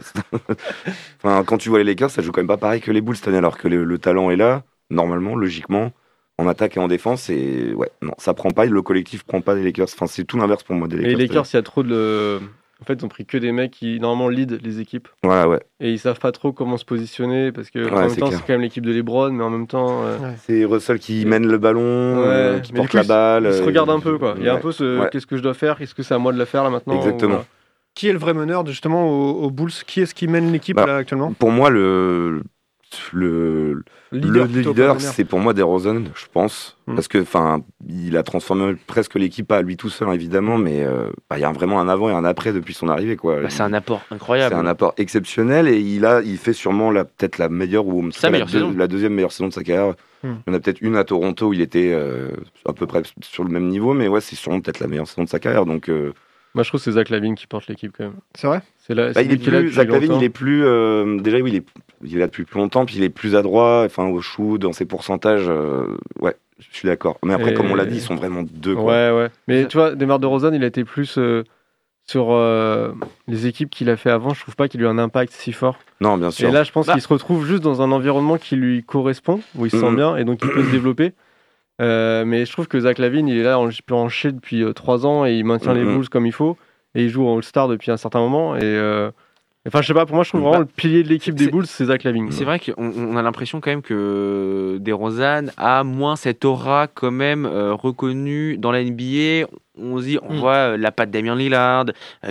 enfin, 1.22 1.44
quand 1.44 1.58
tu 1.58 1.68
vois 1.68 1.78
les 1.78 1.84
Lakers, 1.84 2.10
ça 2.10 2.22
joue 2.22 2.32
quand 2.32 2.40
même 2.40 2.48
pas 2.48 2.56
pareil 2.56 2.80
que 2.80 2.90
les 2.90 3.00
Bulls 3.00 3.16
cette 3.16 3.28
année, 3.28 3.38
alors 3.38 3.58
que 3.58 3.68
le, 3.68 3.98
talent 3.98 4.30
est 4.30 4.36
là, 4.36 4.62
normalement, 4.90 5.36
logiquement, 5.36 5.92
en 6.38 6.48
attaque 6.48 6.76
et 6.76 6.80
en 6.80 6.88
défense, 6.88 7.30
et 7.30 7.72
ouais, 7.74 7.90
non, 8.02 8.14
ça 8.18 8.34
prend 8.34 8.50
pas, 8.50 8.64
le 8.66 8.82
collectif 8.82 9.24
prend 9.24 9.40
pas 9.40 9.54
les 9.54 9.62
Lakers. 9.62 9.88
Enfin, 9.94 10.06
c'est 10.06 10.24
tout 10.24 10.36
l'inverse 10.36 10.62
pour 10.62 10.74
moi 10.74 10.88
des 10.88 10.96
Lakers. 10.96 11.18
Les 11.18 11.26
Lakers, 11.26 11.46
il 11.52 11.56
y 11.56 11.58
a 11.58 11.62
trop 11.62 11.82
de. 11.82 12.40
En 12.84 12.86
fait, 12.86 13.00
ils 13.00 13.04
ont 13.06 13.08
pris 13.08 13.24
que 13.24 13.38
des 13.38 13.50
mecs 13.50 13.70
qui 13.70 13.98
normalement 13.98 14.28
lead 14.28 14.60
les 14.62 14.78
équipes. 14.78 15.08
Ouais, 15.24 15.46
ouais. 15.46 15.60
Et 15.80 15.90
ils 15.92 15.98
savent 15.98 16.18
pas 16.18 16.32
trop 16.32 16.52
comment 16.52 16.76
se 16.76 16.84
positionner 16.84 17.50
parce 17.50 17.70
que 17.70 17.78
en 17.78 17.98
même 17.98 18.14
temps, 18.14 18.30
c'est 18.30 18.40
quand 18.40 18.50
même 18.50 18.60
l'équipe 18.60 18.84
de 18.84 18.92
LeBron, 18.92 19.30
mais 19.30 19.42
en 19.42 19.48
même 19.48 19.66
temps. 19.66 20.04
Euh, 20.04 20.18
c'est 20.42 20.66
Russell 20.66 20.98
qui 20.98 21.24
mène 21.24 21.46
le 21.46 21.56
ballon, 21.56 21.80
euh, 21.82 22.60
qui 22.60 22.74
porte 22.74 22.92
la 22.92 23.02
balle. 23.02 23.46
Il 23.46 23.54
se 23.54 23.62
regarde 23.62 23.88
un 23.88 24.00
peu, 24.00 24.18
quoi. 24.18 24.34
Il 24.36 24.44
y 24.44 24.50
a 24.50 24.54
un 24.54 24.60
peu 24.60 24.70
ce 24.70 25.08
qu'est-ce 25.08 25.26
que 25.26 25.38
je 25.38 25.42
dois 25.42 25.54
faire? 25.54 25.80
Est-ce 25.80 25.94
que 25.94 26.02
c'est 26.02 26.12
à 26.12 26.18
moi 26.18 26.30
de 26.30 26.38
le 26.38 26.44
faire 26.44 26.62
là 26.62 26.68
maintenant? 26.68 26.94
Exactement. 26.98 27.46
Qui 27.94 28.08
est 28.08 28.12
le 28.12 28.18
vrai 28.18 28.34
meneur 28.34 28.66
justement 28.66 29.08
aux, 29.08 29.50
Bulls? 29.50 29.70
Qui 29.86 30.02
est-ce 30.02 30.14
qui 30.14 30.28
mène 30.28 30.52
l'équipe 30.52 30.76
bah, 30.76 30.84
là 30.84 30.96
actuellement? 30.96 31.32
Pour 31.32 31.52
moi, 31.52 31.70
le, 31.70 32.42
le, 33.12 33.82
leader, 34.12 35.00
c'est 35.00 35.24
pour 35.24 35.38
moi 35.38 35.52
DeRozan, 35.52 36.04
je 36.14 36.26
pense, 36.32 36.76
hmm. 36.86 36.94
parce 36.94 37.08
que 37.08 37.18
enfin, 37.18 37.62
il 37.88 38.16
a 38.16 38.22
transformé 38.22 38.74
presque 38.86 39.14
l'équipe 39.14 39.50
à 39.52 39.62
lui 39.62 39.76
tout 39.76 39.90
seul 39.90 40.12
évidemment, 40.14 40.58
mais 40.58 40.84
euh, 40.84 41.10
bah, 41.28 41.38
il 41.38 41.42
y 41.42 41.44
a 41.44 41.52
vraiment 41.52 41.80
un 41.80 41.88
avant 41.88 42.10
et 42.10 42.12
un 42.12 42.24
après 42.24 42.52
depuis 42.52 42.74
son 42.74 42.88
arrivée 42.88 43.16
quoi. 43.16 43.40
Bah, 43.40 43.50
c'est 43.50 43.62
un 43.62 43.72
apport 43.72 44.02
incroyable. 44.10 44.54
C'est 44.54 44.60
un 44.60 44.66
apport 44.66 44.94
exceptionnel 44.96 45.68
et 45.68 45.78
il 45.78 46.04
a, 46.04 46.22
il 46.22 46.38
fait 46.38 46.52
sûrement 46.52 46.90
la 46.90 47.04
peut-être 47.04 47.38
la 47.38 47.48
meilleure 47.48 47.86
ou 47.86 48.08
la, 48.76 48.86
deuxième 48.86 49.14
meilleure 49.14 49.32
saison 49.32 49.48
de 49.48 49.52
sa 49.52 49.62
carrière. 49.62 49.94
Hmm. 50.22 50.34
Il 50.46 50.50
y 50.50 50.54
en 50.54 50.56
a 50.56 50.60
peut-être 50.60 50.80
une 50.80 50.96
à 50.96 51.04
Toronto 51.04 51.48
où 51.48 51.52
il 51.52 51.60
était 51.60 51.92
euh, 51.92 52.30
à 52.66 52.72
peu 52.72 52.86
près 52.86 53.02
sur 53.22 53.44
le 53.44 53.50
même 53.50 53.68
niveau, 53.68 53.92
mais 53.92 54.08
ouais, 54.08 54.20
c'est 54.20 54.36
sûrement 54.36 54.60
peut-être 54.60 54.80
la 54.80 54.86
meilleure 54.86 55.08
saison 55.08 55.24
de 55.24 55.28
sa 55.28 55.38
carrière. 55.38 55.66
Donc 55.66 55.88
euh, 55.88 56.12
moi, 56.54 56.62
je 56.62 56.68
trouve 56.68 56.80
que 56.80 56.84
c'est 56.84 56.92
Zach 56.92 57.10
Lavine 57.10 57.34
qui 57.34 57.48
porte 57.48 57.66
l'équipe 57.66 57.92
quand 57.96 58.04
même. 58.04 58.14
C'est 58.34 58.46
vrai? 58.46 58.62
C'est 58.78 58.94
là, 58.94 59.12
bah, 59.12 59.22
il 59.22 59.32
est 59.32 59.36
plus, 59.36 59.72
Zach 59.72 59.88
Lavine, 59.88 60.14
il 60.14 60.22
est 60.22 60.28
plus. 60.28 60.64
Euh, 60.64 61.18
déjà, 61.20 61.38
oui, 61.38 61.50
il 61.50 61.56
est, 61.56 61.66
il 62.04 62.16
est 62.16 62.20
là 62.20 62.26
depuis 62.26 62.44
plus 62.44 62.58
longtemps, 62.58 62.86
puis 62.86 62.96
il 62.96 63.02
est 63.02 63.08
plus 63.08 63.34
adroit, 63.34 63.82
enfin, 63.84 64.06
au 64.06 64.20
shoot, 64.20 64.60
dans 64.60 64.72
ses 64.72 64.84
pourcentages. 64.84 65.48
Euh, 65.48 65.96
ouais, 66.20 66.36
je 66.60 66.66
suis 66.70 66.86
d'accord. 66.86 67.18
Mais 67.24 67.34
après, 67.34 67.54
comme 67.54 67.70
on 67.70 67.74
l'a 67.74 67.86
dit, 67.86 67.96
ils 67.96 68.00
sont 68.00 68.14
vraiment 68.14 68.44
deux. 68.44 68.76
Quoi. 68.76 68.84
Ouais, 68.84 69.10
ouais. 69.10 69.30
Mais 69.48 69.66
tu 69.66 69.76
vois, 69.76 69.96
Demar 69.96 70.20
de 70.20 70.26
Rosanne, 70.26 70.54
il 70.54 70.62
a 70.62 70.66
été 70.66 70.84
plus 70.84 71.18
euh, 71.18 71.42
sur 72.06 72.38
les 73.26 73.46
équipes 73.48 73.70
qu'il 73.70 73.90
a 73.90 73.96
fait 73.96 74.10
avant. 74.10 74.32
Je 74.32 74.40
trouve 74.40 74.54
pas 74.54 74.68
qu'il 74.68 74.80
ait 74.80 74.84
eu 74.84 74.86
un 74.86 74.98
impact 74.98 75.32
si 75.32 75.52
fort. 75.52 75.78
Non, 76.00 76.16
bien 76.18 76.30
sûr. 76.30 76.48
Et 76.48 76.52
là, 76.52 76.62
je 76.62 76.70
pense 76.70 76.86
bah. 76.86 76.92
qu'il 76.92 77.02
se 77.02 77.08
retrouve 77.08 77.44
juste 77.46 77.64
dans 77.64 77.82
un 77.82 77.90
environnement 77.90 78.38
qui 78.38 78.54
lui 78.54 78.84
correspond, 78.84 79.40
où 79.56 79.66
il 79.66 79.72
se 79.72 79.80
sent 79.80 79.94
bien 79.96 80.16
et 80.16 80.24
donc 80.24 80.38
il 80.44 80.50
peut 80.50 80.62
se 80.62 80.70
développer. 80.70 81.14
Mais 81.80 82.44
je 82.46 82.52
trouve 82.52 82.68
que 82.68 82.80
Zach 82.80 82.98
Lavine, 82.98 83.28
il 83.28 83.38
est 83.38 83.42
là, 83.42 83.58
en 83.58 83.66
depuis 83.66 84.64
3 84.74 85.06
ans 85.06 85.26
et 85.26 85.34
il 85.34 85.44
maintient 85.44 85.74
les 85.74 85.84
mm-hmm. 85.84 85.94
Bulls 85.94 86.08
comme 86.08 86.26
il 86.26 86.32
faut 86.32 86.56
et 86.94 87.04
il 87.04 87.08
joue 87.08 87.26
en 87.26 87.36
All-Star 87.36 87.68
depuis 87.68 87.90
un 87.90 87.96
certain 87.96 88.20
moment. 88.20 88.56
Et 88.56 88.60
euh, 88.62 89.10
enfin, 89.66 89.82
je 89.82 89.88
sais 89.88 89.94
pas, 89.94 90.06
pour 90.06 90.14
moi, 90.14 90.24
je 90.24 90.30
trouve 90.30 90.42
vraiment 90.42 90.58
bah, 90.58 90.60
le 90.60 90.66
pilier 90.66 91.02
de 91.02 91.08
l'équipe 91.08 91.34
des 91.34 91.48
Bulls, 91.48 91.66
c'est 91.66 91.86
Zach 91.86 92.04
Lavine. 92.04 92.30
C'est 92.30 92.44
vrai 92.44 92.60
qu'on 92.60 93.16
a 93.16 93.22
l'impression 93.22 93.60
quand 93.60 93.70
même 93.70 93.82
que 93.82 94.78
DeRozan 94.80 95.46
a 95.56 95.84
moins 95.84 96.16
cette 96.16 96.44
aura 96.44 96.86
quand 96.86 97.10
même 97.10 97.46
euh, 97.46 97.74
reconnue 97.74 98.56
dans 98.58 98.70
la 98.70 98.82
NBA. 98.84 99.46
On 99.76 99.98
se 99.98 100.04
dit, 100.04 100.18
on 100.22 100.34
mm. 100.34 100.38
voit 100.38 100.54
euh, 100.54 100.76
la 100.76 100.92
patte 100.92 101.10
Damien 101.10 101.34
Lillard, 101.34 101.86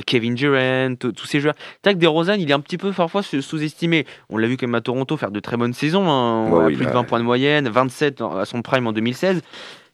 Kevin 0.05 0.35
Durant, 0.35 0.95
tous 0.95 1.25
ces 1.25 1.39
joueurs. 1.39 1.55
Tac, 1.81 1.97
DeRozan, 1.97 2.35
il 2.35 2.49
est 2.49 2.53
un 2.53 2.59
petit 2.59 2.77
peu 2.77 2.91
parfois 2.91 3.21
sous-estimé. 3.23 4.05
On 4.29 4.37
l'a 4.37 4.47
vu 4.47 4.57
quand 4.57 4.67
même 4.67 4.75
à 4.75 4.81
Toronto 4.81 5.17
faire 5.17 5.31
de 5.31 5.39
très 5.39 5.57
bonnes 5.57 5.73
saisons, 5.73 6.09
hein, 6.09 6.65
plus 6.67 6.77
de 6.77 6.83
20 6.83 6.91
bah 6.91 7.03
points 7.03 7.19
de 7.19 7.25
moyenne, 7.25 7.67
27 7.67 8.21
à 8.21 8.45
son 8.45 8.61
prime 8.61 8.87
en 8.87 8.93
2016. 8.93 9.41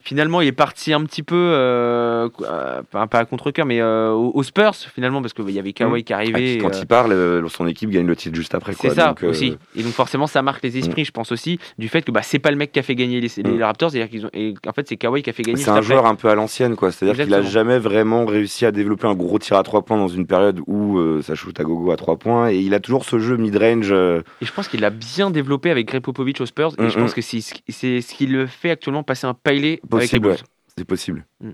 Finalement, 0.01 0.41
il 0.41 0.47
est 0.47 0.53
parti 0.53 0.93
un 0.93 1.03
petit 1.03 1.23
peu, 1.23 1.35
euh, 1.35 2.29
pas 2.91 3.07
à 3.11 3.25
contre-cœur, 3.25 3.65
mais 3.65 3.81
aux, 3.81 4.43
Spurs, 4.43 4.75
finalement, 4.75 5.21
parce 5.21 5.33
qu'il 5.33 5.49
y 5.51 5.59
avait 5.59 5.73
Kawhi 5.73 6.03
qui 6.03 6.13
arrivait. 6.13 6.57
quand 6.57 6.79
il 6.79 6.85
parle, 6.85 7.43
son 7.49 7.67
équipe 7.67 7.89
gagne 7.89 8.07
le 8.07 8.15
titre 8.15 8.35
juste 8.35 8.55
après. 8.55 8.73
C'est 8.73 8.91
ça 8.91 9.13
aussi. 9.23 9.57
Et 9.75 9.83
donc, 9.83 9.93
forcément, 9.93 10.27
ça 10.27 10.41
marque 10.41 10.63
les 10.63 10.77
esprits, 10.77 11.01
mm. 11.01 11.05
je 11.05 11.11
pense 11.11 11.31
aussi, 11.31 11.59
du 11.77 11.89
fait 11.89 12.01
que 12.03 12.11
bah, 12.11 12.21
c'est 12.23 12.39
pas 12.39 12.51
le 12.51 12.57
mec 12.57 12.71
qui 12.71 12.79
a 12.79 12.83
fait 12.83 12.95
gagner 12.95 13.19
les, 13.21 13.29
les 13.37 13.57
mm. 13.57 13.63
Raptors, 13.63 13.91
qu'ils 13.91 14.25
ont, 14.25 14.29
et 14.33 14.53
en 14.67 14.73
fait, 14.73 14.87
c'est 14.87 14.97
Kawhi 14.97 15.21
qui 15.21 15.29
a 15.29 15.33
fait 15.33 15.43
gagner. 15.43 15.61
C'est 15.61 15.69
un 15.69 15.81
joueur 15.81 16.05
un 16.05 16.15
peu 16.15 16.29
à 16.29 16.35
l'ancienne, 16.35 16.75
quoi. 16.75 16.91
C'est-à-dire 16.91 17.25
qu'il 17.25 17.33
a 17.33 17.41
jamais 17.41 17.79
vraiment 17.79 18.25
réussi 18.25 18.65
à 18.65 18.71
développer 18.71 19.07
un 19.07 19.15
gros 19.15 19.39
tir 19.39 19.57
à 19.57 19.63
trois 19.63 19.83
points 19.83 19.97
dans 19.97 20.07
une 20.07 20.25
période 20.25 20.59
où 20.67 20.99
ça 21.21 21.35
shoot 21.35 21.59
à 21.59 21.63
gogo 21.63 21.91
à 21.91 21.97
trois 21.97 22.17
points, 22.17 22.49
et 22.49 22.57
il 22.57 22.73
a 22.73 22.79
toujours 22.79 23.05
ce 23.05 23.19
jeu 23.19 23.37
mid-range. 23.37 23.91
Et 23.91 24.45
je 24.45 24.51
pense 24.51 24.67
qu'il 24.67 24.83
a 24.85 24.89
bien 24.89 25.31
développé 25.31 25.71
avec 25.71 25.87
Greg 25.87 26.01
Popovich 26.01 26.41
aux 26.41 26.45
Spurs, 26.45 26.73
et 26.79 26.89
je 26.89 26.97
pense 26.97 27.13
que 27.13 27.21
c'est 27.21 27.41
ce 27.41 28.13
qui 28.15 28.27
le 28.27 28.47
fait 28.47 28.71
actuellement 28.71 29.03
passer 29.03 29.27
un 29.27 29.33
palier 29.33 29.81
les. 29.97 30.07
C'est 30.77 30.85
possible. 30.85 31.25
Mm. 31.41 31.51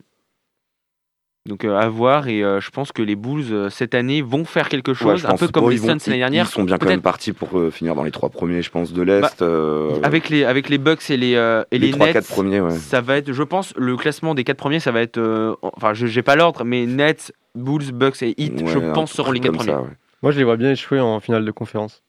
Donc 1.47 1.63
euh, 1.63 1.77
à 1.77 1.87
voir 1.89 2.27
et 2.27 2.43
euh, 2.43 2.59
je 2.59 2.71
pense 2.71 2.91
que 2.91 3.03
les 3.03 3.15
Bulls 3.15 3.45
euh, 3.51 3.69
cette 3.69 3.93
année 3.93 4.23
vont 4.23 4.45
faire 4.45 4.67
quelque 4.67 4.95
chose, 4.95 5.27
un 5.27 5.37
peu 5.37 5.47
comme 5.47 5.69
les 5.69 5.77
Suns 5.77 5.97
l'année 6.07 6.17
dernière. 6.17 6.47
Ils 6.47 6.51
sont 6.51 6.63
bien 6.63 6.79
quand 6.79 6.87
même 6.87 7.03
partis 7.03 7.33
pour 7.33 7.49
finir 7.71 7.93
dans 7.93 8.01
les 8.01 8.09
trois 8.09 8.29
premiers, 8.29 8.63
je 8.63 8.71
pense, 8.71 8.93
de 8.93 9.03
l'est. 9.03 9.21
Bah, 9.21 9.99
avec 10.01 10.29
les 10.29 10.43
avec 10.43 10.69
les 10.69 10.79
Bucks 10.79 11.07
et 11.11 11.17
les 11.17 11.33
et 11.71 11.77
les, 11.77 11.93
Nets, 11.93 12.27
premiers, 12.27 12.61
ouais. 12.61 12.71
ça 12.71 13.01
va 13.01 13.17
être, 13.17 13.31
je 13.31 13.43
pense, 13.43 13.75
le 13.77 13.95
classement 13.95 14.33
des 14.33 14.43
quatre 14.43 14.57
premiers, 14.57 14.79
ça 14.79 14.91
va 14.91 15.01
être, 15.01 15.19
enfin, 15.61 15.93
je 15.93 16.07
j'ai 16.07 16.23
pas 16.23 16.35
l'ordre, 16.35 16.63
mais 16.63 16.87
Nets, 16.87 17.31
Bulls, 17.53 17.91
Bucks 17.91 18.23
et 18.23 18.33
Heat, 18.41 18.67
je 18.67 18.79
pense 18.93 19.11
seront 19.11 19.31
les 19.31 19.39
quatre 19.39 19.57
premiers. 19.57 19.75
Moi, 20.23 20.31
je 20.31 20.39
les 20.39 20.43
vois 20.43 20.57
bien 20.57 20.71
échouer 20.71 20.99
en 20.99 21.19
finale 21.19 21.45
de 21.45 21.51
conférence. 21.51 22.01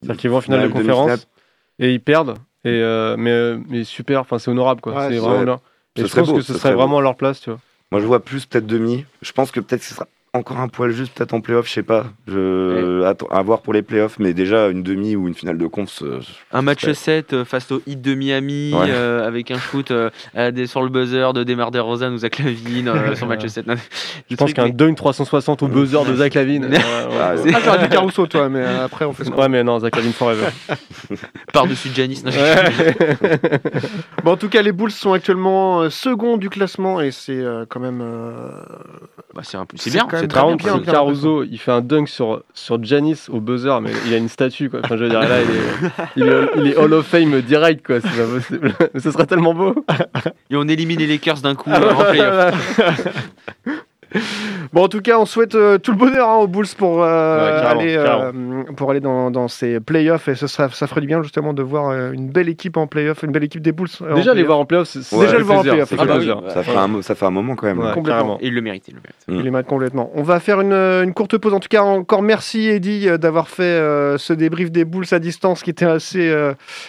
C'est-à-dire 0.00 0.20
qu'ils 0.20 0.30
vont 0.30 0.38
en 0.38 0.40
finale 0.40 0.62
de 0.62 0.72
conférence 0.72 1.28
et 1.78 1.92
ils 1.92 2.00
perdent. 2.00 2.36
Et 2.64 2.82
mais, 3.18 3.58
mais 3.68 3.84
super, 3.84 4.22
enfin 4.22 4.38
c'est 4.38 4.50
honorable 4.50 4.80
quoi. 4.80 5.10
c'est 5.10 5.18
vraiment 5.18 5.44
bien. 5.44 5.60
Et 5.98 6.06
je 6.06 6.14
pense 6.14 6.32
que 6.32 6.40
ce 6.40 6.54
serait 6.54 6.74
vraiment 6.74 6.98
à 6.98 7.02
leur 7.02 7.16
place, 7.16 7.40
tu 7.40 7.50
vois. 7.50 7.60
Moi, 7.90 8.00
je 8.00 8.06
vois 8.06 8.20
plus 8.20 8.46
peut-être 8.46 8.66
demi. 8.66 9.04
Je 9.22 9.32
pense 9.32 9.50
que 9.50 9.60
peut-être 9.60 9.82
ce 9.82 9.94
sera 9.94 10.06
encore 10.38 10.60
un 10.60 10.68
poil 10.68 10.90
juste 10.92 11.12
peut-être 11.14 11.34
en 11.34 11.40
playoff, 11.40 11.66
je 11.66 11.72
sais 11.72 11.82
pas. 11.82 12.06
Je... 12.26 13.02
À, 13.30 13.42
voir 13.42 13.60
pour 13.60 13.72
les 13.72 13.82
playoffs, 13.82 14.18
mais 14.18 14.32
déjà 14.32 14.68
une 14.68 14.82
demi 14.82 15.16
ou 15.16 15.28
une 15.28 15.34
finale 15.34 15.58
de 15.58 15.66
conf. 15.66 16.02
Un 16.52 16.62
match 16.62 16.90
7 16.90 17.32
euh, 17.32 17.44
face 17.44 17.70
au 17.72 17.82
hit 17.86 18.00
de 18.00 18.14
Miami 18.14 18.72
euh, 18.74 19.26
avec 19.26 19.50
un 19.50 19.58
shoot 19.58 19.90
euh, 19.90 20.10
sur 20.66 20.82
le 20.82 20.88
buzzer 20.88 21.32
de 21.32 21.44
Demar 21.44 21.70
DeRozan 21.70 22.12
ou 22.12 22.18
Zach 22.18 22.38
Lavine 22.38 22.92
sur 23.14 23.26
match 23.26 23.46
7. 23.46 23.66
je 24.30 24.36
pense 24.36 24.52
qu'un 24.52 24.68
dunk 24.68 24.96
360 24.96 25.62
au 25.62 25.68
buzzer 25.68 26.04
de 26.04 26.16
Zach 26.16 26.34
Lavine. 26.34 26.68
ah, 27.20 27.34
j'aurais 27.36 27.78
dit 27.82 27.88
Caruso, 27.88 28.26
toi, 28.26 28.48
mais 28.48 28.64
après 28.64 29.04
on 29.04 29.12
fait 29.12 29.24
ça. 29.24 29.30
Ouais, 29.34 29.48
mais 29.48 29.64
non, 29.64 29.78
Zach 29.78 29.96
Lavine 29.96 30.12
forever. 30.12 30.48
Par-dessus 31.52 31.90
Janis. 31.94 32.22
bon, 34.24 34.32
en 34.32 34.36
tout 34.36 34.48
cas, 34.48 34.62
les 34.62 34.72
Bulls 34.72 34.90
sont 34.90 35.12
actuellement 35.12 35.88
second 35.90 36.36
du 36.36 36.50
classement 36.50 37.00
et 37.00 37.10
c'est 37.10 37.42
quand 37.68 37.80
même. 37.80 38.02
Bah, 39.34 39.42
c'est 39.44 39.90
bien. 39.90 40.06
C'est 40.12 40.27
très 40.28 40.54
bien. 40.56 40.80
Caruso, 40.80 41.42
il 41.42 41.58
fait 41.58 41.72
un 41.72 41.80
dunk 41.80 42.08
sur, 42.08 42.42
sur 42.54 42.82
Janis 42.82 43.26
au 43.28 43.40
buzzer, 43.40 43.80
mais 43.80 43.90
il 44.06 44.14
a 44.14 44.16
une 44.16 44.28
statue, 44.28 44.70
quoi. 44.70 44.80
Enfin, 44.84 44.96
je 44.96 45.04
veux 45.04 45.10
dire, 45.10 45.20
là, 45.20 45.42
il 46.16 46.22
est, 46.22 46.48
il 46.56 46.66
est, 46.68 46.76
Hall 46.76 46.92
of 46.92 47.06
Fame 47.06 47.40
direct, 47.42 47.86
quoi. 47.86 48.00
C'est 48.00 48.08
pas 48.08 48.26
possible. 48.26 48.74
Mais 48.94 49.00
ce 49.00 49.10
serait 49.10 49.26
tellement 49.26 49.54
beau. 49.54 49.74
Et 50.50 50.56
on 50.56 50.68
élimine 50.68 50.98
les 50.98 51.06
Lakers 51.06 51.40
d'un 51.40 51.54
coup 51.54 51.70
en 51.72 52.04
playoff. 52.04 52.80
Bon, 54.72 54.84
en 54.84 54.88
tout 54.88 55.00
cas, 55.00 55.18
on 55.18 55.26
souhaite 55.26 55.54
euh, 55.54 55.78
tout 55.78 55.92
le 55.92 55.96
bonheur 55.96 56.28
hein, 56.28 56.36
aux 56.36 56.46
Bulls 56.46 56.66
pour, 56.76 57.02
euh, 57.02 57.62
aller, 57.64 57.96
euh, 57.96 58.32
pour 58.76 58.90
aller 58.90 59.00
dans, 59.00 59.30
dans 59.30 59.48
ces 59.48 59.80
playoffs 59.80 60.28
et 60.28 60.34
ce 60.34 60.46
sera, 60.46 60.68
ça 60.68 60.86
ferait 60.86 61.00
du 61.00 61.06
bien 61.06 61.22
justement 61.22 61.54
de 61.54 61.62
voir 61.62 61.92
une 62.12 62.28
belle 62.28 62.48
équipe 62.48 62.76
en 62.76 62.86
playoff, 62.86 63.22
une 63.22 63.32
belle 63.32 63.44
équipe 63.44 63.62
des 63.62 63.72
Bulls. 63.72 63.88
Déjà, 64.14 64.34
les 64.34 64.42
voir 64.42 64.58
en 64.58 64.66
playoff, 64.66 64.88
c'est 64.88 65.18
déjà 65.18 65.38
le 65.38 65.44
voir 65.44 65.60
en 65.60 65.62
playoff. 65.62 65.92
Ah 65.98 66.04
bah 66.04 66.20
ça, 66.48 66.62
fait 66.62 66.76
un, 66.76 67.02
ça 67.02 67.14
fait 67.14 67.26
un 67.26 67.30
moment 67.30 67.56
quand 67.56 67.66
même. 67.66 67.92
complètement. 67.92 68.38
il 68.40 68.54
le 68.54 68.60
mérite. 68.60 68.88
Il 68.88 68.94
le 68.94 69.00
mérite, 69.00 69.24
il 69.28 69.44
le 69.44 69.50
mérite 69.50 69.66
complètement. 69.66 70.10
On 70.14 70.22
va 70.22 70.40
faire 70.40 70.60
une, 70.60 70.72
une, 70.72 71.14
courte 71.14 71.38
pause. 71.38 71.54
En 71.54 71.60
tout 71.60 71.68
cas, 71.68 71.82
encore 71.82 72.22
merci 72.22 72.68
Eddie 72.68 73.08
d'avoir 73.18 73.48
fait 73.48 73.78
ce 74.18 74.32
débrief 74.32 74.70
des 74.70 74.84
Bulls 74.84 75.06
à 75.12 75.18
distance 75.18 75.62
qui 75.62 75.70
était 75.70 75.86
assez, 75.86 76.34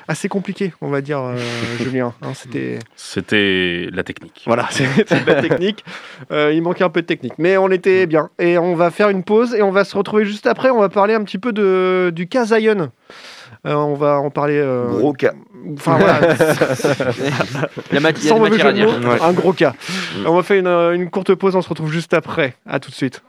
assez 0.08 0.28
compliqué, 0.28 0.74
on 0.82 0.90
va 0.90 1.02
dire, 1.02 1.24
Julien. 1.80 2.14
Hein, 2.22 2.34
c'était... 2.34 2.80
c'était 2.96 3.88
la 3.94 4.04
technique. 4.04 4.44
Voilà, 4.46 4.68
c'était 4.72 5.06
la 5.26 5.42
technique. 5.42 5.86
il 6.32 6.62
manquait 6.62 6.84
un 6.84 6.90
peu 6.90 7.02
de 7.02 7.08
technique. 7.08 7.34
Mais 7.38 7.58
on 7.58 7.69
était 7.74 8.06
bien. 8.06 8.30
Et 8.40 8.58
on 8.58 8.76
va 8.76 8.92
faire 8.92 9.10
une 9.10 9.24
pause 9.24 9.54
et 9.54 9.62
on 9.62 9.72
va 9.72 9.84
se 9.84 9.98
retrouver 9.98 10.26
juste 10.26 10.48
après. 10.48 10.70
On 10.70 10.80
va 10.80 10.90
parler 10.90 11.14
un 11.14 11.24
petit 11.24 11.38
peu 11.38 11.52
de, 11.52 12.12
du 12.14 12.28
cas 12.28 12.46
Zion. 12.46 12.92
Euh, 13.66 13.74
on 13.74 13.96
va 13.96 14.20
en 14.20 14.30
parler. 14.30 14.58
Euh... 14.58 14.88
Gros 14.88 15.14
cas. 15.14 15.34
Enfin 15.74 15.98
voilà. 15.98 16.20
la 17.92 18.00
matière, 18.00 18.36
Un 19.22 19.34
gros 19.34 19.54
cas. 19.54 19.74
on 20.26 20.36
va 20.36 20.44
faire 20.44 20.58
une, 20.58 21.02
une 21.02 21.10
courte 21.10 21.36
pause. 21.36 21.56
On 21.56 21.62
se 21.62 21.70
retrouve 21.70 21.92
juste 21.92 22.14
après. 22.14 22.56
À 22.66 22.80
tout 22.80 22.90
de 22.90 22.96
suite. 22.96 23.22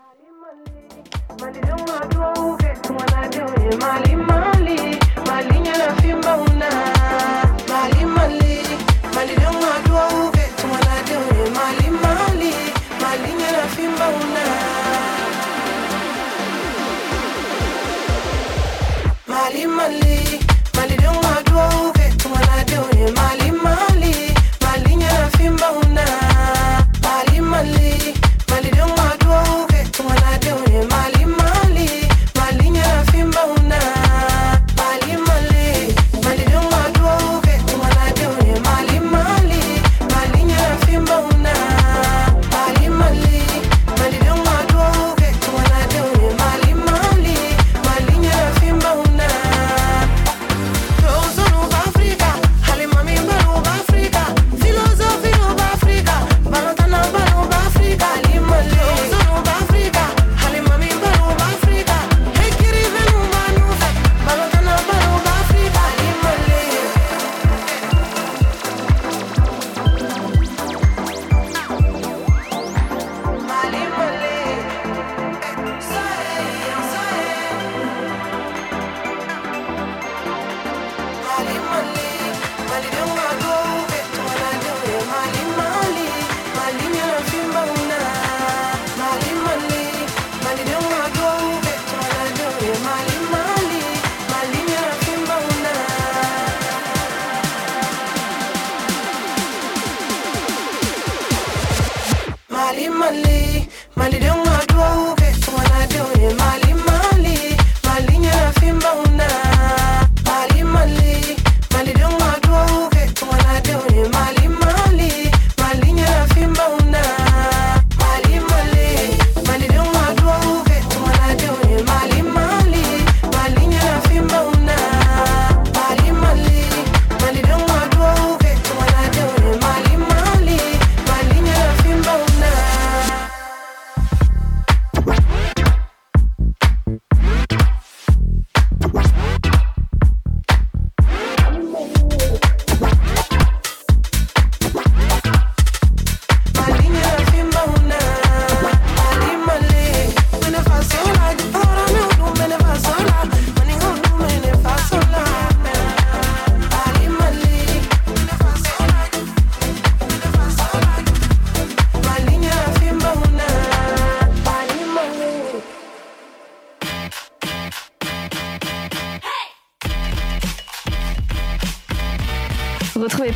in 19.60 19.70
my 19.76 19.88
lips. 19.88 20.09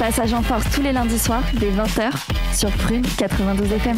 Passage 0.05 0.35
en 0.35 0.43
Force 0.43 0.71
tous 0.71 0.83
les 0.83 0.93
lundis 0.93 1.19
soirs 1.19 1.45
dès 1.55 1.71
20h 1.71 2.11
sur 2.53 2.71
Prune 2.73 3.07
92 3.17 3.73
FM. 3.73 3.97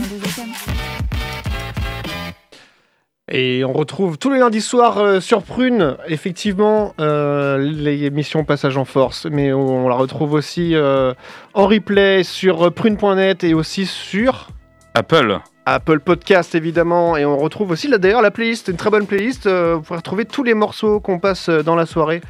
Et 3.29 3.65
on 3.65 3.73
retrouve 3.73 4.17
tous 4.17 4.31
les 4.31 4.39
lundis 4.39 4.61
soirs 4.61 4.99
euh, 4.99 5.19
sur 5.19 5.43
Prune, 5.43 5.97
effectivement, 6.07 6.95
euh, 7.01 7.59
l'émission 7.59 8.45
Passage 8.45 8.77
en 8.77 8.85
Force. 8.85 9.27
Mais 9.29 9.53
on, 9.53 9.89
la 9.89 9.97
retrouve 9.97 10.35
aussi 10.35 10.77
euh, 10.77 11.13
en 11.55 11.67
replay 11.67 12.23
sur 12.23 12.73
prune.net 12.73 13.43
et 13.43 13.53
aussi 13.53 13.85
sur 13.85 14.51
Apple. 14.95 15.41
Apple 15.65 15.99
Podcast 15.99 16.55
évidemment 16.55 17.17
et 17.17 17.25
on 17.25 17.37
retrouve 17.37 17.73
aussi 17.73 17.89
là 17.89 17.99
d'ailleurs 17.99 18.23
la 18.23 18.31
playlist, 18.31 18.69
une 18.69 18.77
très 18.77 18.91
bonne 18.91 19.09
playlist. 19.09 19.49
vous 19.49 19.81
pourrez 19.81 19.97
retrouver 19.97 20.25
tous 20.25 20.45
les 20.45 20.55
morceaux 20.55 21.01
qu'on 21.01 21.19
passe 21.19 21.49
dans 21.51 21.75
la 21.75 21.85
soirée, 21.85 22.21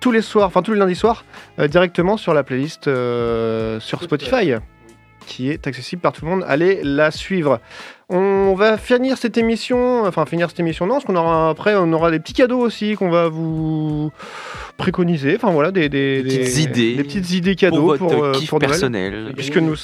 tous 0.00 0.12
les 0.12 0.22
soirs, 0.22 0.46
enfin 0.46 0.62
tous 0.62 0.72
les 0.72 0.78
lundis 0.78 0.94
soirs, 0.94 1.24
directement 1.58 2.16
sur 2.16 2.34
la 2.34 2.42
playlist 2.42 2.84
sur 2.84 4.02
Spotify, 4.02 4.54
qui 5.26 5.50
est 5.50 5.66
accessible 5.66 6.00
par 6.00 6.12
tout 6.12 6.24
le 6.24 6.30
monde. 6.30 6.44
Allez 6.46 6.80
la 6.82 7.10
suivre. 7.10 7.60
On 8.08 8.54
va 8.54 8.78
finir 8.78 9.18
cette 9.18 9.36
émission, 9.36 10.04
enfin 10.04 10.24
finir 10.26 10.48
cette 10.48 10.60
émission, 10.60 10.86
non, 10.86 10.94
parce 10.94 11.04
qu'on 11.04 11.16
aura 11.16 11.50
après, 11.50 11.74
on 11.74 11.92
aura 11.92 12.12
des 12.12 12.20
petits 12.20 12.34
cadeaux 12.34 12.60
aussi 12.60 12.94
qu'on 12.94 13.10
va 13.10 13.28
vous 13.28 14.12
préconiser. 14.76 15.34
Enfin 15.34 15.50
voilà, 15.50 15.72
des, 15.72 15.88
des, 15.88 16.22
petites 16.22 16.58
idées, 16.58 16.94
des 16.94 17.02
petites 17.02 17.30
idées 17.32 17.56
cadeaux 17.56 17.96
pour, 17.96 18.08
votre 18.08 18.38
kiff 18.38 18.54
personnel. 18.58 19.32
Puisque 19.34 19.56
nous. 19.56 19.74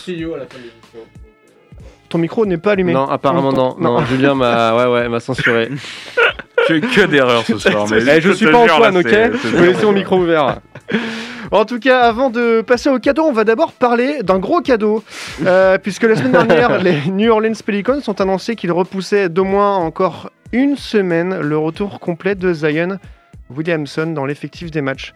Ton 2.09 2.19
micro 2.19 2.45
n'est 2.47 2.59
pas 2.59 2.73
allumé. 2.73 2.93
Non, 2.93 3.09
apparemment 3.09 3.53
non. 3.53 3.75
Non, 3.81 4.05
Julien 4.05 4.35
m'a 4.35 4.77
ouais, 4.77 4.93
ouais, 4.93 5.09
m'a 5.09 5.19
censuré. 5.19 5.71
Tu 6.67 6.81
que 6.81 7.07
d'erreurs 7.07 7.45
ce 7.45 7.59
soir. 7.59 7.87
Mais 7.91 8.03
eh, 8.17 8.21
je, 8.21 8.33
suis 8.33 8.47
pas 8.47 8.59
Antoine, 8.59 8.97
ok 8.97 9.09
Je 9.09 9.57
vais 9.57 9.67
laisser 9.69 9.85
mon 9.85 9.93
micro 9.93 10.19
ouvert. 10.19 10.59
En 11.51 11.65
tout 11.65 11.79
cas, 11.79 12.01
avant 12.01 12.31
de 12.31 12.63
passer 12.63 12.89
au 12.89 12.99
cadeau, 12.99 13.25
on 13.25 13.33
va 13.33 13.45
d'abord 13.45 13.73
parler 13.73 14.23
d'un 14.23 14.39
gros 14.39 14.61
cadeau. 14.61 15.05
Euh, 15.45 15.77
puisque 15.79 16.05
la 16.05 16.17
semaine 16.17 16.33
dernière, 16.33 16.79
les 16.83 16.97
New 17.11 17.31
Orleans 17.31 17.53
Pelicans 17.65 18.01
ont 18.07 18.13
annoncé 18.13 18.57
qu'ils 18.57 18.73
repoussaient 18.73 19.29
d'au 19.29 19.45
moins 19.45 19.77
encore 19.77 20.31
une 20.53 20.77
semaine 20.77 21.41
le 21.41 21.59
retour 21.59 22.01
complet 22.01 22.35
de 22.35 22.53
Zion 22.53 22.99
Williamson 23.57 24.07
dans 24.07 24.25
l'effectif 24.25 24.71
des 24.71 24.81
matchs. 24.81 25.15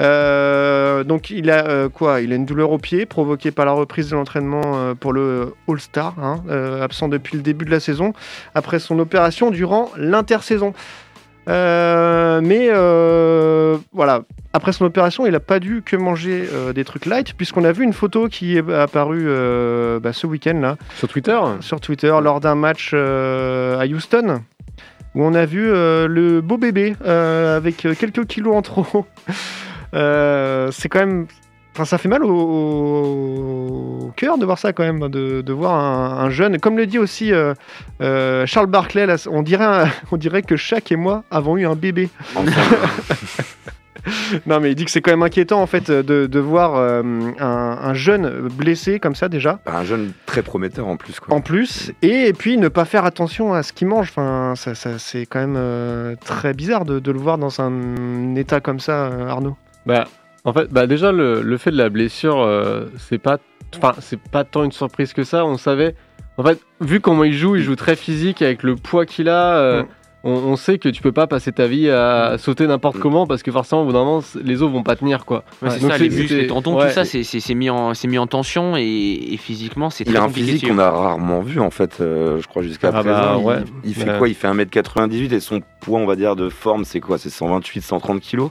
Euh, 0.00 1.04
donc 1.04 1.30
il 1.30 1.50
a 1.50 1.66
euh, 1.66 1.88
quoi 1.88 2.20
Il 2.20 2.32
a 2.32 2.36
une 2.36 2.46
douleur 2.46 2.70
au 2.70 2.78
pied 2.78 3.06
provoquée 3.06 3.50
par 3.50 3.66
la 3.66 3.72
reprise 3.72 4.10
de 4.10 4.16
l'entraînement 4.16 4.94
pour 4.94 5.12
le 5.12 5.54
All-Star, 5.68 6.14
hein, 6.18 6.42
absent 6.80 7.08
depuis 7.08 7.36
le 7.36 7.42
début 7.42 7.64
de 7.64 7.70
la 7.70 7.80
saison, 7.80 8.12
après 8.54 8.78
son 8.78 8.98
opération 8.98 9.50
durant 9.50 9.90
l'intersaison. 9.96 10.72
mais 11.46 12.68
voilà, 13.92 14.22
après 14.54 14.72
son 14.72 14.84
opération, 14.84 15.24
il 15.24 15.32
n'a 15.32 15.40
pas 15.40 15.60
dû 15.60 15.82
que 15.82 15.96
manger 15.96 16.46
euh, 16.52 16.74
des 16.74 16.84
trucs 16.84 17.06
light, 17.06 17.32
puisqu'on 17.32 17.64
a 17.64 17.72
vu 17.72 17.84
une 17.84 17.94
photo 17.94 18.28
qui 18.28 18.58
est 18.58 18.72
apparue 18.72 19.24
euh, 19.26 19.98
bah, 19.98 20.12
ce 20.12 20.26
week-end 20.26 20.58
là. 20.60 20.76
Sur 20.96 21.08
Twitter? 21.08 21.38
Sur 21.60 21.80
Twitter, 21.80 22.14
lors 22.22 22.40
d'un 22.40 22.54
match 22.54 22.90
euh, 22.92 23.80
à 23.80 23.86
Houston, 23.86 24.42
où 25.14 25.24
on 25.24 25.34
a 25.34 25.44
vu 25.44 25.66
le 25.66 26.40
beau 26.40 26.58
bébé 26.58 26.94
avec 27.04 27.76
quelques 27.76 28.26
kilos 28.26 28.54
en 28.54 28.62
trop. 28.62 29.06
c'est 29.92 30.88
quand 30.88 31.00
même. 31.00 31.26
Enfin, 31.74 31.86
ça 31.86 31.96
fait 31.96 32.08
mal 32.08 32.22
au, 32.22 34.12
cœur 34.14 34.36
de 34.36 34.44
voir 34.44 34.58
ça 34.58 34.74
quand 34.74 34.82
même, 34.82 35.08
de, 35.08 35.52
voir 35.52 36.20
un, 36.20 36.28
jeune. 36.28 36.58
Comme 36.58 36.76
le 36.76 36.86
dit 36.86 36.98
aussi 36.98 37.32
Charles 38.00 38.66
Barclay, 38.66 39.06
on, 39.30 39.42
dirait, 39.42 39.86
on 40.12 40.16
dirait 40.16 40.42
que 40.42 40.56
chaque 40.56 40.92
et 40.92 40.96
moi 40.96 41.24
avons 41.30 41.56
eu 41.56 41.66
un 41.66 41.76
bébé. 41.76 42.10
non, 44.46 44.60
mais 44.60 44.70
il 44.70 44.74
dit 44.74 44.84
que 44.84 44.90
c'est 44.90 45.00
quand 45.00 45.10
même 45.10 45.22
inquiétant 45.22 45.60
en 45.60 45.66
fait 45.66 45.90
de, 45.90 46.38
voir 46.38 46.74
euh, 46.76 47.02
un, 47.38 47.94
jeune 47.94 48.48
blessé 48.48 48.98
comme 48.98 49.14
ça 49.14 49.28
déjà. 49.28 49.60
Bah, 49.64 49.76
un 49.76 49.84
jeune 49.84 50.12
très 50.26 50.42
prometteur 50.42 50.86
en 50.86 50.96
plus. 50.96 51.20
Quoi. 51.20 51.34
En 51.34 51.40
plus, 51.40 51.92
et, 52.02 52.32
puis 52.32 52.56
ne 52.56 52.68
pas 52.68 52.84
faire 52.84 53.04
attention 53.04 53.54
à 53.54 53.62
ce 53.62 53.72
qu'il 53.72 53.88
mange. 53.88 54.08
Enfin, 54.10 54.54
ça, 54.56 54.74
c'est 54.98 55.26
quand 55.26 55.40
même 55.40 55.56
euh, 55.56 56.16
très 56.24 56.54
bizarre 56.54 56.84
de, 56.84 57.12
le 57.12 57.18
voir 57.18 57.38
dans 57.38 57.60
un 57.60 58.34
état 58.36 58.60
comme 58.60 58.80
ça, 58.80 59.06
euh, 59.06 59.28
Arnaud. 59.28 59.56
Bah, 59.86 60.04
en 60.44 60.52
fait, 60.52 60.72
bah 60.72 60.86
déjà 60.86 61.12
le, 61.12 61.56
fait 61.56 61.70
de 61.70 61.76
la 61.76 61.88
blessure, 61.88 62.48
c'est 62.98 63.18
pas, 63.18 63.38
enfin, 63.76 63.94
c'est 64.00 64.20
pas 64.20 64.44
tant 64.44 64.64
une 64.64 64.72
surprise 64.72 65.12
que 65.12 65.24
ça. 65.24 65.44
On 65.44 65.58
savait. 65.58 65.94
En 66.38 66.42
fait, 66.42 66.60
vu 66.80 67.00
comment 67.00 67.24
il 67.24 67.34
joue, 67.34 67.56
il 67.56 67.62
joue 67.62 67.76
très 67.76 67.94
physique 67.94 68.42
avec 68.42 68.62
le 68.62 68.76
poids 68.76 69.06
qu'il 69.06 69.28
a. 69.28 69.82
Mm 69.82 69.86
on, 70.24 70.56
sait 70.56 70.78
que 70.78 70.88
tu 70.88 71.02
peux 71.02 71.12
pas 71.12 71.26
passer 71.26 71.52
ta 71.52 71.66
vie 71.66 71.88
à 71.90 72.36
sauter 72.38 72.66
n'importe 72.66 72.96
mm. 72.96 73.00
comment 73.00 73.26
parce 73.26 73.42
que 73.42 73.50
forcément 73.50 73.82
au 73.82 73.86
bout 73.86 73.92
d'un 73.92 74.04
moment 74.04 74.22
les 74.42 74.62
os 74.62 74.70
vont 74.70 74.82
pas 74.82 74.96
tenir 74.96 75.24
quoi. 75.24 75.44
c'est 75.62 75.80
ça, 75.80 75.98
les 75.98 76.08
muscles, 76.08 76.34
les 76.34 76.46
tendons, 76.46 76.80
tout 76.80 76.88
ça 76.90 77.04
c'est 77.04 77.54
mis 77.54 77.70
en 77.70 77.92
mis 78.04 78.18
en 78.18 78.26
tension 78.26 78.76
et, 78.76 79.36
physiquement 79.38 79.90
c'est 79.90 80.04
très 80.04 80.14
Il 80.14 80.16
a 80.16 80.22
un 80.22 80.28
physique 80.28 80.68
qu'on 80.68 80.78
a 80.78 80.90
rarement 80.90 81.40
vu 81.40 81.60
en 81.60 81.70
fait, 81.70 82.00
euh, 82.00 82.40
je 82.40 82.46
crois 82.46 82.62
jusqu'à 82.62 82.88
ah 82.88 83.02
bah, 83.02 83.38
présent. 83.38 83.64
il, 83.84 83.94
fait 83.94 84.18
quoi? 84.18 84.28
Il 84.28 84.34
fait 84.34 84.48
1m98 84.48 85.32
et 85.32 85.40
son 85.40 85.60
poids 85.80 85.98
on 85.98 86.06
va 86.06 86.16
dire 86.16 86.36
de 86.36 86.48
forme 86.48 86.84
c'est 86.84 87.00
quoi? 87.00 87.18
C'est 87.18 87.30
128 87.30 87.80
130 87.80 88.20
kg 88.20 88.48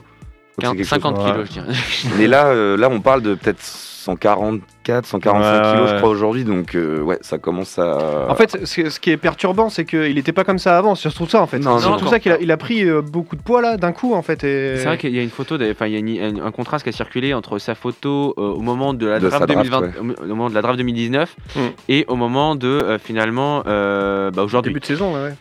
50 0.82 1.16
kg 1.16 1.44
je 1.44 1.52
dirais. 1.52 1.72
Mais 2.18 2.26
là 2.26 2.48
euh, 2.48 2.76
là 2.76 2.88
on 2.90 3.00
parle 3.00 3.22
de 3.22 3.34
peut-être 3.34 3.62
144, 4.02 5.06
145 5.06 5.72
kilos, 5.72 5.90
je 5.90 5.96
crois, 5.98 6.08
aujourd'hui. 6.08 6.44
Donc, 6.44 6.74
euh, 6.74 7.00
ouais, 7.00 7.18
ça 7.20 7.38
commence 7.38 7.78
à. 7.78 8.28
En 8.28 8.34
fait, 8.34 8.66
ce 8.66 9.00
qui 9.00 9.10
est 9.10 9.16
perturbant, 9.16 9.68
c'est 9.68 9.84
qu'il 9.84 10.14
n'était 10.14 10.32
pas 10.32 10.44
comme 10.44 10.58
ça 10.58 10.76
avant. 10.76 10.94
C'est 10.94 11.08
surtout 11.10 11.30
ça, 11.30 11.40
en 11.40 11.46
fait. 11.46 11.62
C'est 11.62 11.78
surtout 11.78 12.08
ça 12.08 12.18
qu'il 12.18 12.32
a, 12.32 12.40
il 12.40 12.50
a 12.50 12.56
pris 12.56 12.84
euh, 12.84 13.00
beaucoup 13.00 13.36
de 13.36 13.42
poids, 13.42 13.62
là, 13.62 13.76
d'un 13.76 13.92
coup, 13.92 14.14
en 14.14 14.22
fait. 14.22 14.40
C'est 14.40 14.84
vrai 14.84 14.98
qu'il 14.98 15.14
y 15.14 15.18
a 15.18 15.22
une 15.22 15.30
photo, 15.30 15.56
enfin, 15.70 15.86
il 15.86 16.10
y 16.10 16.20
a 16.20 16.26
un 16.26 16.50
contraste 16.50 16.84
qui 16.84 16.90
a 16.90 16.92
circulé 16.92 17.32
entre 17.34 17.58
sa 17.58 17.74
photo 17.74 18.34
euh, 18.38 18.42
au 18.42 18.60
moment 18.60 18.94
de 18.94 19.06
la 19.06 19.20
draft, 19.20 19.46
2020, 19.46 19.82
au 20.00 20.26
moment 20.26 20.50
de 20.50 20.54
la 20.54 20.62
draft 20.62 20.78
2019 20.78 21.36
hmm. 21.54 21.60
et 21.88 22.04
au 22.08 22.16
moment 22.16 22.56
de, 22.56 22.98
finalement, 23.02 23.62
bah, 23.64 24.42
aujourd'hui. 24.42 24.72
Début 24.72 24.80
de 24.80 24.86
saison, 24.86 25.14
ouais. 25.14 25.32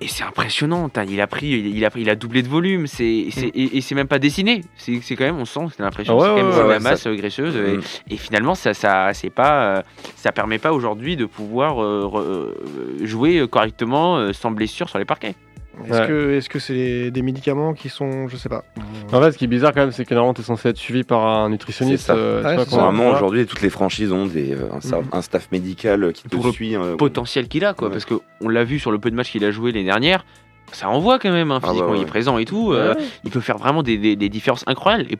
Et 0.00 0.06
c'est 0.06 0.22
impressionnant, 0.22 0.88
il 1.08 1.20
a 1.20 1.26
pris, 1.26 1.48
il 1.48 1.84
a, 1.84 1.90
il 1.96 2.08
a 2.08 2.14
doublé 2.14 2.42
de 2.42 2.48
volume, 2.48 2.86
c'est, 2.86 3.28
mm. 3.36 3.50
et, 3.54 3.80
c'est 3.80 3.96
même 3.96 4.06
pas 4.06 4.20
dessiné. 4.20 4.62
C'est, 4.76 5.00
quand 5.16 5.24
même, 5.24 5.38
on 5.38 5.44
sent, 5.44 5.66
c'est 5.76 5.82
l'impression, 5.82 6.16
ah 6.20 6.22
c'est 6.22 6.40
quand 6.40 6.48
même 6.48 6.68
la 6.68 6.78
masse 6.78 7.06
graisseuse. 7.08 7.56
Mm. 7.56 7.80
Et, 8.10 8.16
finalement, 8.16 8.54
ça, 8.54 8.74
ça, 8.74 9.12
c'est 9.12 9.30
pas, 9.30 9.82
ça 10.14 10.30
permet 10.30 10.58
pas 10.58 10.72
aujourd'hui 10.72 11.16
de 11.16 11.24
pouvoir 11.24 11.82
euh, 11.82 12.08
euh, 12.14 13.04
jouer 13.04 13.46
correctement 13.48 14.32
sans 14.32 14.52
blessure 14.52 14.88
sur 14.88 14.98
les 14.98 15.04
parquets. 15.04 15.34
Est-ce 15.86 16.48
que 16.48 16.58
c'est 16.58 17.10
des 17.10 17.22
médicaments 17.22 17.74
qui 17.74 17.88
sont, 17.88 18.28
je 18.28 18.36
sais 18.36 18.48
pas. 18.48 18.64
En 19.12 19.20
fait, 19.20 19.32
ce 19.32 19.38
qui 19.38 19.44
est 19.44 19.48
bizarre 19.48 19.72
quand 19.72 19.80
même, 19.80 19.92
c'est 19.92 20.04
que 20.04 20.14
normalement, 20.14 20.34
tu 20.34 20.40
es 20.40 20.44
censé 20.44 20.68
être 20.68 20.76
suivi 20.76 21.04
par 21.04 21.24
un 21.26 21.50
nutritionniste. 21.50 22.10
Euh, 22.10 22.64
normalement, 22.70 23.10
aujourd'hui, 23.10 23.46
toutes 23.46 23.62
les 23.62 23.70
franchises 23.70 24.12
ont 24.12 24.26
des, 24.26 24.52
euh, 24.52 24.68
un, 25.12 25.22
staff 25.22 25.48
médical 25.52 26.12
qui 26.12 26.24
te 26.24 26.50
suit. 26.50 26.72
Le 26.72 26.80
euh, 26.80 26.96
potentiel 26.96 27.48
qu'il 27.48 27.64
a, 27.64 27.74
quoi. 27.74 27.90
Parce 27.90 28.04
qu'on 28.04 28.48
l'a 28.48 28.64
vu 28.64 28.78
sur 28.78 28.90
le 28.90 28.98
peu 28.98 29.10
de 29.10 29.16
matchs 29.16 29.32
qu'il 29.32 29.44
a 29.44 29.50
joué 29.50 29.72
l'année 29.72 29.84
dernière. 29.84 30.24
Ça 30.72 30.88
envoie 30.90 31.18
quand 31.18 31.32
même, 31.32 31.50
hein, 31.50 31.60
ah 31.62 31.68
physiquement, 31.68 31.94
il 31.94 32.02
est 32.02 32.06
présent 32.06 32.36
et 32.38 32.44
tout. 32.44 32.74
il 33.24 33.30
peut 33.30 33.40
faire 33.40 33.58
vraiment 33.58 33.82
des, 33.82 34.16
des 34.16 34.28
différences 34.28 34.64
incroyables. 34.66 35.06
Et 35.10 35.16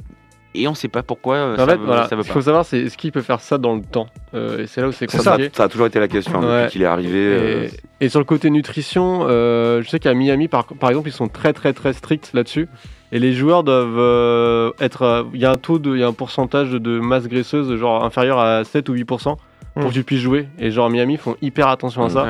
et 0.54 0.66
on 0.66 0.70
ne 0.72 0.76
sait 0.76 0.88
pas 0.88 1.02
pourquoi 1.02 1.36
euh, 1.36 1.56
ça, 1.56 1.66
veut, 1.66 2.22
Ce 2.22 2.24
qu'il 2.24 2.32
faut 2.32 2.40
savoir, 2.40 2.64
c'est 2.64 2.80
est-ce 2.80 2.96
qu'il 2.96 3.12
peut 3.12 3.22
faire 3.22 3.40
ça 3.40 3.58
dans 3.58 3.74
le 3.74 3.82
temps 3.82 4.08
euh, 4.34 4.62
Et 4.62 4.66
c'est 4.66 4.80
là 4.80 4.88
où 4.88 4.92
c'est 4.92 5.06
compliqué. 5.06 5.50
Ça, 5.52 5.64
a 5.64 5.68
toujours 5.68 5.86
été 5.86 6.00
la 6.00 6.08
question 6.08 6.40
hein, 6.40 6.62
depuis 6.62 6.72
qu'il 6.72 6.82
est 6.82 6.86
arrivé. 6.86 7.18
Et, 7.18 7.32
euh. 7.32 7.68
Et, 8.00 8.08
sur 8.08 8.18
le 8.20 8.24
côté 8.24 8.50
nutrition, 8.50 9.28
je 9.28 9.86
sais 9.88 9.98
qu'à 9.98 10.14
Miami, 10.14 10.48
par, 10.48 10.64
par, 10.64 10.90
exemple, 10.90 11.08
ils 11.08 11.12
sont 11.12 11.28
très 11.28 11.52
très 11.52 11.72
très 11.72 11.92
stricts 11.92 12.30
là-dessus. 12.34 12.68
Et 13.10 13.18
les 13.18 13.32
joueurs 13.32 13.64
doivent 13.64 14.74
être. 14.80 15.26
Il 15.32 15.40
y 15.40 15.44
a 15.44 15.50
un 15.50 15.56
taux, 15.56 15.78
de, 15.78 15.94
il 15.94 16.00
y 16.00 16.04
a 16.04 16.08
un 16.08 16.12
pourcentage 16.12 16.70
de 16.70 17.00
masse 17.00 17.26
graisseuse 17.26 17.74
genre 17.76 18.04
inférieur 18.04 18.38
à 18.38 18.64
7 18.64 18.88
ou 18.88 18.94
8% 18.94 19.04
pour 19.24 19.36
hmm. 19.76 19.88
que 19.88 19.92
tu 19.92 20.04
puisses 20.04 20.20
jouer. 20.20 20.48
Et 20.58 20.70
genre 20.70 20.90
Miami 20.90 21.16
font 21.16 21.36
hyper 21.40 21.68
attention 21.68 22.04
à 22.04 22.10
ça. 22.10 22.26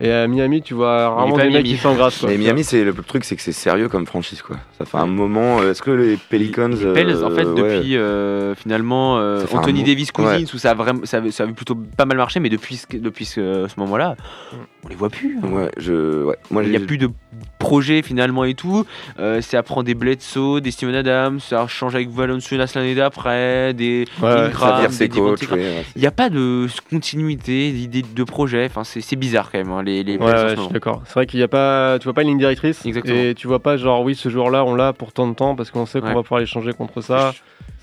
Et 0.00 0.12
à 0.12 0.28
Miami, 0.28 0.62
tu 0.62 0.74
vois 0.74 1.10
vraiment 1.10 1.36
des 1.36 1.50
mecs 1.50 1.66
qui 1.66 1.76
grâce. 1.76 2.22
Mais 2.22 2.38
Miami, 2.38 2.62
c'est 2.62 2.84
le 2.84 2.92
truc, 2.94 3.24
c'est 3.24 3.34
que 3.34 3.42
c'est 3.42 3.52
sérieux 3.52 3.88
comme 3.88 4.06
franchise, 4.06 4.42
quoi. 4.42 4.56
Ça 4.78 4.84
fait 4.84 4.96
un 4.96 5.06
moment. 5.06 5.60
Euh, 5.60 5.72
est-ce 5.72 5.82
que 5.82 5.90
les 5.90 6.16
Pelicans, 6.16 6.68
les, 6.68 6.92
Pels, 6.92 7.24
en 7.24 7.30
fait, 7.30 7.44
euh, 7.44 7.54
depuis 7.54 7.96
euh, 7.96 8.54
finalement 8.54 9.16
Anthony 9.52 9.82
Davis 9.82 10.12
Cousins, 10.12 10.44
où 10.54 10.58
ça 10.58 10.70
a 10.70 10.74
vraiment, 10.74 11.00
ça, 11.04 11.20
ça 11.30 11.44
a 11.44 11.46
plutôt 11.48 11.74
pas 11.74 12.04
mal 12.04 12.16
marché, 12.16 12.38
mais 12.38 12.48
depuis 12.48 12.80
depuis 12.92 13.24
ce, 13.24 13.66
moment-là, 13.76 14.14
on 14.84 14.88
les 14.88 14.94
voit 14.94 15.10
plus. 15.10 15.38
Hein. 15.42 15.48
Ouais, 15.48 15.70
je, 15.76 16.22
ouais. 16.22 16.36
Moi, 16.50 16.62
il 16.62 16.70
n'y 16.70 16.76
a 16.76 16.80
plus 16.80 16.98
de 16.98 17.10
projet 17.58 18.02
finalement 18.02 18.44
et 18.44 18.54
tout. 18.54 18.84
ça 19.40 19.62
prend 19.64 19.82
des 19.82 19.94
Bledsoe, 19.94 20.60
des 20.60 20.70
Steven 20.70 20.94
Adams, 20.94 21.40
ça 21.40 21.66
change 21.66 21.96
avec 21.96 22.08
Valenciunas 22.10 22.70
l'année 22.76 22.94
d'après, 22.94 23.74
des 23.74 24.04
ouais, 24.22 24.48
des, 24.98 25.16
Il 25.96 26.00
n'y 26.00 26.06
a 26.06 26.12
pas 26.12 26.30
de 26.30 26.68
continuité, 26.88 27.72
d'idée 27.72 28.02
de 28.02 28.24
projet. 28.24 28.66
Enfin, 28.66 28.84
c'est 28.84 29.16
bizarre 29.16 29.50
quand 29.50 29.58
même. 29.58 29.72
Hein 29.72 29.82
les, 29.88 30.18
ouais, 30.18 30.56
je 30.56 30.60
suis 30.60 30.72
d'accord. 30.72 31.02
C'est 31.04 31.14
vrai 31.14 31.26
qu'il 31.26 31.40
y 31.40 31.42
a 31.42 31.48
pas, 31.48 31.98
tu 31.98 32.04
vois 32.04 32.14
pas 32.14 32.22
une 32.22 32.28
ligne 32.28 32.38
directrice. 32.38 32.84
Et 32.86 33.34
tu 33.34 33.46
vois 33.46 33.60
pas 33.60 33.76
genre 33.76 34.02
oui 34.02 34.14
ce 34.14 34.28
jour-là 34.28 34.64
on 34.64 34.74
l'a 34.74 34.92
pour 34.92 35.12
tant 35.12 35.26
de 35.26 35.34
temps 35.34 35.54
parce 35.56 35.70
qu'on 35.70 35.86
sait 35.86 36.00
qu'on 36.00 36.14
va 36.14 36.22
pouvoir 36.22 36.40
l'échanger 36.40 36.72
contre 36.72 37.00
ça. 37.00 37.32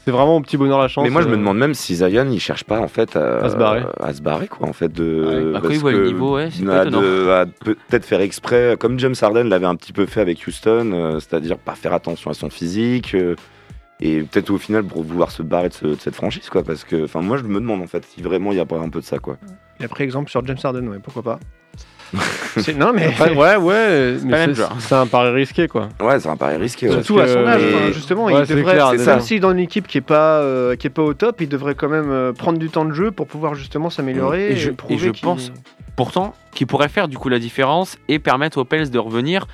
C'est 0.06 0.12
vraiment 0.12 0.36
au 0.36 0.42
petit 0.42 0.56
bonheur 0.56 0.78
la 0.78 0.88
chance. 0.88 1.04
Mais 1.04 1.10
moi 1.10 1.24
je 1.24 1.28
me 1.28 1.34
euh, 1.34 1.38
demande 1.38 1.58
même 1.58 1.74
si 1.74 1.96
Zion 1.96 2.30
il 2.30 2.40
cherche 2.40 2.64
pas 2.64 2.80
en 2.80 2.88
fait 2.88 3.16
à, 3.16 3.50
se 3.50 3.56
barrer, 3.56 3.82
à 4.00 4.14
se 4.14 4.22
barrer 4.22 4.48
quoi 4.48 4.70
en 4.70 4.74
fait 4.74 4.94
de. 4.94 5.52
Bah, 5.52 5.62
il 5.68 5.80
voit 5.80 5.92
le 5.92 6.06
niveau 6.06 6.36
ouais. 6.36 6.50
peut-être 7.64 8.06
faire 8.06 8.22
exprès 8.22 8.76
comme 8.80 9.00
James 9.00 9.16
Harden 9.20 9.46
l'avait 9.46 9.66
un 9.66 9.76
petit 9.76 9.94
peu 9.94 10.06
fait 10.06 10.22
avec 10.22 10.46
Houston, 10.46 10.92
euh, 10.94 11.20
c'est-à-dire 11.20 11.58
pas 11.58 11.74
faire 11.74 11.94
attention 11.94 12.30
à 12.30 12.36
son 12.36 12.52
physique. 12.52 13.16
Euh, 13.16 13.36
et 14.00 14.22
peut-être 14.22 14.52
au 14.52 14.58
final 14.58 14.84
pour 14.84 15.04
vouloir 15.04 15.32
se 15.32 15.42
barrer 15.42 15.70
de, 15.70 15.96
cette 15.98 16.16
franchise 16.16 16.50
quoi 16.50 16.64
parce 16.64 16.84
que 16.84 17.06
enfin 17.06 17.22
moi 17.22 17.38
je 17.38 17.44
me 17.44 17.60
demande 17.62 17.82
en 17.82 17.88
fait 17.88 18.06
si 18.06 18.22
vraiment 18.22 18.52
il 18.52 18.58
y 18.58 18.60
a 18.60 18.66
pas 18.66 18.78
un 18.78 18.90
peu 18.90 19.00
de 19.00 19.06
ça 19.06 19.18
quoi. 19.18 19.38
Il 19.80 19.86
a 19.86 19.90
pris 19.90 20.04
exemple 20.04 20.30
sur 20.30 20.46
James 20.46 20.58
Harden 20.64 20.88
ouais 20.88 21.00
pourquoi 21.00 21.24
pas. 21.24 21.40
non 22.78 22.94
mais 22.94 23.14
ouais 23.36 23.56
ouais 23.56 24.18
mais 24.24 24.48
c'est 24.80 24.96
un 24.96 25.08
pari 25.08 25.32
risqué 25.32 25.68
quoi. 25.68 25.90
Ouais 26.00 26.20
c'est 26.20 26.30
un 26.30 26.38
pari 26.38 26.58
risqué. 26.58 26.90
Surtout 26.90 27.20
à 27.20 27.28
son 27.28 27.46
âge 27.46 27.62
justement 27.94 28.30
il 28.30 28.46
devrait 28.46 28.98
même 28.98 29.22
s'il 29.22 29.38
est 29.38 29.40
dans 29.40 29.52
une 29.52 29.60
équipe 29.60 29.88
qui 29.88 29.98
est 29.98 30.02
pas 30.02 30.40
euh, 30.40 30.76
qui 30.76 30.88
est 30.88 30.92
pas 30.92 31.02
au 31.02 31.14
top 31.14 31.42
il 31.42 31.50
devrait 31.50 31.76
quand 31.76 31.90
même 31.90 32.12
euh, 32.12 32.34
prendre 32.34 32.60
du 32.60 32.70
temps 32.70 32.86
de 32.86 32.94
jeu 32.94 33.12
pour 33.12 33.28
pouvoir 33.28 33.56
justement 33.56 33.90
s'améliorer 33.90 34.52
et, 34.52 34.56
je, 34.56 34.72
et 34.90 34.98
je 34.98 35.10
pense 35.10 35.52
pourtant 35.96 36.34
qu'il 36.54 36.68
pourrait 36.68 36.90
faire 36.90 37.08
du 37.08 37.18
coup 37.18 37.30
la 37.30 37.40
différence 37.40 37.98
et 38.08 38.20
permettre 38.20 38.58
aux 38.60 38.66
Pels 38.66 38.90
de 38.90 39.00
revenir 39.00 39.48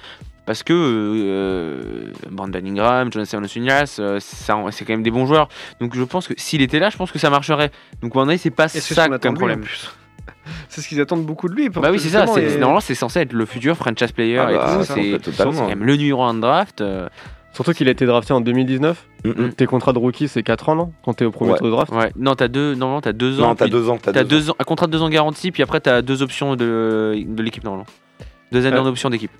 parce 0.45 0.63
que 0.63 0.73
euh, 0.73 2.11
Brandon 2.29 2.59
Ingram, 2.65 3.11
Jonathan 3.11 3.41
Nasunas, 3.41 3.97
euh, 3.99 4.19
c'est 4.19 4.85
quand 4.85 4.89
même 4.89 5.03
des 5.03 5.11
bons 5.11 5.25
joueurs. 5.25 5.47
Donc 5.79 5.95
je 5.95 6.03
pense 6.03 6.27
que 6.27 6.33
s'il 6.35 6.61
était 6.61 6.79
là, 6.79 6.89
je 6.89 6.97
pense 6.97 7.11
que 7.11 7.19
ça 7.19 7.29
marcherait. 7.29 7.71
Donc 8.01 8.15
à 8.15 8.37
c'est 8.37 8.49
pas 8.49 8.67
ça 8.67 9.07
comme 9.19 9.35
problème. 9.35 9.63
C'est 10.69 10.81
ce 10.81 10.87
qu'ils 10.87 11.01
attendent 11.01 11.25
beaucoup 11.25 11.49
de 11.49 11.53
lui. 11.53 11.69
bah 11.69 11.89
oui, 11.91 11.99
c'est 11.99 12.09
ça. 12.09 12.25
Normalement, 12.25 12.79
c'est 12.79 12.95
censé 12.95 13.19
être 13.19 13.33
le 13.33 13.45
futur 13.45 13.75
franchise 13.75 14.11
player. 14.11 14.37
Ah 14.37 14.51
bah, 14.51 14.79
c'est 14.83 15.19
quand 15.37 15.67
même 15.67 15.83
le 15.83 15.95
numéro 15.95 16.23
1 16.23 16.35
de 16.35 16.39
draft. 16.41 16.81
Euh. 16.81 17.07
Surtout 17.53 17.73
qu'il 17.73 17.89
a 17.89 17.91
été 17.91 18.05
drafté 18.05 18.31
en 18.33 18.39
2019. 18.41 19.05
Tes 19.57 19.65
contrats 19.65 19.91
de 19.93 19.99
rookie, 19.99 20.27
c'est 20.27 20.41
4 20.41 20.69
ans, 20.69 20.75
non 20.75 20.93
Quand 21.03 21.13
t'es 21.13 21.25
au 21.25 21.31
premier 21.31 21.53
tour 21.55 21.67
de 21.67 21.71
draft 21.71 21.91
Ouais, 21.91 22.11
non, 22.15 22.33
t'as 22.35 22.47
deux, 22.47 22.75
non, 22.75 22.99
as 22.99 23.13
deux 23.13 23.41
ans. 23.41 23.49
Non, 23.49 23.55
t'as 23.55 23.67
deux 23.67 23.89
ans. 23.89 23.97
T'as 24.01 24.23
deux, 24.23 24.49
ans. 24.49 24.55
Un 24.57 24.63
contrat 24.63 24.87
de 24.87 24.91
deux 24.91 25.01
ans 25.01 25.09
garanti, 25.09 25.51
puis 25.51 25.61
après, 25.61 25.81
t'as 25.81 26.01
deux 26.01 26.21
options 26.21 26.55
de, 26.55 27.21
de 27.25 27.43
l'équipe, 27.43 27.63
normalement. 27.63 27.87
Deux 28.51 28.65
années 28.65 28.77
d'option 28.77 29.09
d'équipe. 29.09 29.31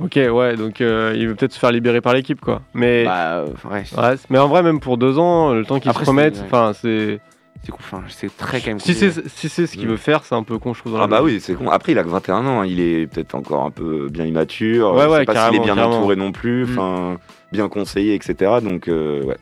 Ok, 0.00 0.16
ouais, 0.16 0.56
donc 0.56 0.80
euh, 0.80 1.14
il 1.16 1.28
veut 1.28 1.34
peut-être 1.36 1.52
se 1.52 1.58
faire 1.58 1.70
libérer 1.70 2.00
par 2.00 2.14
l'équipe, 2.14 2.40
quoi. 2.40 2.62
Mais, 2.74 3.04
bah, 3.04 3.44
ouais, 3.70 3.84
mais 4.30 4.38
en 4.38 4.48
vrai, 4.48 4.62
même 4.62 4.80
pour 4.80 4.98
deux 4.98 5.18
ans, 5.18 5.52
le 5.52 5.64
temps 5.64 5.78
qu'il 5.78 5.92
se 5.92 6.04
remette, 6.04 6.42
enfin, 6.44 6.72
c'est. 6.74 7.20
C'est 7.64 7.72
enfin, 7.72 8.02
c'est 8.08 8.36
très 8.36 8.60
quand 8.60 8.68
même. 8.68 8.80
Si 8.80 8.94
c'est 8.94 9.28
si 9.28 9.48
c'est 9.48 9.66
ce 9.66 9.76
qu'il 9.76 9.86
veut 9.86 9.96
faire, 9.96 10.24
c'est 10.24 10.34
un 10.34 10.42
peu 10.42 10.58
con, 10.58 10.74
je 10.74 10.80
trouve. 10.80 10.98
ah 11.00 11.06
bah 11.06 11.22
oui, 11.22 11.40
c'est 11.40 11.54
con. 11.54 11.70
Après, 11.70 11.92
il 11.92 11.98
a 11.98 12.02
que 12.02 12.08
21 12.08 12.46
ans, 12.46 12.60
hein. 12.60 12.66
il 12.66 12.80
est 12.80 13.06
peut-être 13.06 13.34
encore 13.34 13.64
un 13.64 13.70
peu 13.70 14.08
bien 14.08 14.24
immature. 14.24 14.94
Ouais, 14.94 15.06
ouais, 15.06 15.12
je 15.12 15.18
sais 15.20 15.24
pas 15.26 15.48
s'il 15.48 15.60
est 15.60 15.64
bien 15.64 15.78
entouré 15.78 16.16
non 16.16 16.32
plus, 16.32 16.66
mm. 16.66 17.18
bien 17.52 17.68
conseillé, 17.68 18.14
etc. 18.14 18.58
Donc, 18.62 18.88
euh, 18.88 19.22
ouais. 19.22 19.36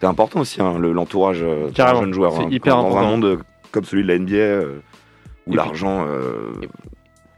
C'est 0.00 0.06
important 0.06 0.40
aussi, 0.40 0.60
hein, 0.60 0.78
l'entourage 0.78 1.42
euh, 1.42 1.70
d'un 1.70 1.94
jeune 1.94 2.12
joueur. 2.12 2.32
C'est 2.32 2.42
hein. 2.42 2.48
hyper 2.50 2.76
dans 2.76 2.86
important. 2.86 3.06
un 3.06 3.10
monde 3.10 3.38
comme 3.70 3.84
celui 3.84 4.02
de 4.02 4.08
la 4.08 4.18
NBA 4.18 4.66
où 5.46 5.54
l'argent. 5.54 6.06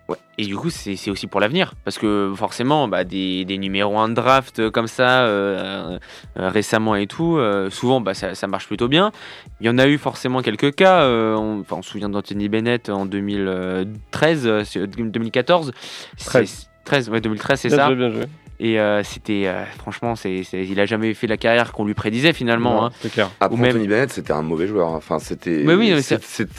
Ouais. 0.08 0.16
Et 0.36 0.44
du 0.44 0.56
coup, 0.56 0.68
c'est 0.70 1.10
aussi 1.10 1.26
pour 1.26 1.40
l'avenir. 1.40 1.74
Parce 1.84 1.98
que 1.98 2.32
forcément, 2.36 2.88
bah, 2.88 3.04
des, 3.04 3.44
des, 3.44 3.56
numéros 3.56 3.98
1 3.98 4.10
de 4.10 4.14
draft 4.14 4.70
comme 4.70 4.86
ça, 4.86 5.24
euh, 5.24 5.98
euh, 6.38 6.48
récemment 6.50 6.94
et 6.94 7.06
tout, 7.06 7.36
euh, 7.38 7.70
souvent, 7.70 8.00
bah, 8.00 8.14
ça, 8.14 8.34
ça, 8.34 8.46
marche 8.46 8.66
plutôt 8.66 8.88
bien. 8.88 9.12
Il 9.60 9.66
y 9.66 9.70
en 9.70 9.78
a 9.78 9.86
eu 9.86 9.96
forcément 9.96 10.42
quelques 10.42 10.74
cas. 10.74 11.06
on, 11.06 11.60
enfin, 11.60 11.76
on 11.76 11.82
se 11.82 11.90
souvient 11.90 12.08
d'Anthony 12.08 12.48
Bennett 12.48 12.90
en 12.90 13.06
2013, 13.06 14.76
2014. 14.76 15.72
13. 16.18 16.70
13, 16.84 17.08
ouais, 17.08 17.20
2013, 17.22 17.60
c'est 17.60 17.70
ça. 17.70 17.94
bien 17.94 18.10
joué. 18.10 18.24
Et 18.60 18.78
c'était, 19.04 19.50
franchement, 19.78 20.16
c'est, 20.16 20.42
il 20.52 20.78
a 20.80 20.86
jamais 20.86 21.14
fait 21.14 21.26
la 21.26 21.38
carrière 21.38 21.72
qu'on 21.72 21.86
lui 21.86 21.94
prédisait 21.94 22.34
finalement. 22.34 22.84
Hein. 22.84 22.90
C'est 23.00 23.10
clair. 23.10 23.30
Après, 23.40 23.56
même... 23.56 23.70
Anthony 23.70 23.88
Bennett, 23.88 24.10
c'était 24.10 24.32
un 24.32 24.42
mauvais 24.42 24.66
joueur. 24.66 24.88
Hein. 24.88 24.96
Enfin, 24.96 25.18
c'était. 25.18 25.62
Mais 25.64 25.74
oui, 25.74 25.94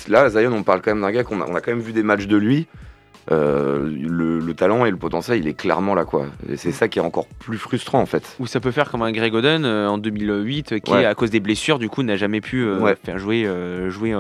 là, 0.08 0.30
Zion, 0.30 0.54
on 0.54 0.64
parle 0.64 0.82
quand 0.82 0.92
même 0.92 1.02
d'un 1.02 1.12
gars 1.12 1.24
qu'on 1.24 1.42
a, 1.42 1.46
on 1.48 1.56
a 1.56 1.62
quand 1.62 1.72
même 1.72 1.82
vu 1.82 1.94
des 1.94 2.04
matchs 2.04 2.26
de 2.26 2.38
lui. 2.38 2.68
Euh, 3.32 3.90
le, 3.90 4.54
talent 4.54 4.86
et 4.86 4.92
le 4.92 4.98
potentiel, 4.98 5.40
il 5.40 5.48
est 5.48 5.54
clairement 5.54 5.96
là, 5.96 6.06
quoi. 6.06 6.28
Et 6.50 6.58
c'est 6.58 6.72
ça 6.72 6.88
qui 6.88 7.00
est 7.00 7.02
encore 7.02 7.28
plus 7.40 7.58
frustrant, 7.58 8.00
en 8.00 8.06
fait. 8.06 8.36
Ou 8.40 8.48
ça 8.48 8.60
peut 8.60 8.72
faire 8.72 8.90
comme 8.90 9.02
un 9.02 9.12
Greg 9.12 9.34
Oden 9.34 9.66
euh, 9.66 9.88
en 9.88 9.98
2008, 9.98 10.80
qui, 10.80 10.94
à 10.94 11.14
cause 11.16 11.32
des 11.32 11.40
blessures, 11.40 11.80
du 11.80 11.90
coup, 11.90 12.04
n'a 12.04 12.18
jamais 12.18 12.42
pu 12.42 12.64
euh, 12.64 12.96
faire 13.04 13.18
jouer, 13.18 13.50
jouer 13.90 14.16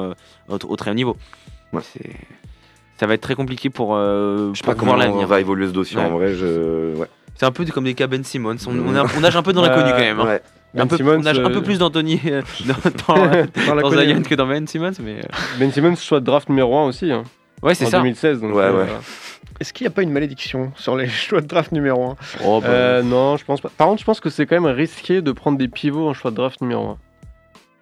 au, 0.49 0.75
très 0.75 0.91
haut 0.91 0.95
niveau. 0.95 1.17
Ça 2.97 3.07
va 3.07 3.13
être 3.13 3.21
très 3.21 3.35
compliqué 3.35 3.69
pour. 3.69 3.95
je 3.95 4.51
sais 4.55 4.65
pas 4.65 4.75
comment 4.75 4.93
on 4.93 5.25
va 5.25 5.39
évoluer 5.39 5.67
ce 5.67 5.73
dossier 5.73 5.99
en 5.99 6.09
vrai. 6.09 6.33
C'est 7.37 7.45
un 7.45 7.51
peu 7.51 7.65
comme 7.65 7.83
des 7.83 7.95
cas 7.95 8.07
Ben 8.07 8.23
Simmons. 8.23 8.55
On, 8.65 8.79
on, 8.79 9.19
nage 9.19 9.35
un 9.35 9.43
peu 9.43 9.51
dans 9.51 9.61
l'inconnu 9.61 9.91
quand 9.91 9.97
même. 9.97 10.19
Hein. 10.21 10.39
Ben 10.73 10.87
un 10.89 11.05
on 11.05 11.19
nage 11.19 11.39
un 11.39 11.49
peu 11.49 11.61
plus 11.61 11.79
d'Anthony 11.79 12.19
dans, 12.65 13.15
dans, 13.15 13.75
dans 13.81 13.91
Zion 13.91 14.21
que 14.21 14.35
dans 14.35 14.47
Ben 14.47 14.67
Simmons. 14.67 14.91
Mais... 15.01 15.21
Ben 15.59 15.71
Simmons, 15.71 15.95
soit 15.95 16.19
draft 16.19 16.49
numéro 16.49 16.77
1 16.77 16.87
aussi. 16.87 17.11
Hein. 17.11 17.23
Ouais, 17.61 17.75
c'est 17.75 17.85
ça. 17.85 17.99
2016. 17.99 18.41
Donc, 18.41 18.53
ouais, 18.53 18.69
ouais. 18.69 18.81
Euh, 18.81 18.99
Est-ce 19.59 19.73
qu'il 19.73 19.85
n'y 19.85 19.87
a 19.87 19.91
pas 19.91 20.03
une 20.03 20.11
malédiction 20.11 20.71
sur 20.75 20.95
les 20.95 21.07
choix 21.09 21.41
de 21.41 21.47
draft 21.47 21.71
numéro 21.71 22.11
1 22.11 22.15
oh, 22.45 22.61
bah, 22.61 22.67
euh, 22.67 23.03
Non, 23.03 23.37
je 23.37 23.45
pense 23.45 23.61
pas. 23.61 23.69
Par 23.69 23.87
contre, 23.87 23.99
je 23.99 24.05
pense 24.05 24.19
que 24.19 24.29
c'est 24.29 24.45
quand 24.45 24.59
même 24.59 24.73
risqué 24.73 25.21
de 25.21 25.31
prendre 25.31 25.57
des 25.57 25.67
pivots 25.67 26.07
en 26.07 26.13
choix 26.13 26.31
de 26.31 26.35
draft 26.35 26.61
numéro 26.61 26.89
1. 26.89 26.97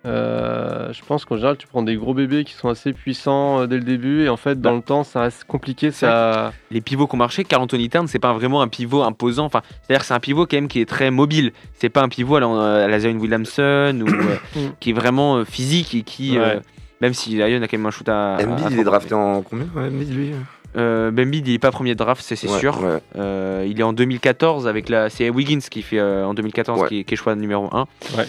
Euh, 0.06 0.92
je 0.92 1.02
pense 1.06 1.24
qu'en 1.24 1.38
général, 1.38 1.56
tu 1.56 1.66
prends 1.66 1.82
des 1.82 1.96
gros 1.96 2.14
bébés 2.14 2.44
qui 2.44 2.52
sont 2.52 2.68
assez 2.68 2.92
puissants 2.92 3.66
dès 3.68 3.78
le 3.78 3.86
début, 3.86 4.26
et 4.26 4.30
en 4.30 4.36
fait, 4.36 4.60
dans 4.60 4.72
bah. 4.72 4.76
le 4.76 4.82
temps, 4.82 5.06
ça 5.06 5.22
reste 5.22 5.46
compliqué. 5.46 5.92
Ça... 5.92 6.52
Les 6.72 6.82
pivots 6.82 7.08
qui 7.08 7.16
ont 7.16 7.18
marché, 7.18 7.46
Carl 7.46 7.64
Anthony 7.64 7.90
Towns, 7.90 8.08
c'est 8.08 8.20
pas 8.20 8.34
vraiment 8.34 8.62
un 8.62 8.68
pivot 8.68 9.02
imposant. 9.02 9.46
Enfin, 9.46 9.62
c'est-à-dire, 9.82 10.04
c'est 10.04 10.14
un 10.14 10.20
pivot 10.20 10.46
quand 10.46 10.58
même 10.58 10.68
qui 10.68 10.82
est 10.82 10.86
très 10.86 11.10
mobile. 11.10 11.54
C'est 11.76 11.88
pas 11.88 12.02
un 12.02 12.10
pivot 12.10 12.36
à 12.36 12.42
la, 12.42 12.88
la 12.90 13.00
Zion 13.00 13.18
Williamson 13.18 14.04
ou 14.06 14.70
qui 14.82 14.90
est 14.90 14.94
vraiment 14.94 15.46
physique 15.46 15.96
et 15.96 16.02
qui. 16.02 16.38
Même 17.02 17.14
si 17.14 17.38
Lion 17.38 17.62
a 17.62 17.68
quand 17.68 17.78
même 17.78 17.86
un 17.86 17.92
shoot 17.92 18.08
à. 18.10 18.38
Embiid, 18.42 18.72
il 18.72 18.80
est 18.80 18.84
drafté 18.84 19.14
en 19.14 19.42
combien? 19.42 19.68
Embiid, 19.76 20.14
lui 20.14 20.34
euh, 20.76 21.12
Bembi, 21.12 21.40
il 21.46 21.54
est 21.54 21.60
pas 21.60 21.72
premier 21.72 21.96
draft, 21.96 22.24
c'est 22.26 22.36
sûr. 22.36 22.80
Euh, 23.16 23.66
il 23.68 23.80
est 23.80 23.84
en 23.84 23.94
2014 23.94 24.68
avec 24.68 24.90
la. 24.90 25.10
C'est 25.10 25.30
Wiggins 25.30 25.60
qui 25.60 25.82
fait 25.82 26.00
euh, 26.00 26.26
en 26.26 26.34
2014 26.34 26.88
qui, 26.88 27.06
est 27.08 27.16
choix 27.16 27.36
numéro 27.36 27.70
1. 27.72 27.86
Ouais, 28.18 28.26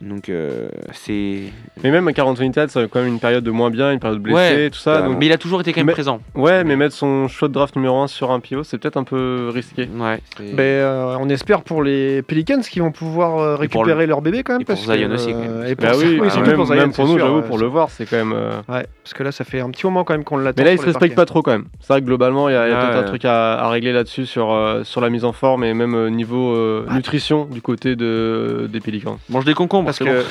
Donc 0.00 0.28
euh, 0.28 0.68
c'est. 0.92 1.44
Mais 1.82 1.90
même 1.90 2.06
à 2.08 2.12
40 2.12 2.38
unités, 2.40 2.64
c'est 2.68 2.88
quand 2.88 3.00
même 3.00 3.08
une 3.08 3.20
période 3.20 3.44
de 3.44 3.50
moins 3.50 3.70
bien, 3.70 3.92
une 3.92 4.00
période 4.00 4.20
blessée, 4.20 4.70
tout 4.72 4.78
ça. 4.78 5.08
Mais 5.08 5.26
il 5.26 5.32
a 5.32 5.38
toujours 5.38 5.60
été 5.60 5.72
quand 5.72 5.84
même 5.84 5.92
présent. 5.92 6.20
Ouais, 6.34 6.64
mais 6.64 6.76
mettre 6.76 6.94
son 6.94 7.28
choix 7.28 7.48
de 7.48 7.54
draft 7.54 7.76
numéro 7.76 8.00
1 8.00 8.06
sur 8.06 8.30
un 8.30 8.40
pivot, 8.40 8.64
c'est 8.64 8.78
peut-être 8.78 8.96
un 8.96 9.04
peu 9.04 9.50
risqué. 9.52 9.88
Ouais. 9.98 10.20
Mais 10.54 10.82
on 11.20 11.28
espère 11.28 11.62
pour 11.62 11.82
les 11.82 12.22
Pelicans 12.22 12.60
qui 12.60 12.80
vont 12.80 12.92
pouvoir 12.92 13.58
récupérer 13.58 14.06
leur 14.06 14.22
bébé 14.22 14.42
quand 14.42 14.54
même. 14.54 14.62
Et 14.62 14.64
parce 14.64 14.84
pour 14.84 14.94
Zion 14.94 15.10
aussi. 15.10 15.30
Et 15.30 15.74
pour, 15.74 15.86
bah 15.86 15.92
oui, 15.96 16.20
même, 16.20 16.56
pour, 16.56 16.68
même 16.68 16.92
pour 16.92 17.06
nous, 17.06 17.18
j'avoue, 17.18 17.42
pour 17.42 17.58
le 17.58 17.66
voir, 17.66 17.90
c'est 17.90 18.06
quand 18.06 18.16
même. 18.16 18.32
Ouais, 18.68 18.86
parce 19.02 19.14
que 19.14 19.22
là, 19.22 19.32
ça 19.32 19.44
fait 19.44 19.60
un 19.60 19.70
petit 19.70 19.86
moment 19.86 20.04
quand 20.04 20.14
même 20.14 20.24
qu'on 20.24 20.36
l'attend. 20.36 20.62
Mais 20.62 20.64
là, 20.64 20.72
il 20.72 20.78
se 20.78 20.86
respecte 20.86 21.16
pas 21.16 21.26
trop 21.26 21.42
quand 21.42 21.52
même. 21.52 21.66
C'est 21.80 21.94
vrai 21.94 22.02
que 22.02 22.06
globalement, 22.06 22.48
il 22.48 22.52
y 22.52 22.56
a 22.56 22.68
y 22.68 22.72
a 22.72 22.76
peut-être 22.76 22.98
un 22.98 23.08
truc 23.08 23.24
à, 23.24 23.68
régler 23.68 23.92
là-dessus 23.92 24.26
sur, 24.26 24.52
euh, 24.52 24.84
sur 24.84 25.00
la 25.00 25.08
mise 25.08 25.24
en 25.24 25.32
forme 25.32 25.64
et 25.64 25.72
même 25.72 25.94
euh, 25.94 26.10
niveau 26.10 26.54
euh, 26.54 26.86
nutrition 26.92 27.46
du 27.46 27.62
côté 27.62 27.96
de, 27.96 28.68
des 28.70 28.80
Pélicans. 28.80 29.18
Mange 29.30 29.46
des 29.46 29.54
concombres 29.54 29.86
parce 29.86 29.98
que 29.98 30.24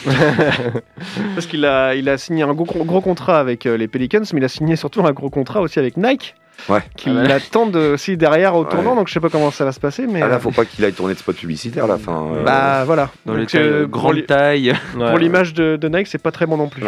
parce 1.36 1.48
qu'il 1.48 1.66
a, 1.66 1.96
il 1.96 2.08
a 2.08 2.18
signé 2.18 2.44
un 2.44 2.54
gros, 2.54 2.66
gros 2.66 3.02
contrat 3.02 3.40
avec 3.40 3.64
les 3.66 3.88
Pelicans, 3.88 4.22
mais 4.32 4.40
il 4.40 4.44
a 4.44 4.50
signé 4.50 4.76
surtout 4.76 5.04
un 5.06 5.12
gros 5.12 5.30
contrat 5.30 5.62
aussi 5.62 5.80
avec 5.80 5.98
Nike. 5.98 6.36
Ouais. 6.68 6.82
Qui 6.98 7.10
ah 7.10 7.24
l'attendent 7.24 7.78
aussi 7.78 8.18
derrière 8.18 8.54
au 8.54 8.66
tournant, 8.66 8.94
donc 8.94 9.08
je 9.08 9.14
sais 9.14 9.22
pas 9.22 9.30
comment 9.30 9.50
ça 9.50 9.64
va 9.64 9.72
se 9.72 9.80
passer. 9.80 10.08
Mais 10.08 10.22
ah 10.22 10.28
là, 10.28 10.40
faut 10.40 10.52
pas 10.52 10.66
qu'il 10.66 10.84
aille 10.84 10.92
tourner 10.92 11.14
de 11.14 11.20
spot 11.20 11.36
publicitaire 11.36 11.88
là. 11.88 11.98
Fin, 11.98 12.32
Bah 12.46 12.84
voilà. 12.84 13.10
Dans 13.26 13.34
donc, 13.34 13.52
les 13.54 13.86
grande 13.88 14.26
taille. 14.26 14.74
Pour 14.94 15.18
l'image 15.18 15.54
de, 15.54 15.78
de, 15.78 15.88
Nike, 15.88 16.08
c'est 16.08 16.22
pas 16.22 16.32
très 16.32 16.46
bon 16.46 16.58
non 16.58 16.68
plus. 16.68 16.84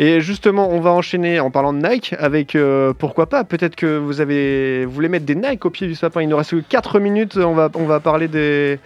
Et 0.00 0.20
justement, 0.20 0.70
on 0.70 0.80
va 0.80 0.90
enchaîner 0.90 1.40
en 1.40 1.50
parlant 1.50 1.72
de 1.72 1.86
Nike 1.86 2.14
avec 2.18 2.54
euh, 2.54 2.92
pourquoi 2.96 3.28
pas, 3.28 3.42
peut-être 3.42 3.74
que 3.74 3.98
vous 3.98 4.20
avez 4.20 4.84
vous 4.84 4.92
voulez 4.92 5.08
mettre 5.08 5.26
des 5.26 5.34
Nike 5.34 5.64
au 5.64 5.70
pied 5.70 5.88
du 5.88 5.96
sapin. 5.96 6.22
Il 6.22 6.28
nous 6.28 6.36
reste 6.36 6.50
que 6.52 6.60
4 6.68 7.00
minutes, 7.00 7.36
on 7.36 7.54
va, 7.54 7.68
on 7.74 7.84
va 7.84 8.00
parler 8.00 8.28
des. 8.28 8.78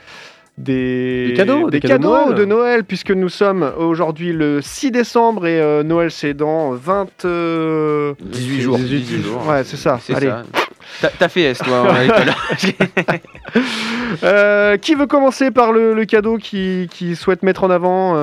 Des, 0.59 1.33
cadeaux, 1.35 1.71
des, 1.71 1.81
cadeaux, 1.81 2.35
de, 2.35 2.45
Noël. 2.45 2.85
puisque 2.85 3.11
nous 3.11 3.31
sommes 3.31 3.73
aujourd'hui 3.79 4.35
le 4.35 4.61
6 4.61 4.91
décembre 4.91 5.47
et 5.47 5.59
euh, 5.59 5.83
Noël 5.83 6.11
c'est 6.11 6.35
dans 6.35 6.73
20 6.73 7.07
18 7.07 7.25
euh, 7.25 8.15
jours. 8.61 8.79
18, 8.79 9.23
jours. 9.23 9.49
Ouais, 9.49 9.65
c'est 9.65 9.79
ça. 9.79 9.99
Allez. 10.15 10.31
T'as 11.19 11.29
fait 11.29 11.45
S 11.45 11.59
toi 11.59 11.89
euh, 14.23 14.77
Qui 14.77 14.95
veut 14.95 15.07
commencer 15.07 15.51
par 15.51 15.73
le, 15.73 15.95
le 15.95 16.05
cadeau 16.05 16.37
qui, 16.37 16.87
qui, 16.91 17.17
souhaite 17.17 17.43
mettre 17.43 17.65
en 17.65 17.71
avant 17.71 18.15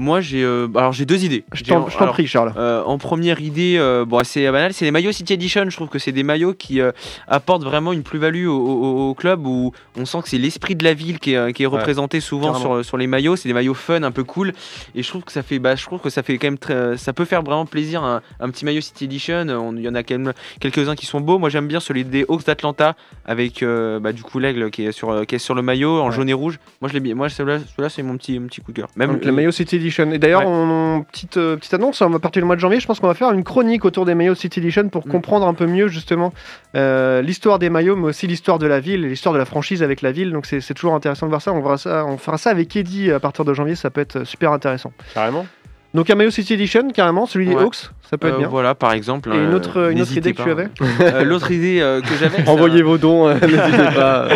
moi, 0.00 0.22
j'ai 0.22 0.42
euh, 0.42 0.66
alors 0.74 0.92
j'ai 0.92 1.04
deux 1.04 1.26
idées. 1.26 1.44
Je 1.52 1.62
t'en 1.62 1.82
prie, 1.82 2.26
Charles. 2.26 2.54
Euh, 2.56 2.82
en 2.84 2.96
première 2.96 3.38
idée, 3.42 3.76
euh, 3.78 4.06
bon, 4.06 4.22
c'est 4.24 4.50
banal, 4.50 4.72
c'est 4.72 4.86
les 4.86 4.90
maillots 4.90 5.12
City 5.12 5.34
Edition. 5.34 5.68
Je 5.68 5.76
trouve 5.76 5.88
que 5.88 5.98
c'est 5.98 6.10
des 6.10 6.22
maillots 6.22 6.54
qui 6.54 6.80
apportent 7.28 7.64
vraiment 7.64 7.92
une 7.92 8.02
plus-value 8.02 8.46
au, 8.46 9.14
club 9.14 9.46
où 9.46 9.72
on 9.98 10.06
sent 10.06 10.22
que 10.22 10.30
c'est 10.30 10.38
l'esprit 10.38 10.74
de 10.74 10.84
la 10.84 10.94
ville 10.94 11.18
qui 11.18 11.34
est, 11.34 11.52
qui 11.52 11.64
est 11.64 11.66
représenté 11.66 12.20
souvent 12.20 12.54
sur, 12.54 12.82
sur, 12.82 12.96
les 12.96 13.06
maillots. 13.06 13.36
C'est 13.36 13.48
des 13.48 13.52
maillots 13.52 13.74
fun, 13.74 14.02
un 14.02 14.10
peu 14.10 14.24
cool, 14.24 14.54
et 14.94 15.02
je 15.02 15.08
trouve 15.08 15.22
que 15.22 15.32
ça 15.32 15.42
fait, 15.42 15.58
bah, 15.58 15.76
je 15.76 15.84
trouve 15.84 16.00
que 16.00 16.08
ça 16.08 16.22
fait 16.22 16.38
quand 16.38 16.46
même 16.46 16.58
très, 16.58 16.96
ça 16.96 17.12
peut 17.12 17.26
faire 17.26 17.42
vraiment 17.42 17.66
plaisir 17.66 18.02
un, 18.02 18.22
un 18.40 18.48
petit 18.48 18.64
maillot 18.64 18.80
City 18.80 19.04
Edition. 19.04 19.74
Il 19.76 19.82
y 19.82 19.88
en 19.88 19.94
a 19.94 20.02
quand 20.02 20.16
même 20.16 20.32
quelques-uns 20.60 20.94
qui 20.94 21.04
sont 21.04 21.20
beaux. 21.20 21.38
Moi, 21.38 21.50
j'aime 21.50 21.68
bien 21.68 21.80
celui 21.80 22.06
des 22.06 22.24
Hawks 22.26 22.46
d'Atlanta 22.46 22.96
avec 23.26 23.62
bah, 23.62 24.12
du 24.12 24.22
coup 24.22 24.38
l'aigle 24.38 24.70
qui 24.70 24.86
est 24.86 24.92
sur 24.92 25.26
qui 25.26 25.34
est 25.34 25.38
sur 25.38 25.54
le 25.54 25.60
maillot 25.60 26.00
en 26.00 26.10
jaune 26.10 26.30
et 26.30 26.34
rouge. 26.34 26.58
Moi, 26.80 26.88
je 26.90 26.98
l'ai 26.98 27.14
Moi, 27.14 27.28
celui-là, 27.28 27.88
c'est 27.90 28.02
mon 28.02 28.16
petit, 28.16 28.40
petit 28.40 28.62
coup 28.62 28.72
de 28.72 28.78
cœur. 28.78 28.88
Même 28.96 29.20
le 29.22 29.32
maillot 29.32 29.50
City 29.50 29.76
Edition 29.76 29.89
Edition. 29.90 30.10
Et 30.12 30.18
d'ailleurs, 30.18 30.46
on, 30.46 31.04
petite, 31.10 31.34
petite 31.34 31.74
annonce, 31.74 32.00
on 32.00 32.10
va 32.10 32.18
partir 32.18 32.40
le 32.40 32.46
mois 32.46 32.56
de 32.56 32.60
janvier, 32.60 32.80
je 32.80 32.86
pense 32.86 33.00
qu'on 33.00 33.08
va 33.08 33.14
faire 33.14 33.32
une 33.32 33.44
chronique 33.44 33.84
autour 33.84 34.04
des 34.04 34.14
maillots 34.14 34.34
City 34.34 34.60
Edition 34.60 34.88
pour 34.88 35.06
mm. 35.06 35.10
comprendre 35.10 35.46
un 35.46 35.54
peu 35.54 35.66
mieux 35.66 35.88
justement 35.88 36.32
l'histoire 36.74 37.58
des 37.58 37.70
maillots, 37.70 37.96
mais 37.96 38.08
aussi 38.08 38.26
l'histoire 38.26 38.58
de 38.58 38.66
la 38.66 38.80
ville, 38.80 39.06
l'histoire 39.06 39.32
de 39.32 39.38
la 39.38 39.44
franchise 39.44 39.82
avec 39.82 40.02
la 40.02 40.12
ville. 40.12 40.32
Donc 40.32 40.46
c'est 40.46 40.74
toujours 40.74 40.94
intéressant 40.94 41.26
de 41.26 41.30
voir 41.30 41.42
ça. 41.42 41.52
On, 41.52 41.60
verra 41.60 41.78
ça. 41.78 42.04
on 42.06 42.18
fera 42.18 42.38
ça 42.38 42.50
avec 42.50 42.74
Eddie 42.76 43.10
à 43.10 43.20
partir 43.20 43.44
de 43.44 43.54
janvier, 43.54 43.74
ça 43.74 43.90
peut 43.90 44.00
être 44.00 44.24
super 44.24 44.52
intéressant. 44.52 44.92
Carrément. 45.14 45.46
Donc 45.92 46.08
un 46.08 46.14
Mayo 46.14 46.30
City 46.30 46.54
Edition, 46.54 46.88
carrément, 46.90 47.26
celui 47.26 47.46
des 47.46 47.54
Hawks, 47.54 47.90
ça 48.10 48.18
peut 48.18 48.28
être 48.28 48.34
euh, 48.34 48.38
bien. 48.38 48.48
Voilà, 48.48 48.74
par 48.74 48.92
exemple. 48.92 49.30
Et 49.32 49.36
une 49.36 49.54
autre, 49.54 49.90
une 49.90 50.02
autre 50.02 50.16
idée 50.16 50.32
que 50.32 50.42
tu 50.42 50.50
avais 50.50 50.68
euh, 51.00 51.24
L'autre 51.24 51.50
idée 51.52 51.80
euh, 51.80 52.00
que 52.00 52.14
j'avais. 52.18 52.48
Envoyez 52.48 52.82
vos 52.82 52.98
dons, 52.98 53.28
n'hésitez 53.28 53.94
pas. 53.94 54.28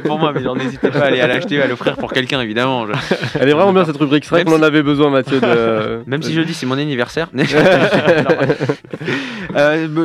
pour 0.04 0.18
moi, 0.18 0.32
mais 0.32 0.42
n'hésitez 0.62 0.88
pas 0.88 1.00
à 1.00 1.04
aller 1.06 1.20
à 1.20 1.26
l'acheter, 1.26 1.60
à 1.60 1.66
l'offrir 1.66 1.96
pour 1.96 2.12
quelqu'un, 2.12 2.40
évidemment. 2.40 2.86
Elle 3.38 3.48
est 3.48 3.52
vraiment 3.52 3.72
bien 3.72 3.84
cette 3.84 3.96
rubrique. 3.96 4.24
C'est 4.24 4.30
vrai 4.30 4.44
qu'on 4.44 4.56
en 4.56 4.62
avait 4.62 4.82
besoin, 4.82 5.10
Mathieu. 5.10 5.40
De... 5.40 6.02
Même 6.06 6.22
si 6.22 6.32
jeudi, 6.32 6.54
c'est 6.54 6.66
mon 6.66 6.78
anniversaire. 6.78 7.28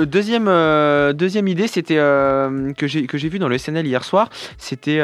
Deuxième, 0.06 0.46
deuxième 1.14 1.48
idée, 1.48 1.68
c'était 1.68 1.96
que 1.96 2.88
j'ai 2.88 3.08
que 3.08 3.18
j'ai 3.18 3.30
vu 3.30 3.40
dans 3.40 3.48
le 3.48 3.58
SNL 3.58 3.86
hier 3.86 4.04
soir. 4.04 4.30
C'était 4.58 5.02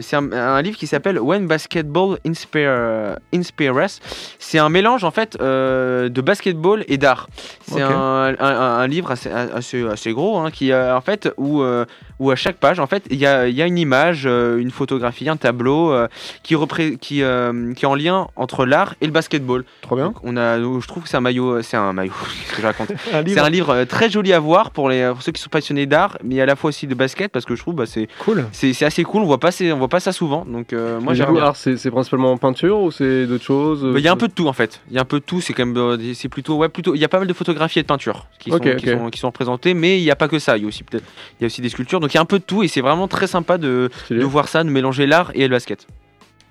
c'est 0.00 0.16
un, 0.16 0.62
livre 0.62 0.76
qui 0.76 0.86
s'appelle 0.86 1.18
When 1.18 1.46
Basketball 1.46 2.18
Inspire, 2.26 3.16
Inspire 3.34 3.78
Us. 3.78 4.00
C'est 4.38 4.58
un 4.58 4.68
mélange 4.68 5.04
en 5.04 5.10
fait 5.10 5.36
euh, 5.40 6.08
de 6.08 6.20
basketball 6.20 6.84
et 6.88 6.98
d'art. 6.98 7.28
C'est 7.62 7.82
un, 7.82 8.86
livre 8.86 9.10
assez, 9.10 9.30
assez, 9.30 10.12
gros 10.12 10.38
hein, 10.38 10.50
qui 10.50 10.72
en 10.74 11.00
fait 11.00 11.28
où 11.36 11.62
euh, 11.62 11.84
où 12.18 12.30
à 12.30 12.36
chaque 12.36 12.56
page, 12.56 12.80
en 12.80 12.86
fait, 12.86 13.04
il 13.10 13.18
y 13.18 13.26
a, 13.26 13.48
y 13.48 13.60
a, 13.60 13.66
une 13.66 13.78
image, 13.78 14.22
euh, 14.26 14.58
une 14.58 14.70
photographie, 14.70 15.28
un 15.28 15.36
tableau 15.36 15.92
euh, 15.92 16.08
qui, 16.42 16.56
qui, 17.00 17.22
euh, 17.22 17.74
qui 17.74 17.84
est 17.84 17.88
en 17.88 17.94
lien 17.94 18.28
entre 18.36 18.64
l'art 18.64 18.94
et 19.00 19.06
le 19.06 19.12
basketball. 19.12 19.64
Trop 19.82 19.96
bien. 19.96 20.14
on 20.22 20.36
a, 20.36 20.58
je 20.58 20.86
trouve 20.86 21.02
que 21.02 21.08
c'est 21.08 21.16
un 21.16 21.20
maillot, 21.20 21.62
c'est 21.62 21.76
un 21.76 21.92
maillot, 21.92 22.12
que 22.54 22.62
je 22.62 22.66
raconte. 22.66 22.92
c'est 23.26 23.38
un 23.38 23.50
livre 23.50 23.84
très 23.84 24.08
joli 24.10 24.32
à 24.32 24.40
voir 24.40 24.70
pour, 24.70 24.88
les, 24.88 25.12
ceux 25.20 25.32
qui 25.32 25.42
sont 25.42 25.50
passionnés 25.50 25.86
d'art, 25.86 26.18
mais 26.24 26.40
à 26.40 26.46
la 26.46 26.56
fois 26.56 26.68
aussi 26.68 26.86
de 26.86 26.94
basket, 26.94 27.30
parce 27.30 27.44
que 27.44 27.54
je 27.54 27.60
trouve 27.60 27.74
bah, 27.74 27.86
c'est 27.86 28.08
cool. 28.18 28.46
C'est 28.52 28.84
assez 28.84 29.04
cool, 29.04 29.22
on 29.22 29.26
voit 29.26 29.40
pas, 29.40 29.50
on 29.60 29.76
voit 29.76 29.88
pas 29.88 30.00
ça 30.00 30.12
souvent. 30.12 30.44
Donc 30.44 30.72
moi 30.72 31.14
j'aime. 31.14 31.36
Alors 31.36 31.56
c'est 31.56 31.90
principalement 31.90 32.32
en 32.32 32.38
peinture 32.38 32.80
ou 32.80 32.90
c'est 32.90 33.26
d'autres 33.26 33.44
choses 33.44 33.82
bah, 33.82 33.98
Il 33.98 34.04
y 34.04 34.08
a 34.08 34.12
un 34.12 34.16
peu 34.16 34.28
de 34.28 34.32
tout 34.32 34.48
en 34.48 34.52
fait. 34.52 34.80
Il 34.90 34.94
y 34.94 34.98
a 34.98 35.02
un 35.02 35.06
peu 35.06 35.20
de 35.20 35.24
tout. 35.24 35.40
C'est 35.40 35.52
quand 35.52 35.66
même, 35.66 36.14
c'est 36.14 36.28
plutôt, 36.28 36.56
ouais, 36.56 36.68
plutôt. 36.68 36.94
Il 36.94 37.00
y 37.00 37.04
a 37.04 37.08
pas 37.08 37.18
mal 37.18 37.28
de 37.28 37.32
photographies 37.32 37.80
et 37.80 37.82
de 37.82 37.86
peintures 37.86 38.26
qui, 38.38 38.50
sont, 38.50 38.58
qui, 38.58 38.88
sont, 38.88 39.10
qui 39.10 39.18
sont 39.18 39.28
représentées, 39.28 39.74
mais 39.74 39.98
il 39.98 40.02
n'y 40.02 40.10
a 40.10 40.16
pas 40.16 40.28
que 40.28 40.38
ça. 40.38 40.56
Il 40.56 40.62
y 40.62 40.64
a 40.64 40.68
aussi 40.68 40.82
peut-être, 40.82 41.04
il 41.38 41.42
y 41.42 41.44
a 41.44 41.46
aussi 41.46 41.60
des 41.60 41.68
sculptures. 41.68 42.00
Donc 42.06 42.14
il 42.14 42.18
y 42.18 42.18
a 42.18 42.22
un 42.22 42.26
peu 42.26 42.38
de 42.38 42.44
tout 42.44 42.62
et 42.62 42.68
c'est 42.68 42.82
vraiment 42.82 43.08
très 43.08 43.26
sympa 43.26 43.58
de, 43.58 43.90
de 44.10 44.22
voir 44.22 44.46
ça, 44.46 44.62
de 44.62 44.70
mélanger 44.70 45.08
l'art 45.08 45.32
et 45.34 45.42
le 45.42 45.48
basket. 45.48 45.88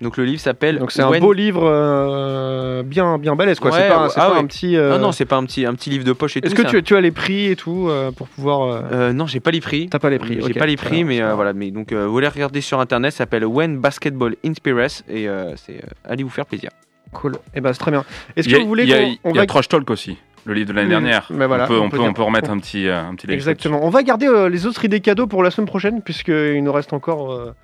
Donc 0.02 0.18
le 0.18 0.26
livre 0.26 0.38
s'appelle. 0.38 0.78
Donc 0.78 0.92
c'est 0.92 1.00
un 1.00 1.18
beau 1.18 1.32
livre 1.32 1.62
euh, 1.64 2.82
bien 2.82 3.16
bien 3.16 3.34
balèze 3.36 3.58
quoi. 3.58 3.72
c'est 3.72 3.88
pas, 3.88 4.10
ah 4.16 4.34
un 4.36 4.44
petit. 4.44 4.76
Euh, 4.76 4.90
non 4.90 5.06
non 5.06 5.12
c'est 5.12 5.24
pas 5.24 5.36
un 5.36 5.46
petit 5.46 5.64
un 5.64 5.72
petit 5.72 5.88
livre 5.88 6.04
de 6.04 6.12
poche 6.12 6.36
et 6.36 6.42
tout. 6.42 6.48
Est-ce 6.48 6.54
que 6.54 6.68
tu, 6.68 6.82
tu, 6.82 6.94
as 6.94 7.00
les 7.00 7.10
prix 7.10 7.46
et 7.46 7.56
tout 7.56 7.88
euh, 7.88 8.10
pour 8.10 8.28
pouvoir. 8.28 8.82
non 9.14 9.26
j'ai 9.26 9.40
pas 9.40 9.50
les 9.50 9.62
prix. 9.62 9.88
T'as 9.88 9.98
pas 9.98 10.10
les 10.10 10.18
prix. 10.18 10.40
J'ai 10.46 10.52
pas 10.52 10.66
les 10.66 10.76
prix 10.76 11.04
mais 11.04 11.22
voilà 11.32 11.54
mais 11.54 11.70
donc 11.70 11.94
vous 11.94 12.12
voulez 12.12 12.28
regarder 12.28 12.60
sur 12.60 12.78
internet 12.78 13.12
ça 13.12 13.18
s'appelle 13.18 13.46
When 13.46 13.78
Basketball 13.78 14.36
Inspires 14.44 15.04
et 15.08 15.26
c'est 15.56 15.80
allez 16.04 16.22
vous 16.22 16.28
faire 16.28 16.44
plaisir. 16.44 16.68
Cool. 17.12 17.32
Et 17.32 17.38
eh 17.54 17.60
ben 17.62 17.72
c'est 17.72 17.78
très 17.78 17.92
bien. 17.92 18.04
Est-ce 18.36 18.46
que 18.46 18.56
vous 18.56 18.66
voulez 18.66 19.16
qu'on 19.22 19.30
Il 19.30 19.36
y 19.36 19.38
a 19.38 19.46
Trash 19.46 19.68
Talk 19.68 19.88
aussi 19.88 20.18
le 20.46 20.54
livre 20.54 20.68
de 20.68 20.74
l'année 20.74 20.88
dernière. 20.88 21.26
Mais 21.30 21.46
voilà, 21.46 21.64
on, 21.64 21.68
peut, 21.68 21.78
on, 21.78 21.90
peut, 21.90 22.00
on, 22.00 22.12
peut, 22.12 22.22
remettre 22.22 22.50
un 22.50 22.58
petit, 22.58 22.86
euh, 22.86 23.00
un 23.00 23.14
petit 23.14 23.30
Exactement. 23.30 23.84
On 23.84 23.90
va 23.90 24.02
garder 24.02 24.26
euh, 24.26 24.48
les 24.48 24.66
autres 24.66 24.84
idées 24.84 25.00
cadeaux 25.00 25.26
pour 25.26 25.42
la 25.42 25.50
semaine 25.50 25.66
prochaine, 25.66 26.02
puisqu'il 26.02 26.62
nous 26.62 26.72
reste 26.72 26.92
encore. 26.92 27.54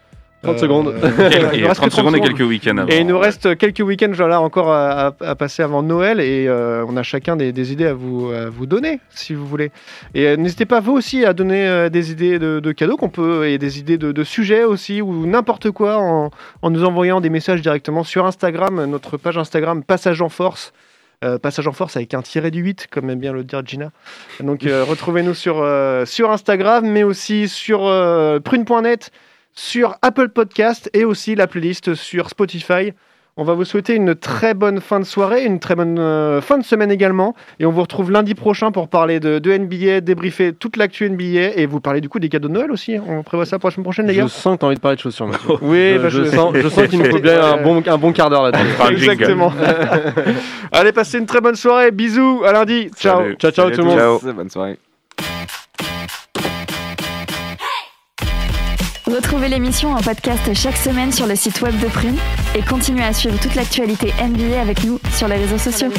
30 0.42 0.56
euh, 0.56 0.58
secondes. 0.58 0.94
il, 1.54 1.62
30, 1.64 1.92
secondes 1.92 2.16
et 2.16 2.20
quelques 2.20 2.40
week-ends 2.40 2.76
avant. 2.76 2.88
Et 2.88 2.98
il 2.98 3.06
nous 3.06 3.18
reste 3.18 3.56
quelques 3.56 3.78
week-ends 3.78 4.10
là, 4.26 4.40
encore 4.40 4.72
à, 4.72 5.12
passer 5.36 5.62
avant 5.62 5.84
Noël 5.84 6.18
et 6.18 6.50
on 6.50 6.96
a 6.96 7.04
chacun 7.04 7.36
des, 7.36 7.72
idées 7.72 7.86
à 7.86 7.94
vous, 7.94 8.32
vous 8.50 8.66
donner 8.66 8.98
si 9.10 9.34
vous 9.34 9.46
voulez. 9.46 9.70
Et 10.14 10.36
n'hésitez 10.36 10.66
pas 10.66 10.80
vous 10.80 10.94
aussi 10.94 11.24
à 11.24 11.32
donner 11.32 11.88
des 11.90 12.10
idées 12.10 12.40
de, 12.40 12.72
cadeaux 12.72 12.96
qu'on 12.96 13.08
peut 13.08 13.46
et 13.46 13.58
des 13.58 13.78
idées 13.78 13.98
de, 13.98 14.24
sujets 14.24 14.64
aussi 14.64 15.00
ou 15.00 15.26
n'importe 15.26 15.70
quoi 15.70 15.98
en, 15.98 16.32
en, 16.62 16.70
nous 16.70 16.82
envoyant 16.82 17.20
des 17.20 17.30
messages 17.30 17.62
directement 17.62 18.02
sur 18.02 18.26
Instagram, 18.26 18.84
notre 18.86 19.18
page 19.18 19.38
Instagram 19.38 19.84
Passage 19.84 20.22
en 20.22 20.28
Force. 20.28 20.72
Euh, 21.22 21.38
passage 21.38 21.68
en 21.68 21.72
force 21.72 21.96
avec 21.96 22.14
un 22.14 22.22
tiré 22.22 22.50
du 22.50 22.60
8, 22.60 22.88
comme 22.90 23.08
aime 23.08 23.20
bien 23.20 23.32
le 23.32 23.44
dire 23.44 23.64
Gina. 23.64 23.92
Donc 24.40 24.66
euh, 24.66 24.82
retrouvez-nous 24.88 25.34
sur, 25.34 25.60
euh, 25.60 26.04
sur 26.04 26.30
Instagram, 26.32 26.84
mais 26.84 27.04
aussi 27.04 27.48
sur 27.48 27.80
prune.net, 28.44 29.10
sur 29.54 29.96
Apple 30.02 30.30
Podcast 30.30 30.90
et 30.94 31.04
aussi 31.04 31.34
la 31.34 31.46
playlist 31.46 31.94
sur 31.94 32.28
Spotify. 32.28 32.92
On 33.38 33.44
va 33.44 33.54
vous 33.54 33.64
souhaiter 33.64 33.94
une 33.94 34.14
très 34.14 34.52
bonne 34.52 34.82
fin 34.82 35.00
de 35.00 35.06
soirée, 35.06 35.46
une 35.46 35.58
très 35.58 35.74
bonne 35.74 35.98
euh, 35.98 36.42
fin 36.42 36.58
de 36.58 36.64
semaine 36.64 36.90
également. 36.90 37.34
Et 37.60 37.64
on 37.64 37.70
vous 37.70 37.80
retrouve 37.80 38.10
lundi 38.10 38.34
prochain 38.34 38.72
pour 38.72 38.88
parler 38.88 39.20
de, 39.20 39.38
de 39.38 39.56
NBA, 39.56 40.02
débriefer 40.02 40.52
toute 40.52 40.76
l'actu 40.76 41.08
NBA 41.08 41.56
et 41.56 41.64
vous 41.64 41.80
parler 41.80 42.02
du 42.02 42.10
coup 42.10 42.18
des 42.18 42.28
cadeaux 42.28 42.48
de 42.48 42.52
Noël 42.52 42.70
aussi. 42.70 42.98
On 43.08 43.22
prévoit 43.22 43.46
ça 43.46 43.58
pour 43.58 43.70
la 43.70 43.74
semaine 43.74 43.84
prochaine, 43.84 44.06
les 44.06 44.16
gars. 44.16 44.24
Je 44.24 44.28
sens 44.28 44.56
que 44.56 44.60
tu 44.60 44.64
as 44.66 44.68
envie 44.68 44.76
de 44.76 44.80
parler 44.80 44.96
de 44.96 45.00
chaussures 45.00 45.26
maintenant. 45.26 45.56
oui, 45.62 45.94
je, 45.94 45.98
bah, 45.98 46.08
je, 46.10 46.24
sens, 46.24 46.54
je 46.54 46.68
sens 46.68 46.86
qu'il 46.88 46.98
nous 46.98 47.10
faut 47.10 47.20
bien 47.20 47.42
un 47.42 47.62
bon, 47.62 47.82
un 47.86 47.98
bon 47.98 48.12
quart 48.12 48.28
d'heure 48.28 48.42
là-dedans. 48.42 48.88
Exactement. 48.90 49.50
Allez, 50.72 50.92
passez 50.92 51.16
une 51.16 51.26
très 51.26 51.40
bonne 51.40 51.56
soirée. 51.56 51.90
Bisous, 51.90 52.42
à 52.44 52.52
lundi. 52.52 52.90
Ciao. 52.98 53.32
Ciao, 53.38 53.50
ciao 53.50 53.70
tout 53.70 53.80
le 53.80 53.84
monde. 53.84 53.98
Ciao. 53.98 54.32
Bonne 54.34 54.50
soirée. 54.50 54.76
Retrouvez 59.12 59.48
l'émission 59.48 59.92
en 59.92 60.00
podcast 60.00 60.54
chaque 60.54 60.76
semaine 60.78 61.12
sur 61.12 61.26
le 61.26 61.36
site 61.36 61.60
web 61.60 61.78
de 61.80 61.86
Prune 61.86 62.16
et 62.54 62.62
continuez 62.62 63.04
à 63.04 63.12
suivre 63.12 63.38
toute 63.38 63.54
l'actualité 63.54 64.10
NBA 64.26 64.58
avec 64.58 64.84
nous 64.84 64.98
sur 65.14 65.28
les 65.28 65.36
réseaux 65.36 65.58
sociaux. 65.58 65.90